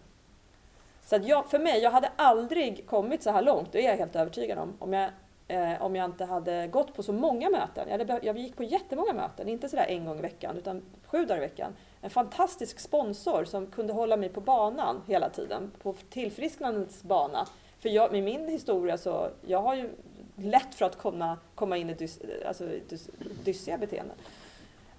Så 1.07 1.15
att 1.15 1.27
jag, 1.27 1.49
för 1.49 1.59
mig, 1.59 1.79
jag 1.81 1.91
hade 1.91 2.11
aldrig 2.15 2.87
kommit 2.87 3.23
så 3.23 3.31
här 3.31 3.41
långt, 3.41 3.71
det 3.71 3.85
är 3.85 3.89
jag 3.89 3.97
helt 3.97 4.15
övertygad 4.15 4.57
om, 4.57 4.73
om 4.79 4.93
jag, 4.93 5.09
eh, 5.47 5.81
om 5.81 5.95
jag 5.95 6.05
inte 6.05 6.25
hade 6.25 6.67
gått 6.67 6.93
på 6.95 7.03
så 7.03 7.13
många 7.13 7.49
möten. 7.49 7.89
Jag, 7.89 7.97
hade, 7.97 8.19
jag 8.23 8.37
gick 8.37 8.55
på 8.55 8.63
jättemånga 8.63 9.13
möten, 9.13 9.49
inte 9.49 9.69
sådär 9.69 9.85
en 9.85 10.05
gång 10.05 10.19
i 10.19 10.21
veckan, 10.21 10.57
utan 10.57 10.81
sju 11.05 11.25
dagar 11.25 11.37
i 11.37 11.39
veckan. 11.39 11.75
En 12.01 12.09
fantastisk 12.09 12.79
sponsor 12.79 13.45
som 13.45 13.67
kunde 13.67 13.93
hålla 13.93 14.17
mig 14.17 14.29
på 14.29 14.41
banan 14.41 15.01
hela 15.07 15.29
tiden, 15.29 15.71
på 15.81 15.95
tillfrisknandets 16.09 17.03
bana. 17.03 17.47
För 17.79 17.89
jag, 17.89 18.11
med 18.11 18.23
min 18.23 18.47
historia 18.47 18.97
så, 18.97 19.29
jag 19.45 19.61
har 19.61 19.75
ju 19.75 19.89
lätt 20.35 20.75
för 20.75 20.85
att 20.85 20.97
komma, 20.97 21.37
komma 21.55 21.77
in 21.77 21.89
i 21.89 21.93
dys, 21.93 22.19
alltså, 22.47 22.69
dys, 22.89 23.09
dyssiga 23.43 23.77
beteenden. 23.77 24.17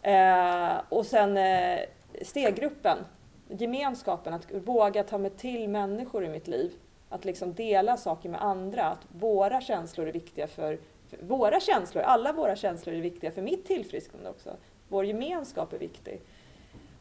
Eh, 0.03 0.81
och 0.89 1.07
sen 1.07 1.37
eh, 1.37 1.79
steggruppen, 2.23 2.99
gemenskapen, 3.49 4.35
att 4.35 4.53
våga 4.53 5.05
ta 5.05 5.19
mig 5.19 5.31
till 5.31 5.69
människor 5.69 6.25
i 6.25 6.29
mitt 6.29 6.49
liv. 6.49 6.73
Att 7.09 7.25
liksom 7.25 7.55
dela 7.55 7.97
saker 7.97 8.29
med 8.29 8.43
andra, 8.43 8.85
att 8.85 9.07
våra 9.09 9.61
känslor 9.61 10.09
är 10.09 10.13
viktiga 10.13 10.47
för, 10.47 10.79
för 11.09 11.19
våra 11.23 11.61
känslor, 11.61 12.03
alla 12.03 12.33
våra 12.33 12.57
känslor 12.57 12.95
är 12.95 13.01
viktiga 13.01 13.31
för 13.31 13.43
mitt 13.43 13.67
tillfrisknande 13.67 14.31
också. 14.31 14.57
Vår 14.89 15.05
gemenskap 15.05 15.73
är 15.73 15.79
viktig. 15.79 16.21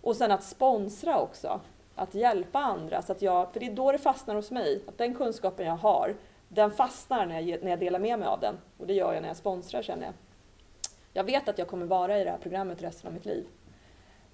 Och 0.02 0.16
sen 0.16 0.32
att 0.32 0.44
sponsra 0.44 1.20
också, 1.20 1.60
att 1.96 2.16
hjälpa 2.16 2.60
andra. 2.60 3.02
Så 3.02 3.12
att 3.12 3.22
jag, 3.22 3.54
för 3.54 3.60
det 3.60 3.66
är 3.66 3.74
då 3.74 3.92
det 3.92 3.98
fastnar 3.98 4.36
hos 4.36 4.52
mig, 4.52 4.82
att 4.88 4.98
den 4.98 5.16
kunskapen 5.16 5.66
jag 5.66 5.78
har, 5.78 6.16
den 6.48 6.72
fastnar 6.72 7.26
när 7.26 7.40
jag, 7.40 7.64
när 7.64 7.70
jag 7.70 7.80
delar 7.80 8.00
med 8.00 8.20
mig 8.20 8.28
av 8.28 8.40
den. 8.40 8.58
Och 8.78 8.88
det 8.88 8.94
gör 8.94 9.14
jag 9.14 9.22
när 9.22 9.28
jag 9.28 9.38
sponsrar 9.38 9.82
känner 9.82 10.06
jag. 10.06 10.14
Jag 11.14 11.24
vet 11.24 11.50
att 11.50 11.58
jag 11.58 11.68
kommer 11.68 11.86
vara 11.86 12.20
i 12.20 12.24
det 12.24 12.32
här 12.32 12.38
programmet 12.38 12.84
resten 12.84 13.08
av 13.08 13.14
mitt 13.14 13.26
liv. 13.26 13.46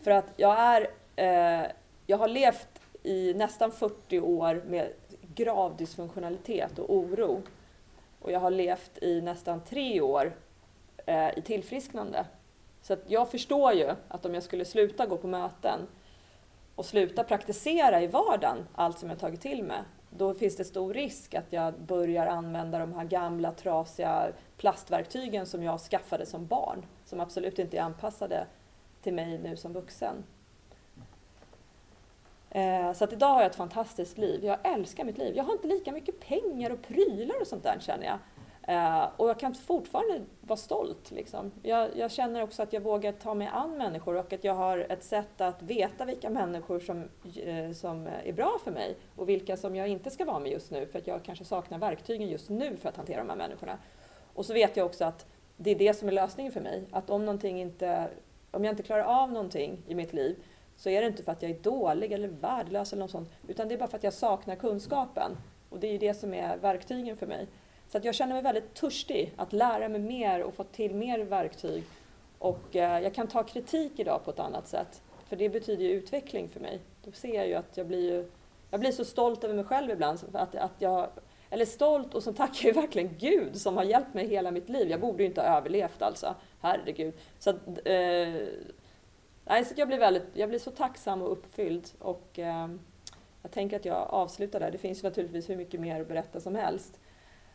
För 0.02 0.12
att 0.12 0.26
jag 0.36 0.56
är 0.60 0.88
eh, 1.16 1.68
jag 2.06 2.18
har 2.18 2.28
levt 2.28 2.82
i 3.04 3.34
nästan 3.34 3.72
40 3.72 4.20
år 4.20 4.64
med 4.68 4.94
grav 5.36 5.78
dysfunktionalitet 5.78 6.80
och 6.80 6.96
oro. 6.96 7.42
Och 8.20 8.32
jag 8.32 8.40
har 8.40 8.52
levt 8.52 9.04
i 9.04 9.22
nästan 9.22 9.62
tre 9.64 10.02
år 10.02 10.34
eh, 11.06 11.38
i 11.38 11.42
tillfrisknande. 11.42 12.26
Så 12.82 12.94
att 12.94 13.04
jag 13.08 13.32
förstår 13.32 13.74
ju 13.74 13.92
att 14.08 14.26
om 14.26 14.34
jag 14.34 14.44
skulle 14.44 14.66
sluta 14.66 15.06
gå 15.06 15.18
på 15.18 15.28
möten 15.28 15.80
och 16.76 16.86
sluta 16.86 17.24
praktisera 17.24 18.02
i 18.02 18.08
vardagen 18.08 18.58
allt 18.76 19.00
som 19.00 19.10
jag 19.10 19.20
tagit 19.20 19.42
till 19.42 19.64
mig, 19.64 19.78
då 20.10 20.34
finns 20.34 20.58
det 20.58 20.64
stor 20.64 20.94
risk 20.94 21.34
att 21.34 21.54
jag 21.54 21.74
börjar 21.74 22.28
använda 22.28 22.80
de 22.80 22.94
här 22.94 23.04
gamla 23.04 23.52
trasiga 23.52 24.28
plastverktygen 24.58 25.46
som 25.46 25.64
jag 25.64 25.80
skaffade 25.80 26.26
som 26.26 26.48
barn, 26.48 26.86
som 27.06 27.20
absolut 27.20 27.60
inte 27.60 27.78
är 27.78 27.82
anpassade 27.82 28.46
till 29.02 29.14
mig 29.14 29.40
nu 29.40 29.58
som 29.58 29.74
vuxen. 29.74 30.24
Eh, 32.56 32.94
så 32.94 33.04
att 33.04 33.14
idag 33.14 33.28
har 33.28 33.42
jag 33.42 33.50
ett 33.50 33.56
fantastiskt 33.56 34.18
liv. 34.18 34.46
Jag 34.46 34.58
älskar 34.64 35.04
mitt 35.04 35.18
liv. 35.18 35.36
Jag 35.36 35.44
har 35.44 35.54
inte 35.54 35.68
lika 35.68 35.92
mycket 35.92 36.20
pengar 36.20 36.70
och 36.70 36.82
prylar 36.82 37.42
och 37.42 37.48
sånt 37.48 37.64
där 37.64 37.78
känner 37.80 38.06
jag. 38.06 38.18
Eh, 38.68 39.10
och 39.18 39.30
jag 39.30 39.40
kan 39.40 39.56
fortfarande 39.56 40.22
vara 40.42 40.58
stolt. 40.58 41.12
Liksom. 41.12 41.52
Jag, 41.64 41.98
jag, 41.98 42.12
känner 42.12 42.44
också 42.44 42.64
att 42.64 42.74
jag 42.74 42.82
vågar 42.82 43.12
ta 43.12 43.34
mig 43.34 43.50
an 43.54 43.78
människor 43.78 44.16
och 44.16 44.34
att 44.34 44.44
jag 44.44 44.56
har 44.56 44.78
ett 44.78 45.04
sätt 45.04 45.42
att 45.42 45.62
veta 45.62 46.06
vilka 46.06 46.30
människor 46.30 46.80
som, 46.80 47.10
eh, 47.46 47.72
som 47.72 48.08
är 48.24 48.34
bra 48.34 48.58
för 48.64 48.72
mig 48.72 48.98
och 49.16 49.30
vilka 49.30 49.58
som 49.58 49.76
jag 49.76 49.88
inte 49.88 50.10
ska 50.10 50.26
vara 50.26 50.40
med 50.40 50.52
just 50.52 50.72
nu 50.72 50.86
för 50.86 51.00
att 51.00 51.08
jag 51.08 51.24
kanske 51.24 51.46
saknar 51.46 51.78
verktygen 51.78 52.28
just 52.30 52.50
nu 52.50 52.78
för 52.78 52.90
att 52.90 52.98
hantera 52.98 53.18
de 53.18 53.30
här 53.30 53.38
människorna. 53.38 53.78
Och 54.34 54.46
så 54.46 54.54
vet 54.54 54.78
jag 54.78 54.86
också 54.86 55.06
att 55.06 55.26
det 55.58 55.72
är 55.72 55.76
det 55.76 55.94
som 55.94 56.08
är 56.08 56.12
lösningen 56.12 56.52
för 56.52 56.62
mig. 56.62 56.84
Att 56.92 57.10
om, 57.10 57.26
någonting 57.26 57.62
inte, 57.62 58.08
om 58.52 58.64
jag 58.64 58.72
inte 58.72 58.84
klarar 58.84 59.04
av 59.04 59.32
någonting 59.32 59.82
i 59.88 59.96
mitt 59.96 60.14
liv 60.14 60.36
så 60.84 60.90
är 60.90 61.02
det 61.02 61.08
inte 61.08 61.24
för 61.24 61.32
att 61.32 61.42
jag 61.42 61.52
är 61.52 61.60
dålig 61.60 62.12
eller 62.12 62.28
värdelös 62.28 62.94
eller 62.94 63.04
något 63.04 63.12
sånt, 63.12 63.30
utan 63.48 63.68
det 63.68 63.74
är 63.74 63.78
bara 63.78 63.90
för 63.90 63.98
att 63.98 64.04
jag 64.04 64.14
saknar 64.14 64.56
kunskapen. 64.56 65.38
Och 65.70 65.80
det 65.80 65.88
är 65.88 65.92
ju 65.92 65.98
det 65.98 66.14
som 66.14 66.34
är 66.34 66.58
verktygen 66.58 67.18
för 67.18 67.28
mig. 67.28 67.48
Så 67.90 67.98
att 67.98 68.06
jag 68.06 68.16
känner 68.16 68.34
mig 68.34 68.44
väldigt 68.44 68.74
törstig 68.74 69.34
att 69.36 69.54
lära 69.54 69.90
mig 69.90 70.02
mer 70.02 70.44
och 70.44 70.54
få 70.54 70.64
till 70.64 70.96
mer 70.96 71.20
verktyg. 71.20 71.84
Och 72.40 72.76
eh, 72.76 73.00
jag 73.00 73.14
kan 73.14 73.28
ta 73.28 73.44
kritik 73.44 74.00
idag 74.00 74.26
på 74.26 74.32
ett 74.32 74.40
annat 74.40 74.68
sätt, 74.68 75.02
för 75.28 75.36
det 75.36 75.50
betyder 75.50 75.84
ju 75.84 75.92
utveckling 75.92 76.50
för 76.50 76.60
mig. 76.60 76.80
Då 77.06 77.12
ser 77.12 77.36
jag 77.36 77.48
ju 77.48 77.54
att 77.54 77.78
jag 77.78 77.88
blir, 77.88 78.12
ju, 78.12 78.30
jag 78.72 78.80
blir 78.80 78.92
så 78.92 79.06
stolt 79.06 79.44
över 79.44 79.56
mig 79.56 79.66
själv 79.66 79.92
ibland, 79.92 80.20
att, 80.34 80.56
att 80.56 80.76
jag, 80.80 81.10
eller 81.50 81.66
stolt 81.66 82.14
och 82.14 82.24
så 82.24 82.34
tackar 82.34 82.68
jag 82.68 82.76
verkligen 82.76 83.18
Gud 83.18 83.62
som 83.62 83.78
har 83.78 83.84
hjälpt 83.84 84.14
mig 84.14 84.28
hela 84.28 84.52
mitt 84.52 84.70
liv. 84.70 84.90
Jag 84.90 85.00
borde 85.00 85.24
ju 85.24 85.30
inte 85.30 85.42
ha 85.42 85.58
överlevt 85.58 86.02
alltså, 86.02 86.36
herregud. 86.62 87.14
Så 87.40 87.50
att, 87.50 87.68
eh, 87.86 88.48
Nej, 89.46 89.66
så 89.66 89.74
jag, 89.78 89.88
blir 89.88 90.00
väldigt, 90.00 90.28
jag 90.34 90.50
blir 90.50 90.60
så 90.60 90.72
tacksam 90.72 91.22
och 91.22 91.32
uppfylld. 91.32 91.90
Och, 92.00 92.40
eh, 92.40 92.68
jag 93.42 93.52
tänker 93.52 93.76
att 93.76 93.86
jag 93.86 94.08
avslutar 94.10 94.60
där. 94.60 94.72
Det 94.72 94.78
finns 94.78 95.04
naturligtvis 95.04 95.50
hur 95.50 95.56
mycket 95.56 95.80
mer 95.80 96.02
att 96.02 96.08
berätta 96.08 96.40
som 96.40 96.56
helst. 96.56 97.00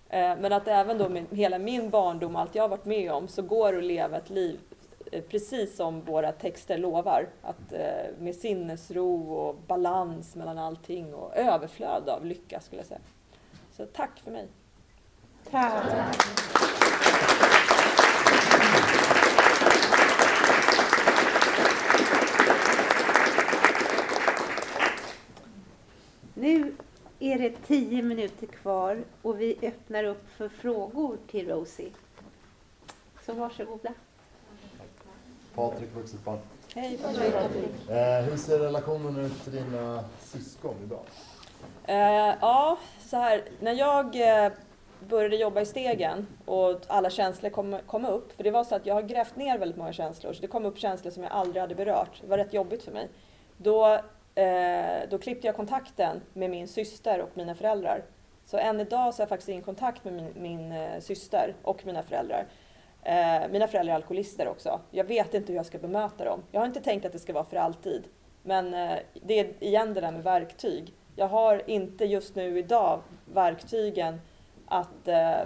Eh, 0.08 0.36
men 0.38 0.52
att 0.52 0.68
även 0.68 0.98
då 0.98 1.08
med 1.08 1.24
hela 1.30 1.58
min 1.58 1.90
barndom, 1.90 2.36
allt 2.36 2.54
jag 2.54 2.62
har 2.62 2.68
varit 2.68 2.84
med 2.84 3.12
om, 3.12 3.28
så 3.28 3.42
går 3.42 3.72
det 3.72 3.78
att 3.78 3.84
leva 3.84 4.16
ett 4.16 4.30
liv 4.30 4.60
eh, 5.12 5.22
precis 5.22 5.76
som 5.76 6.00
våra 6.00 6.32
texter 6.32 6.78
lovar. 6.78 7.28
Att, 7.42 7.72
eh, 7.72 8.18
med 8.18 8.34
sinnesro 8.34 9.32
och 9.32 9.56
balans 9.66 10.36
mellan 10.36 10.58
allting 10.58 11.14
och 11.14 11.36
överflöd 11.36 12.08
av 12.08 12.26
lycka 12.26 12.60
skulle 12.60 12.80
jag 12.80 12.86
säga. 12.86 13.00
Så 13.76 13.86
tack 13.86 14.20
för 14.24 14.30
mig. 14.30 14.48
Tack. 15.50 15.84
Nu 26.34 26.72
är 27.18 27.38
det 27.38 27.50
tio 27.66 28.02
minuter 28.02 28.46
kvar 28.46 29.04
och 29.22 29.40
vi 29.40 29.58
öppnar 29.62 30.04
upp 30.04 30.28
för 30.36 30.48
frågor 30.48 31.18
till 31.30 31.48
Rosie. 31.48 31.90
Så 33.26 33.32
varsågoda. 33.32 33.94
Patrik, 35.54 35.88
vuxet 35.94 36.24
barn. 36.24 36.38
Hej 36.74 36.98
Patrik. 36.98 37.90
Eh, 37.90 38.24
hur 38.24 38.36
ser 38.36 38.58
relationen 38.58 39.24
ut 39.24 39.44
till 39.44 39.52
dina 39.52 40.04
syskon 40.20 40.74
idag? 40.84 41.04
Eh, 41.84 42.36
ja, 42.40 42.78
så 43.06 43.16
här. 43.16 43.42
När 43.60 43.72
jag, 43.72 44.16
eh, 44.44 44.52
började 45.08 45.36
jobba 45.36 45.60
i 45.60 45.66
stegen 45.66 46.26
och 46.44 46.80
alla 46.86 47.10
känslor 47.10 47.50
kom, 47.50 47.78
kom 47.86 48.04
upp, 48.04 48.32
för 48.32 48.44
det 48.44 48.50
var 48.50 48.64
så 48.64 48.74
att 48.74 48.86
jag 48.86 48.94
har 48.94 49.02
grävt 49.02 49.36
ner 49.36 49.58
väldigt 49.58 49.78
många 49.78 49.92
känslor, 49.92 50.32
så 50.32 50.40
det 50.40 50.46
kom 50.46 50.64
upp 50.64 50.78
känslor 50.78 51.10
som 51.10 51.22
jag 51.22 51.32
aldrig 51.32 51.60
hade 51.60 51.74
berört. 51.74 52.20
Det 52.20 52.26
var 52.26 52.38
rätt 52.38 52.52
jobbigt 52.52 52.82
för 52.82 52.92
mig. 52.92 53.08
Då, 53.56 54.00
Eh, 54.38 55.08
då 55.10 55.18
klippte 55.18 55.46
jag 55.46 55.56
kontakten 55.56 56.20
med 56.32 56.50
min 56.50 56.68
syster 56.68 57.20
och 57.20 57.30
mina 57.34 57.54
föräldrar. 57.54 58.02
Så 58.44 58.56
än 58.56 58.80
idag 58.80 59.14
så 59.14 59.20
har 59.20 59.22
jag 59.22 59.28
faktiskt 59.28 59.48
ingen 59.48 59.62
kontakt 59.62 60.04
med 60.04 60.12
min, 60.12 60.32
min 60.34 60.72
eh, 60.72 61.00
syster 61.00 61.54
och 61.62 61.86
mina 61.86 62.02
föräldrar. 62.02 62.46
Eh, 63.02 63.48
mina 63.50 63.68
föräldrar 63.68 63.92
är 63.92 63.96
alkoholister 63.96 64.48
också. 64.48 64.80
Jag 64.90 65.04
vet 65.04 65.34
inte 65.34 65.52
hur 65.52 65.56
jag 65.56 65.66
ska 65.66 65.78
bemöta 65.78 66.24
dem. 66.24 66.42
Jag 66.52 66.60
har 66.60 66.66
inte 66.66 66.80
tänkt 66.80 67.06
att 67.06 67.12
det 67.12 67.18
ska 67.18 67.32
vara 67.32 67.44
för 67.44 67.56
alltid. 67.56 68.04
Men 68.42 68.74
eh, 68.74 68.98
det 69.22 69.38
är 69.38 69.64
igen 69.64 69.94
det 69.94 70.00
där 70.00 70.12
med 70.12 70.22
verktyg. 70.22 70.92
Jag 71.16 71.28
har 71.28 71.70
inte 71.70 72.04
just 72.04 72.34
nu 72.34 72.58
idag 72.58 73.00
verktygen 73.32 74.20
att 74.66 75.08
eh, 75.08 75.38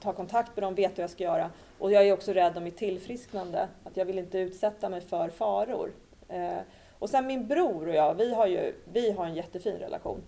ta 0.00 0.12
kontakt 0.12 0.56
med 0.56 0.62
dem, 0.62 0.74
veta 0.74 0.94
hur 0.94 1.02
jag 1.02 1.10
ska 1.10 1.24
göra. 1.24 1.50
Och 1.78 1.92
jag 1.92 2.08
är 2.08 2.12
också 2.12 2.32
rädd 2.32 2.56
om 2.56 2.64
mitt 2.64 2.76
tillfrisknande, 2.76 3.68
att 3.84 3.96
jag 3.96 4.04
vill 4.04 4.18
inte 4.18 4.38
utsätta 4.38 4.88
mig 4.88 5.00
för 5.00 5.28
faror. 5.28 5.92
Eh, 6.28 6.58
och 7.04 7.10
sen 7.10 7.26
min 7.26 7.46
bror 7.46 7.88
och 7.88 7.94
jag, 7.94 8.14
vi 8.14 8.34
har 8.34 8.46
ju 8.46 8.74
vi 8.92 9.12
har 9.12 9.26
en 9.26 9.34
jättefin 9.34 9.76
relation. 9.76 10.22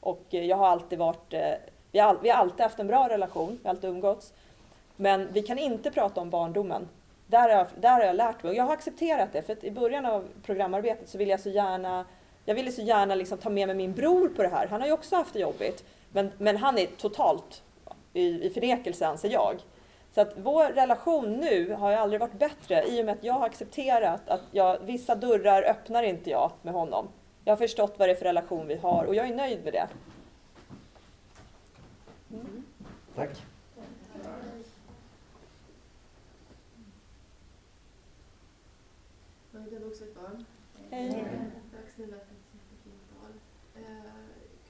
Och 0.00 0.22
eh, 0.30 0.44
jag 0.44 0.56
har 0.56 0.66
alltid 0.66 0.98
varit, 0.98 1.32
eh, 1.32 1.52
vi 1.92 1.98
har, 1.98 2.18
vi 2.22 2.30
har 2.30 2.36
alltid 2.36 2.60
haft 2.60 2.78
en 2.78 2.86
bra 2.86 3.08
relation, 3.08 3.58
vi 3.62 3.68
har 3.68 3.70
alltid 3.70 3.90
umgåtts. 3.90 4.32
Men 4.96 5.32
vi 5.32 5.42
kan 5.42 5.58
inte 5.58 5.90
prata 5.90 6.20
om 6.20 6.30
barndomen. 6.30 6.88
Där 7.26 7.40
har 7.40 7.48
jag, 7.48 7.66
där 7.80 7.90
har 7.90 8.00
jag 8.00 8.16
lärt 8.16 8.42
mig. 8.42 8.50
Och 8.50 8.56
jag 8.56 8.64
har 8.64 8.72
accepterat 8.72 9.32
det, 9.32 9.42
för 9.42 9.52
att 9.52 9.64
i 9.64 9.70
början 9.70 10.06
av 10.06 10.28
programarbetet 10.46 11.08
så 11.08 11.18
ville 11.18 11.30
jag 11.30 11.40
så 11.40 11.50
gärna 11.50 12.04
jag 12.44 12.54
ville 12.54 12.72
så 12.72 12.82
gärna 12.82 13.14
liksom 13.14 13.38
ta 13.38 13.50
med 13.50 13.66
mig 13.68 13.76
min 13.76 13.92
bror 13.92 14.28
på 14.28 14.42
det 14.42 14.48
här. 14.48 14.66
Han 14.66 14.80
har 14.80 14.88
ju 14.88 14.94
också 14.94 15.16
haft 15.16 15.32
det 15.32 15.40
jobbigt. 15.40 15.84
Men, 16.12 16.30
men 16.38 16.56
han 16.56 16.78
är 16.78 16.86
totalt 16.86 17.62
i, 18.12 18.46
i 18.46 18.50
förnekelse 18.50 19.06
anser 19.06 19.30
jag. 19.30 19.56
Så 20.14 20.20
att 20.20 20.32
vår 20.36 20.64
relation 20.64 21.32
nu 21.32 21.72
har 21.72 21.90
ju 21.90 21.96
aldrig 21.96 22.20
varit 22.20 22.38
bättre 22.38 22.84
i 22.86 23.00
och 23.00 23.06
med 23.06 23.12
att 23.12 23.24
jag 23.24 23.34
har 23.34 23.46
accepterat 23.46 24.28
att 24.28 24.42
jag, 24.50 24.78
vissa 24.78 25.14
dörrar 25.14 25.62
öppnar 25.62 26.02
inte 26.02 26.30
jag 26.30 26.52
med 26.62 26.74
honom. 26.74 27.08
Jag 27.44 27.52
har 27.52 27.56
förstått 27.56 27.94
vad 27.98 28.08
det 28.08 28.12
är 28.12 28.16
för 28.16 28.24
relation 28.24 28.66
vi 28.66 28.76
har 28.76 29.04
och 29.04 29.14
jag 29.14 29.28
är 29.28 29.34
nöjd 29.34 29.64
med 29.64 29.72
det. 29.72 29.88
Mm. 32.30 32.64
Tack. 33.14 33.42
Hej. 40.90 41.24
Tack 41.72 41.90
snälla 41.94 42.16
för 42.16 42.16
ett 42.16 42.52
jättefint 42.52 43.02
tal. 43.20 43.32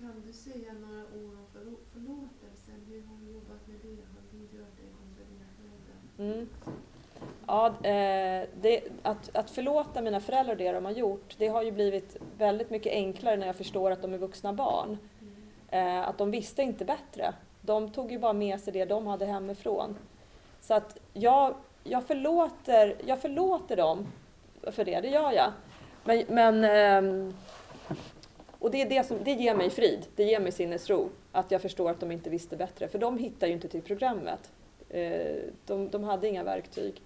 Kan 0.03 0.22
du 0.26 0.32
säga 0.32 0.72
några 0.72 1.00
ord 1.03 1.34
om 1.38 1.46
förlå- 1.53 1.84
förlåtelsen? 1.92 2.74
Hur 2.88 3.03
har 3.03 3.16
du 3.24 3.32
jobbat 3.32 3.66
med 3.66 3.76
det? 3.82 3.88
Har 3.88 4.22
du 4.30 4.38
gjort 4.59 4.76
det 4.76 4.88
kontra 4.98 5.24
dina 5.30 5.46
föräldrar? 5.59 6.34
Mm. 6.34 6.48
Ja, 7.46 7.66
eh, 7.68 8.48
det, 8.61 8.82
att, 9.03 9.36
att 9.36 9.50
förlåta 9.50 10.03
mina 10.03 10.20
föräldrar 10.20 10.57
det 10.57 10.72
de 10.72 10.84
har 10.84 10.92
gjort, 10.92 11.34
det 11.38 11.48
har 11.48 11.62
ju 11.62 11.72
blivit 11.72 12.16
väldigt 12.38 12.70
mycket 12.70 12.92
enklare 12.92 13.36
när 13.36 13.46
jag 13.46 13.57
förstår 13.57 13.90
att 13.90 14.03
de 14.03 14.14
är 14.14 14.18
vuxna 14.18 14.53
barn. 14.53 14.98
Eh, 15.68 16.09
att 16.09 16.18
de 16.18 16.30
visste 16.30 16.62
inte 16.62 16.84
bättre. 16.84 17.34
De 17.61 17.90
tog 17.90 18.12
ju 18.12 18.18
bara 18.18 18.32
med 18.32 18.61
sig 18.61 18.72
det 18.72 18.84
de 18.84 19.07
hade 19.07 19.26
hemifrån. 19.26 19.96
Så 20.61 20.74
att 20.74 20.98
jag, 21.12 21.55
jag, 21.84 22.05
förlåter, 22.05 22.96
jag 23.07 23.20
förlåter 23.20 23.76
dem 23.76 24.07
för 24.72 24.84
det, 24.84 25.00
det 25.00 25.09
gör 25.09 25.32
jag. 25.32 25.53
Men, 26.05 26.24
men, 26.28 26.64
ehm, 26.64 27.34
och 28.62 28.70
det, 28.70 28.82
är 28.82 28.88
det, 28.88 29.06
som, 29.06 29.18
det 29.24 29.32
ger 29.32 29.54
mig 29.54 29.70
frid, 29.70 30.06
det 30.16 30.24
ger 30.24 30.40
mig 30.40 30.52
sinnesro. 30.52 31.10
Att 31.32 31.50
jag 31.50 31.62
förstår 31.62 31.90
att 31.90 32.00
de 32.00 32.10
inte 32.10 32.30
visste 32.30 32.56
bättre. 32.56 32.88
För 32.88 32.98
de 32.98 33.18
hittar 33.18 33.46
ju 33.46 33.52
inte 33.52 33.68
till 33.68 33.82
programmet. 33.82 34.52
Eh, 34.88 35.42
de, 35.66 35.88
de 35.90 36.04
hade 36.04 36.28
inga 36.28 36.44
verktyg. 36.44 37.02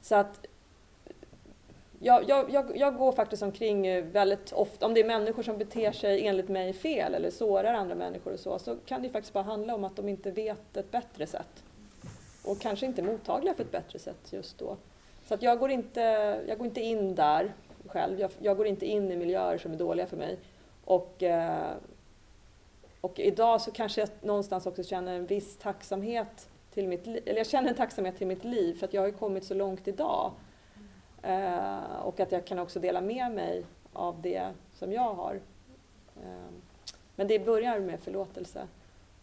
Så 0.00 0.14
att 0.14 0.46
jag, 1.98 2.28
jag, 2.28 2.50
jag, 2.50 2.76
jag 2.76 2.96
går 2.96 3.12
faktiskt 3.12 3.42
omkring 3.42 3.86
eh, 3.86 4.04
väldigt 4.04 4.52
ofta, 4.52 4.86
om 4.86 4.94
det 4.94 5.00
är 5.00 5.04
människor 5.04 5.42
som 5.42 5.58
beter 5.58 5.92
sig 5.92 6.26
enligt 6.26 6.48
mig 6.48 6.72
fel 6.72 7.14
eller 7.14 7.30
sårar 7.30 7.74
andra 7.74 7.94
människor 7.94 8.32
och 8.32 8.40
så, 8.40 8.58
så 8.58 8.76
kan 8.86 9.02
det 9.02 9.08
faktiskt 9.08 9.32
bara 9.32 9.44
handla 9.44 9.74
om 9.74 9.84
att 9.84 9.96
de 9.96 10.08
inte 10.08 10.30
vet 10.30 10.76
ett 10.76 10.90
bättre 10.90 11.26
sätt. 11.26 11.64
Och 12.44 12.60
kanske 12.60 12.86
inte 12.86 13.02
är 13.02 13.06
mottagliga 13.06 13.54
för 13.54 13.64
ett 13.64 13.72
bättre 13.72 13.98
sätt 13.98 14.32
just 14.32 14.58
då. 14.58 14.76
Så 15.26 15.34
att 15.34 15.42
jag, 15.42 15.58
går 15.58 15.70
inte, 15.70 16.00
jag 16.48 16.58
går 16.58 16.66
inte 16.66 16.80
in 16.80 17.14
där 17.14 17.52
själv. 17.88 18.20
Jag, 18.20 18.30
jag 18.38 18.56
går 18.56 18.66
inte 18.66 18.86
in 18.86 19.12
i 19.12 19.16
miljöer 19.16 19.58
som 19.58 19.72
är 19.72 19.76
dåliga 19.76 20.06
för 20.06 20.16
mig. 20.16 20.38
Och, 20.84 21.22
eh, 21.22 21.72
och 23.00 23.18
idag 23.18 23.60
så 23.60 23.70
kanske 23.70 24.00
jag 24.00 24.08
någonstans 24.20 24.66
också 24.66 24.82
känner 24.82 25.14
en 25.14 25.26
viss 25.26 25.56
tacksamhet 25.56 26.48
till 26.74 26.88
mitt 26.88 27.06
liv. 27.06 27.22
Eller 27.26 27.38
jag 27.38 27.46
känner 27.46 27.68
en 27.68 27.76
tacksamhet 27.76 28.16
till 28.18 28.26
mitt 28.26 28.44
liv 28.44 28.74
för 28.74 28.86
att 28.86 28.94
jag 28.94 29.02
har 29.02 29.06
ju 29.06 29.12
kommit 29.12 29.44
så 29.44 29.54
långt 29.54 29.88
idag. 29.88 30.32
Eh, 31.22 31.96
och 32.02 32.20
att 32.20 32.32
jag 32.32 32.44
kan 32.44 32.58
också 32.58 32.80
dela 32.80 33.00
med 33.00 33.32
mig 33.32 33.64
av 33.92 34.22
det 34.22 34.48
som 34.74 34.92
jag 34.92 35.14
har. 35.14 35.40
Eh, 36.16 36.52
men 37.16 37.26
det 37.26 37.38
börjar 37.38 37.80
med 37.80 38.00
förlåtelse. 38.00 38.66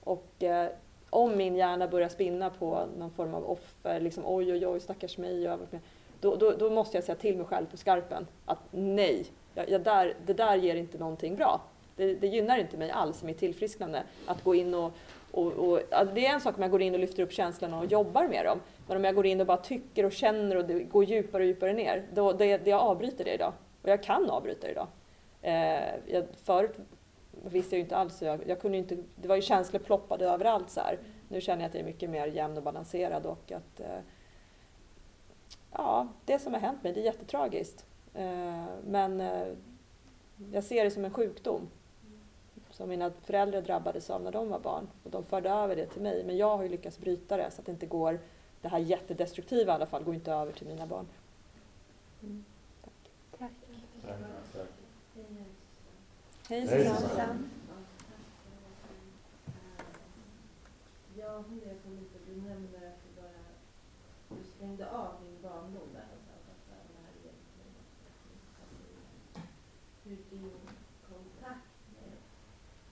Och 0.03 0.43
eh, 0.43 0.69
om 1.09 1.37
min 1.37 1.55
hjärna 1.55 1.87
börjar 1.87 2.09
spinna 2.09 2.49
på 2.49 2.87
någon 2.97 3.11
form 3.11 3.33
av 3.33 3.49
offer, 3.49 3.99
liksom 3.99 4.23
oj 4.25 4.53
oj 4.53 4.67
oj 4.67 4.79
stackars 4.79 5.17
mig, 5.17 5.43
jag 5.43 5.51
har 5.51 5.57
varit 5.57 5.71
med, 5.71 5.81
då, 6.19 6.35
då, 6.35 6.51
då 6.51 6.69
måste 6.69 6.97
jag 6.97 7.03
säga 7.03 7.15
till 7.15 7.37
mig 7.37 7.45
själv 7.45 7.65
på 7.65 7.77
skarpen 7.77 8.27
att 8.45 8.59
nej, 8.71 9.25
jag, 9.53 9.69
jag 9.69 9.81
där, 9.81 10.13
det 10.25 10.33
där 10.33 10.55
ger 10.55 10.75
inte 10.75 10.97
någonting 10.97 11.35
bra. 11.35 11.61
Det, 11.95 12.15
det 12.15 12.27
gynnar 12.27 12.57
inte 12.57 12.77
mig 12.77 12.91
alls 12.91 13.23
i 13.23 13.25
mitt 13.25 13.37
tillfrisknande 13.37 14.03
att 14.25 14.43
gå 14.43 14.55
in 14.55 14.73
och, 14.73 14.91
och, 15.31 15.51
och 15.51 15.79
det 16.13 16.25
är 16.25 16.33
en 16.33 16.41
sak 16.41 16.57
om 16.57 16.61
jag 16.61 16.71
går 16.71 16.81
in 16.81 16.93
och 16.93 16.99
lyfter 16.99 17.23
upp 17.23 17.31
känslorna 17.31 17.79
och 17.79 17.85
jobbar 17.85 18.27
med 18.27 18.45
dem. 18.45 18.59
Men 18.87 18.97
om 18.97 19.03
jag 19.03 19.15
går 19.15 19.25
in 19.25 19.41
och 19.41 19.47
bara 19.47 19.57
tycker 19.57 20.05
och 20.05 20.11
känner 20.11 20.55
och 20.55 20.65
det 20.65 20.79
går 20.79 21.03
djupare 21.03 21.43
och 21.43 21.47
djupare 21.47 21.73
ner, 21.73 22.03
då 22.13 22.33
det, 22.33 22.57
det 22.57 22.69
jag 22.69 22.81
avbryter 22.81 23.23
det 23.23 23.33
idag. 23.33 23.53
Och 23.81 23.89
jag 23.89 24.03
kan 24.03 24.29
avbryta 24.29 24.67
det 24.67 24.71
idag. 24.71 24.87
Eh, 25.41 26.13
jag, 26.13 26.25
förut 26.43 26.75
visste 27.43 27.75
jag 27.75 27.77
ju 27.77 27.83
inte 27.83 27.97
alls, 27.97 28.21
jag, 28.21 28.39
jag 28.47 28.61
kunde 28.61 28.77
inte, 28.77 28.97
det 29.15 29.27
var 29.27 29.35
ju 29.35 29.41
känslor 29.41 29.79
ploppade 29.79 30.25
överallt 30.25 30.69
så 30.69 30.79
här. 30.79 30.99
Nu 31.29 31.41
känner 31.41 31.61
jag 31.61 31.69
att 31.69 31.73
jag 31.73 31.81
är 31.81 31.85
mycket 31.85 32.09
mer 32.09 32.27
jämn 32.27 32.57
och 32.57 32.63
balanserad 32.63 33.25
och 33.25 33.51
att 33.51 33.79
eh, 33.79 33.99
ja, 35.77 36.07
det 36.25 36.39
som 36.39 36.53
har 36.53 36.59
hänt 36.61 36.83
mig, 36.83 36.93
det 36.93 36.99
är 36.99 37.05
jättetragiskt. 37.05 37.85
Eh, 38.13 38.65
men 38.83 39.21
eh, 39.21 39.47
jag 40.51 40.63
ser 40.63 40.83
det 40.83 40.91
som 40.91 41.05
en 41.05 41.13
sjukdom 41.13 41.69
som 42.71 42.89
mina 42.89 43.11
föräldrar 43.11 43.61
drabbades 43.61 44.09
av 44.09 44.21
när 44.21 44.31
de 44.31 44.49
var 44.49 44.59
barn. 44.59 44.87
Och 45.03 45.11
de 45.11 45.23
förde 45.23 45.49
över 45.49 45.75
det 45.75 45.85
till 45.85 46.01
mig. 46.01 46.23
Men 46.23 46.37
jag 46.37 46.57
har 46.57 46.63
ju 46.63 46.69
lyckats 46.69 46.99
bryta 46.99 47.37
det 47.37 47.51
så 47.51 47.61
att 47.61 47.65
det 47.65 47.71
inte 47.71 47.85
går, 47.85 48.19
det 48.61 48.67
här 48.67 48.79
jättedestruktiva 48.79 49.71
i 49.71 49.75
alla 49.75 49.85
fall, 49.85 50.03
går 50.03 50.15
inte 50.15 50.31
över 50.31 50.51
till 50.51 50.67
mina 50.67 50.85
barn. 50.85 51.07
Mm. 52.23 52.45
Tack. 52.81 53.51
Tack. 54.01 54.21
Hej 56.49 56.67
Hej, 56.67 56.85
Susanne! 56.85 57.09
Susanne. 57.09 57.39
Jag 61.17 61.45
funderar 61.45 61.73
på 61.73 61.89
lite, 61.89 62.19
du 62.27 62.35
nämnde 62.41 62.77
att 62.77 62.99
du 63.03 63.21
bara 63.21 63.45
du 64.29 64.43
stängde 64.55 64.89
av 64.89 65.11
din 65.23 65.41
barndom 65.41 65.89
där 65.93 66.07
någonstans. 66.11 66.45
Att 66.51 66.67
det 66.67 66.73
här 66.75 67.13
egentligen 67.21 67.73
hur 70.03 70.17
din 70.29 70.51
kontakt 71.09 71.73
med 71.93 72.11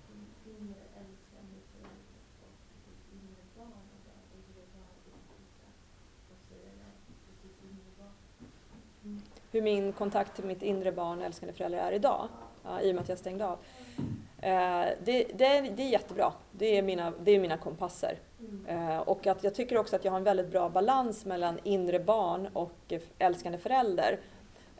din 0.07 0.55
inre 0.57 0.84
älskande 1.01 1.57
förälder 1.71 2.19
och 2.43 2.55
ditt 2.86 3.05
inre 3.13 3.43
barn 3.57 3.86
och 3.93 4.01
där, 4.07 4.21
och 4.34 4.39
hur 4.47 4.53
det 4.59 4.67
var 4.75 4.88
att 4.93 5.05
hitta 5.07 5.67
och 6.31 6.39
säga 6.49 6.71
nej 6.84 6.95
till 7.25 7.38
ditt 7.43 7.59
inre 7.69 7.91
barn. 7.99 9.42
Hur 9.53 9.61
min 9.61 9.93
kontakt 9.93 10.35
till 10.35 10.45
mitt 10.45 10.61
inre 10.63 10.91
barn 10.91 11.19
och 11.19 11.25
älskande 11.25 11.53
föräldrar 11.53 11.79
är 11.79 11.91
idag, 11.91 12.27
ja, 12.63 12.81
i 12.81 12.91
och 12.91 12.95
med 12.95 13.01
att 13.01 13.09
jag 13.09 13.17
stängde 13.17 13.45
av. 13.45 13.57
Eh, 14.41 14.85
det, 15.03 15.27
det, 15.33 15.45
är, 15.45 15.71
det 15.75 15.83
är 15.83 15.89
jättebra. 15.89 16.33
Det 16.51 16.77
är 16.77 16.81
mina, 16.81 17.13
det 17.23 17.31
är 17.31 17.39
mina 17.39 17.57
kompasser. 17.57 18.19
Eh, 18.67 18.97
och 18.97 19.27
att 19.27 19.43
jag 19.43 19.55
tycker 19.55 19.77
också 19.77 19.95
att 19.95 20.05
jag 20.05 20.11
har 20.11 20.17
en 20.17 20.23
väldigt 20.23 20.51
bra 20.51 20.69
balans 20.69 21.25
mellan 21.25 21.59
inre 21.63 21.99
barn 21.99 22.49
och 22.53 22.93
älskande 23.19 23.57
förälder. 23.57 24.19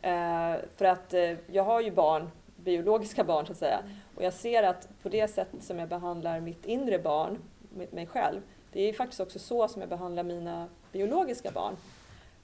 Eh, 0.02 0.54
för 0.76 0.84
att 0.84 1.14
eh, 1.14 1.32
jag 1.46 1.64
har 1.64 1.80
ju 1.80 1.90
barn, 1.90 2.30
biologiska 2.56 3.24
barn 3.24 3.46
så 3.46 3.52
att 3.52 3.58
säga. 3.58 3.78
Och 4.14 4.22
jag 4.22 4.32
ser 4.32 4.62
att 4.62 4.88
på 5.02 5.08
det 5.08 5.28
sätt 5.28 5.48
som 5.60 5.78
jag 5.78 5.88
behandlar 5.88 6.40
mitt 6.40 6.66
inre 6.66 6.98
barn, 6.98 7.38
mig 7.90 8.06
själv, 8.06 8.40
det 8.72 8.88
är 8.88 8.92
faktiskt 8.92 9.20
också 9.20 9.38
så 9.38 9.68
som 9.68 9.80
jag 9.80 9.88
behandlar 9.88 10.22
mina 10.22 10.68
biologiska 10.92 11.50
barn. 11.50 11.76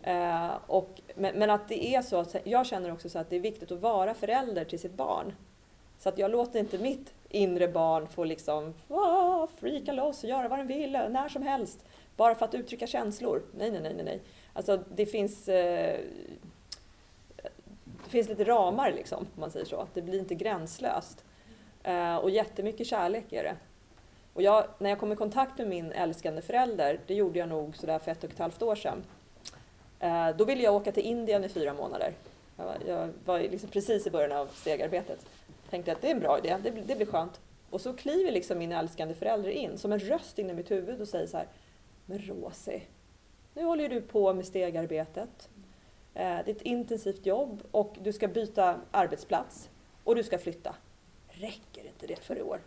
Eh, 0.02 0.50
och, 0.66 1.00
men, 1.14 1.38
men 1.38 1.50
att 1.50 1.68
det 1.68 1.94
är 1.94 2.02
så, 2.02 2.16
att 2.16 2.36
jag 2.44 2.66
känner 2.66 2.92
också 2.92 3.08
så 3.08 3.18
att 3.18 3.30
det 3.30 3.36
är 3.36 3.40
viktigt 3.40 3.72
att 3.72 3.80
vara 3.80 4.14
förälder 4.14 4.64
till 4.64 4.78
sitt 4.78 4.94
barn. 4.94 5.34
Så 5.98 6.08
att 6.08 6.18
jag 6.18 6.30
låter 6.30 6.58
inte 6.58 6.78
mitt 6.78 7.14
inre 7.28 7.68
barn 7.68 8.08
få 8.08 8.24
liksom 8.24 8.74
freaka 9.58 9.92
loss 9.92 10.22
och 10.22 10.30
göra 10.30 10.48
vad 10.48 10.58
den 10.58 10.66
vill 10.66 10.92
när 10.92 11.28
som 11.28 11.42
helst. 11.42 11.84
Bara 12.16 12.34
för 12.34 12.44
att 12.44 12.54
uttrycka 12.54 12.86
känslor. 12.86 13.42
Nej, 13.58 13.70
nej, 13.70 13.80
nej, 13.80 13.94
nej. 13.94 14.04
nej. 14.04 14.20
Alltså 14.52 14.84
det 14.94 15.06
finns, 15.06 15.48
eh, 15.48 16.00
det 18.04 18.10
finns 18.10 18.28
lite 18.28 18.44
ramar 18.44 18.92
liksom, 18.92 19.18
om 19.18 19.40
man 19.40 19.50
säger 19.50 19.66
så. 19.66 19.86
Det 19.94 20.02
blir 20.02 20.18
inte 20.18 20.34
gränslöst. 20.34 21.24
Eh, 21.82 22.16
och 22.16 22.30
jättemycket 22.30 22.86
kärlek 22.86 23.32
är 23.32 23.42
det. 23.42 23.56
Och 24.34 24.42
jag, 24.42 24.64
när 24.78 24.90
jag 24.90 24.98
kom 24.98 25.12
i 25.12 25.16
kontakt 25.16 25.58
med 25.58 25.68
min 25.68 25.92
älskande 25.92 26.42
förälder, 26.42 27.00
det 27.06 27.14
gjorde 27.14 27.38
jag 27.38 27.48
nog 27.48 27.76
sådär 27.76 27.98
för 27.98 28.10
ett 28.10 28.24
och 28.24 28.30
ett 28.30 28.38
halvt 28.38 28.62
år 28.62 28.74
sedan, 28.74 29.04
Eh, 30.00 30.28
då 30.36 30.44
ville 30.44 30.62
jag 30.62 30.74
åka 30.74 30.92
till 30.92 31.02
Indien 31.06 31.44
i 31.44 31.48
fyra 31.48 31.74
månader. 31.74 32.14
Jag 32.56 32.64
var, 32.64 32.76
jag 32.86 33.08
var 33.24 33.40
liksom 33.40 33.68
precis 33.70 34.06
i 34.06 34.10
början 34.10 34.32
av 34.32 34.46
stegarbetet. 34.46 35.26
Tänkte 35.70 35.92
att 35.92 36.00
det 36.02 36.06
är 36.06 36.10
en 36.14 36.20
bra 36.20 36.38
idé, 36.38 36.56
det, 36.62 36.70
blir- 36.70 36.84
det 36.86 36.96
blir 36.96 37.06
skönt. 37.06 37.40
Och 37.70 37.80
så 37.80 37.92
kliver 37.92 38.32
liksom 38.32 38.58
min 38.58 38.72
älskande 38.72 39.14
förälder 39.14 39.50
in 39.50 39.78
som 39.78 39.92
en 39.92 39.98
röst 39.98 40.38
in 40.38 40.50
i 40.50 40.54
mitt 40.54 40.70
huvud 40.70 41.00
och 41.00 41.08
säger 41.08 41.26
så 41.26 41.36
här, 41.36 41.46
men 42.06 42.18
Rosie, 42.18 42.82
nu 43.54 43.64
håller 43.64 43.82
ju 43.82 43.88
du 43.88 44.00
på 44.00 44.34
med 44.34 44.46
stegarbetet. 44.46 45.48
Eh, 46.14 46.22
det 46.44 46.50
är 46.50 46.50
ett 46.50 46.62
intensivt 46.62 47.26
jobb 47.26 47.62
och 47.70 47.96
du 48.02 48.12
ska 48.12 48.28
byta 48.28 48.80
arbetsplats 48.90 49.68
och 50.04 50.16
du 50.16 50.22
ska 50.22 50.38
flytta. 50.38 50.74
Räcker 51.40 51.86
inte 51.86 52.06
det 52.06 52.18
för 52.18 52.38
i 52.38 52.42
år? 52.42 52.60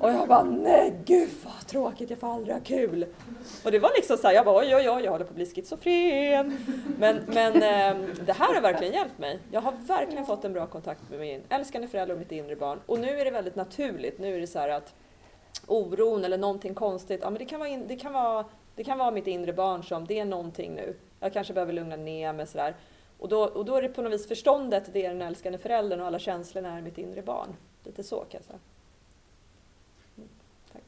Och 0.00 0.10
jag 0.10 0.28
bara, 0.28 0.44
nej 0.44 0.94
gud 1.04 1.28
vad 1.44 1.66
tråkigt, 1.66 2.10
jag 2.10 2.18
får 2.18 2.26
aldrig 2.26 2.54
ha 2.54 2.62
kul. 2.64 3.06
Och 3.64 3.72
det 3.72 3.78
var 3.78 3.90
liksom 3.96 4.16
så 4.16 4.26
här, 4.26 4.34
jag 4.34 4.44
bara 4.44 4.58
oj 4.58 4.76
oj 4.76 4.90
oj, 4.90 5.04
jag 5.04 5.12
håller 5.12 5.24
på 5.24 5.30
att 5.30 5.36
bli 5.36 5.46
schizofren. 5.46 6.58
Men, 6.98 7.20
men 7.26 7.54
eh, 7.54 8.08
det 8.26 8.32
här 8.32 8.54
har 8.54 8.60
verkligen 8.60 8.92
hjälpt 8.92 9.18
mig. 9.18 9.38
Jag 9.52 9.60
har 9.60 9.72
verkligen 9.72 10.26
fått 10.26 10.44
en 10.44 10.52
bra 10.52 10.66
kontakt 10.66 11.10
med 11.10 11.20
min 11.20 11.42
älskande 11.48 11.88
förälder 11.88 12.14
och 12.14 12.18
mitt 12.18 12.32
inre 12.32 12.56
barn. 12.56 12.80
Och 12.86 12.98
nu 12.98 13.20
är 13.20 13.24
det 13.24 13.30
väldigt 13.30 13.56
naturligt. 13.56 14.18
Nu 14.18 14.36
är 14.36 14.40
det 14.40 14.46
så 14.46 14.58
här 14.58 14.68
att 14.68 14.94
oron 15.66 16.24
eller 16.24 16.38
någonting 16.38 16.74
konstigt, 16.74 17.20
ja 17.22 17.30
men 17.30 17.38
det 17.38 17.44
kan 17.44 17.60
vara, 17.60 17.68
in, 17.68 17.86
det 17.88 17.96
kan 17.96 18.12
vara, 18.12 18.44
det 18.74 18.84
kan 18.84 18.98
vara 18.98 19.10
mitt 19.10 19.26
inre 19.26 19.52
barn 19.52 19.84
som, 19.84 20.06
det 20.06 20.18
är 20.18 20.24
någonting 20.24 20.74
nu. 20.74 20.96
Jag 21.20 21.32
kanske 21.32 21.52
behöver 21.52 21.72
lugna 21.72 21.96
ner 21.96 22.32
mig 22.32 22.46
sådär. 22.46 22.74
Och 23.24 23.30
då, 23.30 23.42
och 23.44 23.64
då 23.64 23.76
är 23.76 23.82
det 23.82 23.88
på 23.88 24.02
något 24.02 24.12
vis 24.12 24.28
förståndet, 24.28 24.92
det 24.92 25.06
är 25.06 25.08
den 25.08 25.22
älskande 25.22 25.58
föräldern 25.58 26.00
och 26.00 26.06
alla 26.06 26.18
känslorna 26.18 26.78
är 26.78 26.82
mitt 26.82 26.98
inre 26.98 27.22
barn. 27.22 27.56
Lite 27.84 28.04
så 28.04 28.16
kan 28.16 28.38
jag 28.38 28.44
säga. 28.44 28.58
Mm, 30.16 30.28
tack. 30.72 30.82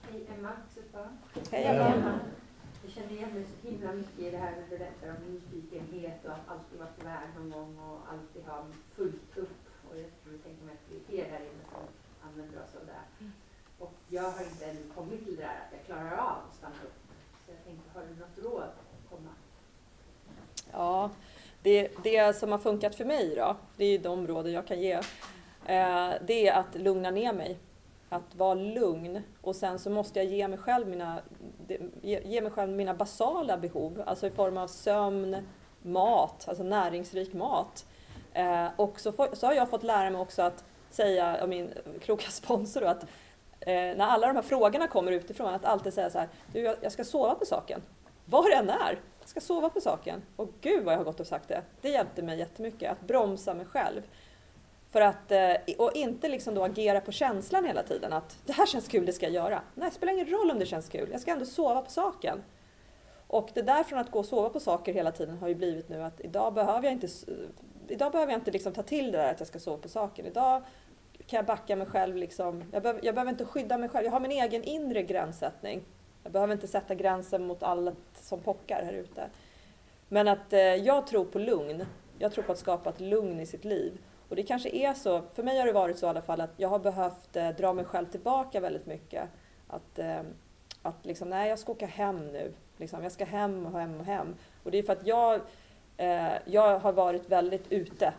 Hej 0.00 0.26
Emma. 0.38 0.52
Hej 1.50 1.64
Emma. 1.64 2.18
Jag 2.82 2.92
känner 2.92 3.12
igen 3.12 3.34
mig 3.34 3.44
så 3.44 3.68
himla 3.68 3.92
mycket 3.92 4.18
i 4.18 4.30
det 4.30 4.36
här 4.36 4.50
när 4.50 4.62
du 4.62 4.78
berättar 4.78 5.08
om 5.08 5.32
nyfikenhet 5.32 6.24
och 6.24 6.32
att 6.32 6.48
alltid 6.48 6.78
varit 6.78 7.00
iväg 7.00 7.28
någon 7.36 7.50
gång 7.50 7.78
och 7.78 8.00
alltid 8.12 8.44
ha 8.44 8.66
fullt 8.94 9.36
upp. 9.36 9.62
Och 9.90 9.98
jag 9.98 10.06
tror 10.22 10.38
tänker 10.38 10.64
mig 10.64 10.74
att 10.74 10.88
det 10.88 10.96
är 10.96 11.04
fler 11.08 11.30
här 11.30 11.40
inne 11.40 11.64
som 11.72 11.82
använder 12.28 12.58
oss 12.62 12.74
av 12.80 12.86
det. 12.86 12.92
här. 12.92 13.30
Och 13.78 13.94
jag 14.08 14.30
har 14.30 14.44
inte 14.44 14.64
ännu 14.64 14.82
kommit 14.94 15.24
till 15.24 15.36
det 15.36 15.42
där 15.42 15.60
att 15.66 15.72
jag 15.72 15.86
klarar 15.86 16.16
av 16.16 16.38
att 16.48 16.56
stanna 16.56 16.82
upp. 16.84 17.00
Så 17.44 17.52
jag 17.52 17.64
tänkte, 17.64 17.90
har 17.94 18.06
du 18.06 18.14
något 18.20 18.38
råd 18.38 18.62
att 18.62 19.10
komma? 19.10 19.30
Ja, 20.76 21.10
det, 21.62 21.88
det 22.02 22.36
som 22.36 22.52
har 22.52 22.58
funkat 22.58 22.94
för 22.94 23.04
mig 23.04 23.34
då, 23.36 23.56
det 23.76 23.84
är 23.84 23.90
ju 23.90 23.98
de 23.98 24.26
råden 24.26 24.52
jag 24.52 24.66
kan 24.66 24.80
ge, 24.80 24.92
eh, 25.66 26.10
det 26.26 26.48
är 26.48 26.52
att 26.52 26.74
lugna 26.74 27.10
ner 27.10 27.32
mig. 27.32 27.58
Att 28.08 28.34
vara 28.34 28.54
lugn 28.54 29.22
och 29.42 29.56
sen 29.56 29.78
så 29.78 29.90
måste 29.90 30.18
jag 30.18 30.26
ge 30.26 30.48
mig 30.48 30.58
själv 30.58 30.88
mina, 30.88 31.18
ge, 32.02 32.20
ge 32.24 32.40
mig 32.40 32.50
själv 32.50 32.72
mina 32.72 32.94
basala 32.94 33.56
behov, 33.56 34.02
alltså 34.06 34.26
i 34.26 34.30
form 34.30 34.56
av 34.56 34.66
sömn, 34.66 35.36
mat, 35.82 36.48
alltså 36.48 36.64
näringsrik 36.64 37.32
mat. 37.32 37.86
Eh, 38.32 38.66
och 38.76 39.00
så, 39.00 39.12
får, 39.12 39.28
så 39.32 39.46
har 39.46 39.54
jag 39.54 39.70
fått 39.70 39.82
lära 39.82 40.10
mig 40.10 40.20
också 40.20 40.42
att 40.42 40.64
säga, 40.90 41.42
av 41.42 41.48
min 41.48 41.70
kloka 42.00 42.30
sponsor 42.30 42.80
då, 42.80 42.86
att 42.86 43.02
eh, 43.60 43.96
när 43.96 44.06
alla 44.06 44.26
de 44.26 44.36
här 44.36 44.42
frågorna 44.42 44.88
kommer 44.88 45.12
utifrån, 45.12 45.54
att 45.54 45.64
alltid 45.64 45.94
säga 45.94 46.10
så 46.10 46.18
här, 46.18 46.28
du 46.52 46.60
jag, 46.60 46.76
jag 46.80 46.92
ska 46.92 47.04
sova 47.04 47.34
på 47.34 47.44
saken. 47.44 47.82
Vad 48.24 48.44
det 48.44 48.54
än 48.54 48.70
är. 48.70 48.98
Jag 49.24 49.28
ska 49.28 49.40
sova 49.40 49.70
på 49.70 49.80
saken. 49.80 50.22
Och 50.36 50.50
gud 50.60 50.84
vad 50.84 50.94
jag 50.94 50.98
har 50.98 51.04
gått 51.04 51.20
och 51.20 51.26
sagt 51.26 51.48
det. 51.48 51.62
Det 51.80 51.88
hjälpte 51.88 52.22
mig 52.22 52.38
jättemycket 52.38 52.92
att 52.92 53.00
bromsa 53.00 53.54
mig 53.54 53.66
själv. 53.66 54.02
För 54.90 55.00
att, 55.00 55.32
eh, 55.32 55.76
och 55.78 55.90
inte 55.94 56.28
liksom 56.28 56.54
då 56.54 56.64
agera 56.64 57.00
på 57.00 57.12
känslan 57.12 57.64
hela 57.64 57.82
tiden 57.82 58.12
att 58.12 58.38
det 58.46 58.52
här 58.52 58.66
känns 58.66 58.88
kul, 58.88 59.06
det 59.06 59.12
ska 59.12 59.26
jag 59.26 59.34
göra. 59.34 59.62
Nej, 59.74 59.88
det 59.88 59.94
spelar 59.94 60.12
ingen 60.12 60.26
roll 60.26 60.50
om 60.50 60.58
det 60.58 60.66
känns 60.66 60.88
kul, 60.88 61.08
jag 61.12 61.20
ska 61.20 61.30
ändå 61.30 61.44
sova 61.44 61.82
på 61.82 61.90
saken. 61.90 62.42
Och 63.26 63.50
det 63.54 63.62
där 63.62 63.84
från 63.84 63.98
att 63.98 64.10
gå 64.10 64.18
och 64.18 64.26
sova 64.26 64.48
på 64.48 64.60
saker 64.60 64.92
hela 64.92 65.12
tiden 65.12 65.38
har 65.38 65.48
ju 65.48 65.54
blivit 65.54 65.88
nu 65.88 66.02
att 66.02 66.20
idag 66.20 66.54
behöver 66.54 66.82
jag 66.82 66.92
inte, 66.92 67.08
idag 67.88 68.12
behöver 68.12 68.32
jag 68.32 68.40
inte 68.40 68.50
liksom 68.50 68.72
ta 68.72 68.82
till 68.82 69.12
det 69.12 69.18
där 69.18 69.30
att 69.30 69.40
jag 69.40 69.48
ska 69.48 69.58
sova 69.58 69.78
på 69.78 69.88
saken. 69.88 70.26
Idag 70.26 70.62
kan 71.26 71.36
jag 71.36 71.46
backa 71.46 71.76
mig 71.76 71.86
själv. 71.86 72.16
Liksom. 72.16 72.64
Jag, 72.72 72.82
behöver, 72.82 73.04
jag 73.04 73.14
behöver 73.14 73.32
inte 73.32 73.44
skydda 73.44 73.78
mig 73.78 73.88
själv. 73.88 74.04
Jag 74.04 74.12
har 74.12 74.20
min 74.20 74.32
egen 74.32 74.62
inre 74.62 75.02
gränssättning. 75.02 75.84
Jag 76.24 76.32
behöver 76.32 76.54
inte 76.54 76.66
sätta 76.68 76.94
gränsen 76.94 77.46
mot 77.46 77.62
allt 77.62 77.98
som 78.14 78.40
pockar 78.40 78.82
här 78.82 78.92
ute. 78.92 79.30
Men 80.08 80.28
att 80.28 80.52
eh, 80.52 80.60
jag 80.60 81.06
tror 81.06 81.24
på 81.24 81.38
lugn. 81.38 81.86
Jag 82.18 82.32
tror 82.32 82.44
på 82.44 82.52
att 82.52 82.58
skapa 82.58 82.90
ett 82.90 83.00
lugn 83.00 83.40
i 83.40 83.46
sitt 83.46 83.64
liv. 83.64 83.98
Och 84.28 84.36
det 84.36 84.42
kanske 84.42 84.68
är 84.68 84.94
så, 84.94 85.22
för 85.34 85.42
mig 85.42 85.58
har 85.58 85.66
det 85.66 85.72
varit 85.72 85.98
så 85.98 86.06
i 86.06 86.08
alla 86.08 86.22
fall, 86.22 86.40
att 86.40 86.54
jag 86.56 86.68
har 86.68 86.78
behövt 86.78 87.36
eh, 87.36 87.48
dra 87.48 87.72
mig 87.72 87.84
själv 87.84 88.06
tillbaka 88.06 88.60
väldigt 88.60 88.86
mycket. 88.86 89.28
Att, 89.68 89.98
eh, 89.98 90.20
att 90.82 91.06
liksom, 91.06 91.30
nej 91.30 91.48
jag 91.48 91.58
ska 91.58 91.72
åka 91.72 91.86
hem 91.86 92.28
nu. 92.32 92.52
Liksom, 92.76 93.02
jag 93.02 93.12
ska 93.12 93.24
hem 93.24 93.66
och 93.66 93.80
hem 93.80 94.00
och 94.00 94.06
hem. 94.06 94.34
Och 94.62 94.70
det 94.70 94.78
är 94.78 94.82
för 94.82 94.92
att 94.92 95.06
jag, 95.06 95.40
eh, 95.96 96.32
jag 96.44 96.78
har 96.78 96.92
varit 96.92 97.30
väldigt 97.30 97.72
ute 97.72 98.12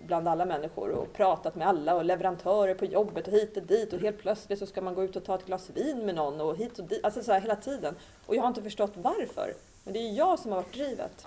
bland 0.00 0.28
alla 0.28 0.44
människor 0.44 0.90
och 0.90 1.12
pratat 1.12 1.54
med 1.54 1.68
alla 1.68 1.94
och 1.94 2.04
leverantörer 2.04 2.74
på 2.74 2.84
jobbet 2.84 3.26
och 3.26 3.32
hit 3.32 3.56
och 3.56 3.62
dit 3.62 3.92
och 3.92 4.00
helt 4.00 4.18
plötsligt 4.18 4.58
så 4.58 4.66
ska 4.66 4.80
man 4.80 4.94
gå 4.94 5.04
ut 5.04 5.16
och 5.16 5.24
ta 5.24 5.34
ett 5.34 5.46
glas 5.46 5.70
vin 5.70 6.06
med 6.06 6.14
någon 6.14 6.40
och 6.40 6.56
hit 6.56 6.78
och 6.78 6.84
dit, 6.84 7.04
alltså 7.04 7.22
så 7.22 7.32
här 7.32 7.40
hela 7.40 7.56
tiden. 7.56 7.94
Och 8.26 8.36
jag 8.36 8.42
har 8.42 8.48
inte 8.48 8.62
förstått 8.62 8.92
varför. 8.94 9.54
Men 9.84 9.92
det 9.92 9.98
är 9.98 10.12
jag 10.12 10.38
som 10.38 10.52
har 10.52 10.58
varit 10.58 10.72
drivet. 10.72 11.26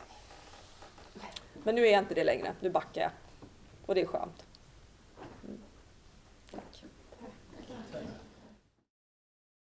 Men 1.63 1.75
nu 1.75 1.87
är 1.87 1.91
jag 1.91 2.01
inte 2.01 2.13
det 2.13 2.23
längre, 2.23 2.53
nu 2.59 2.69
backar 2.69 3.01
jag. 3.01 3.11
Och 3.85 3.95
det 3.95 4.01
är 4.01 4.05
skönt. 4.05 4.45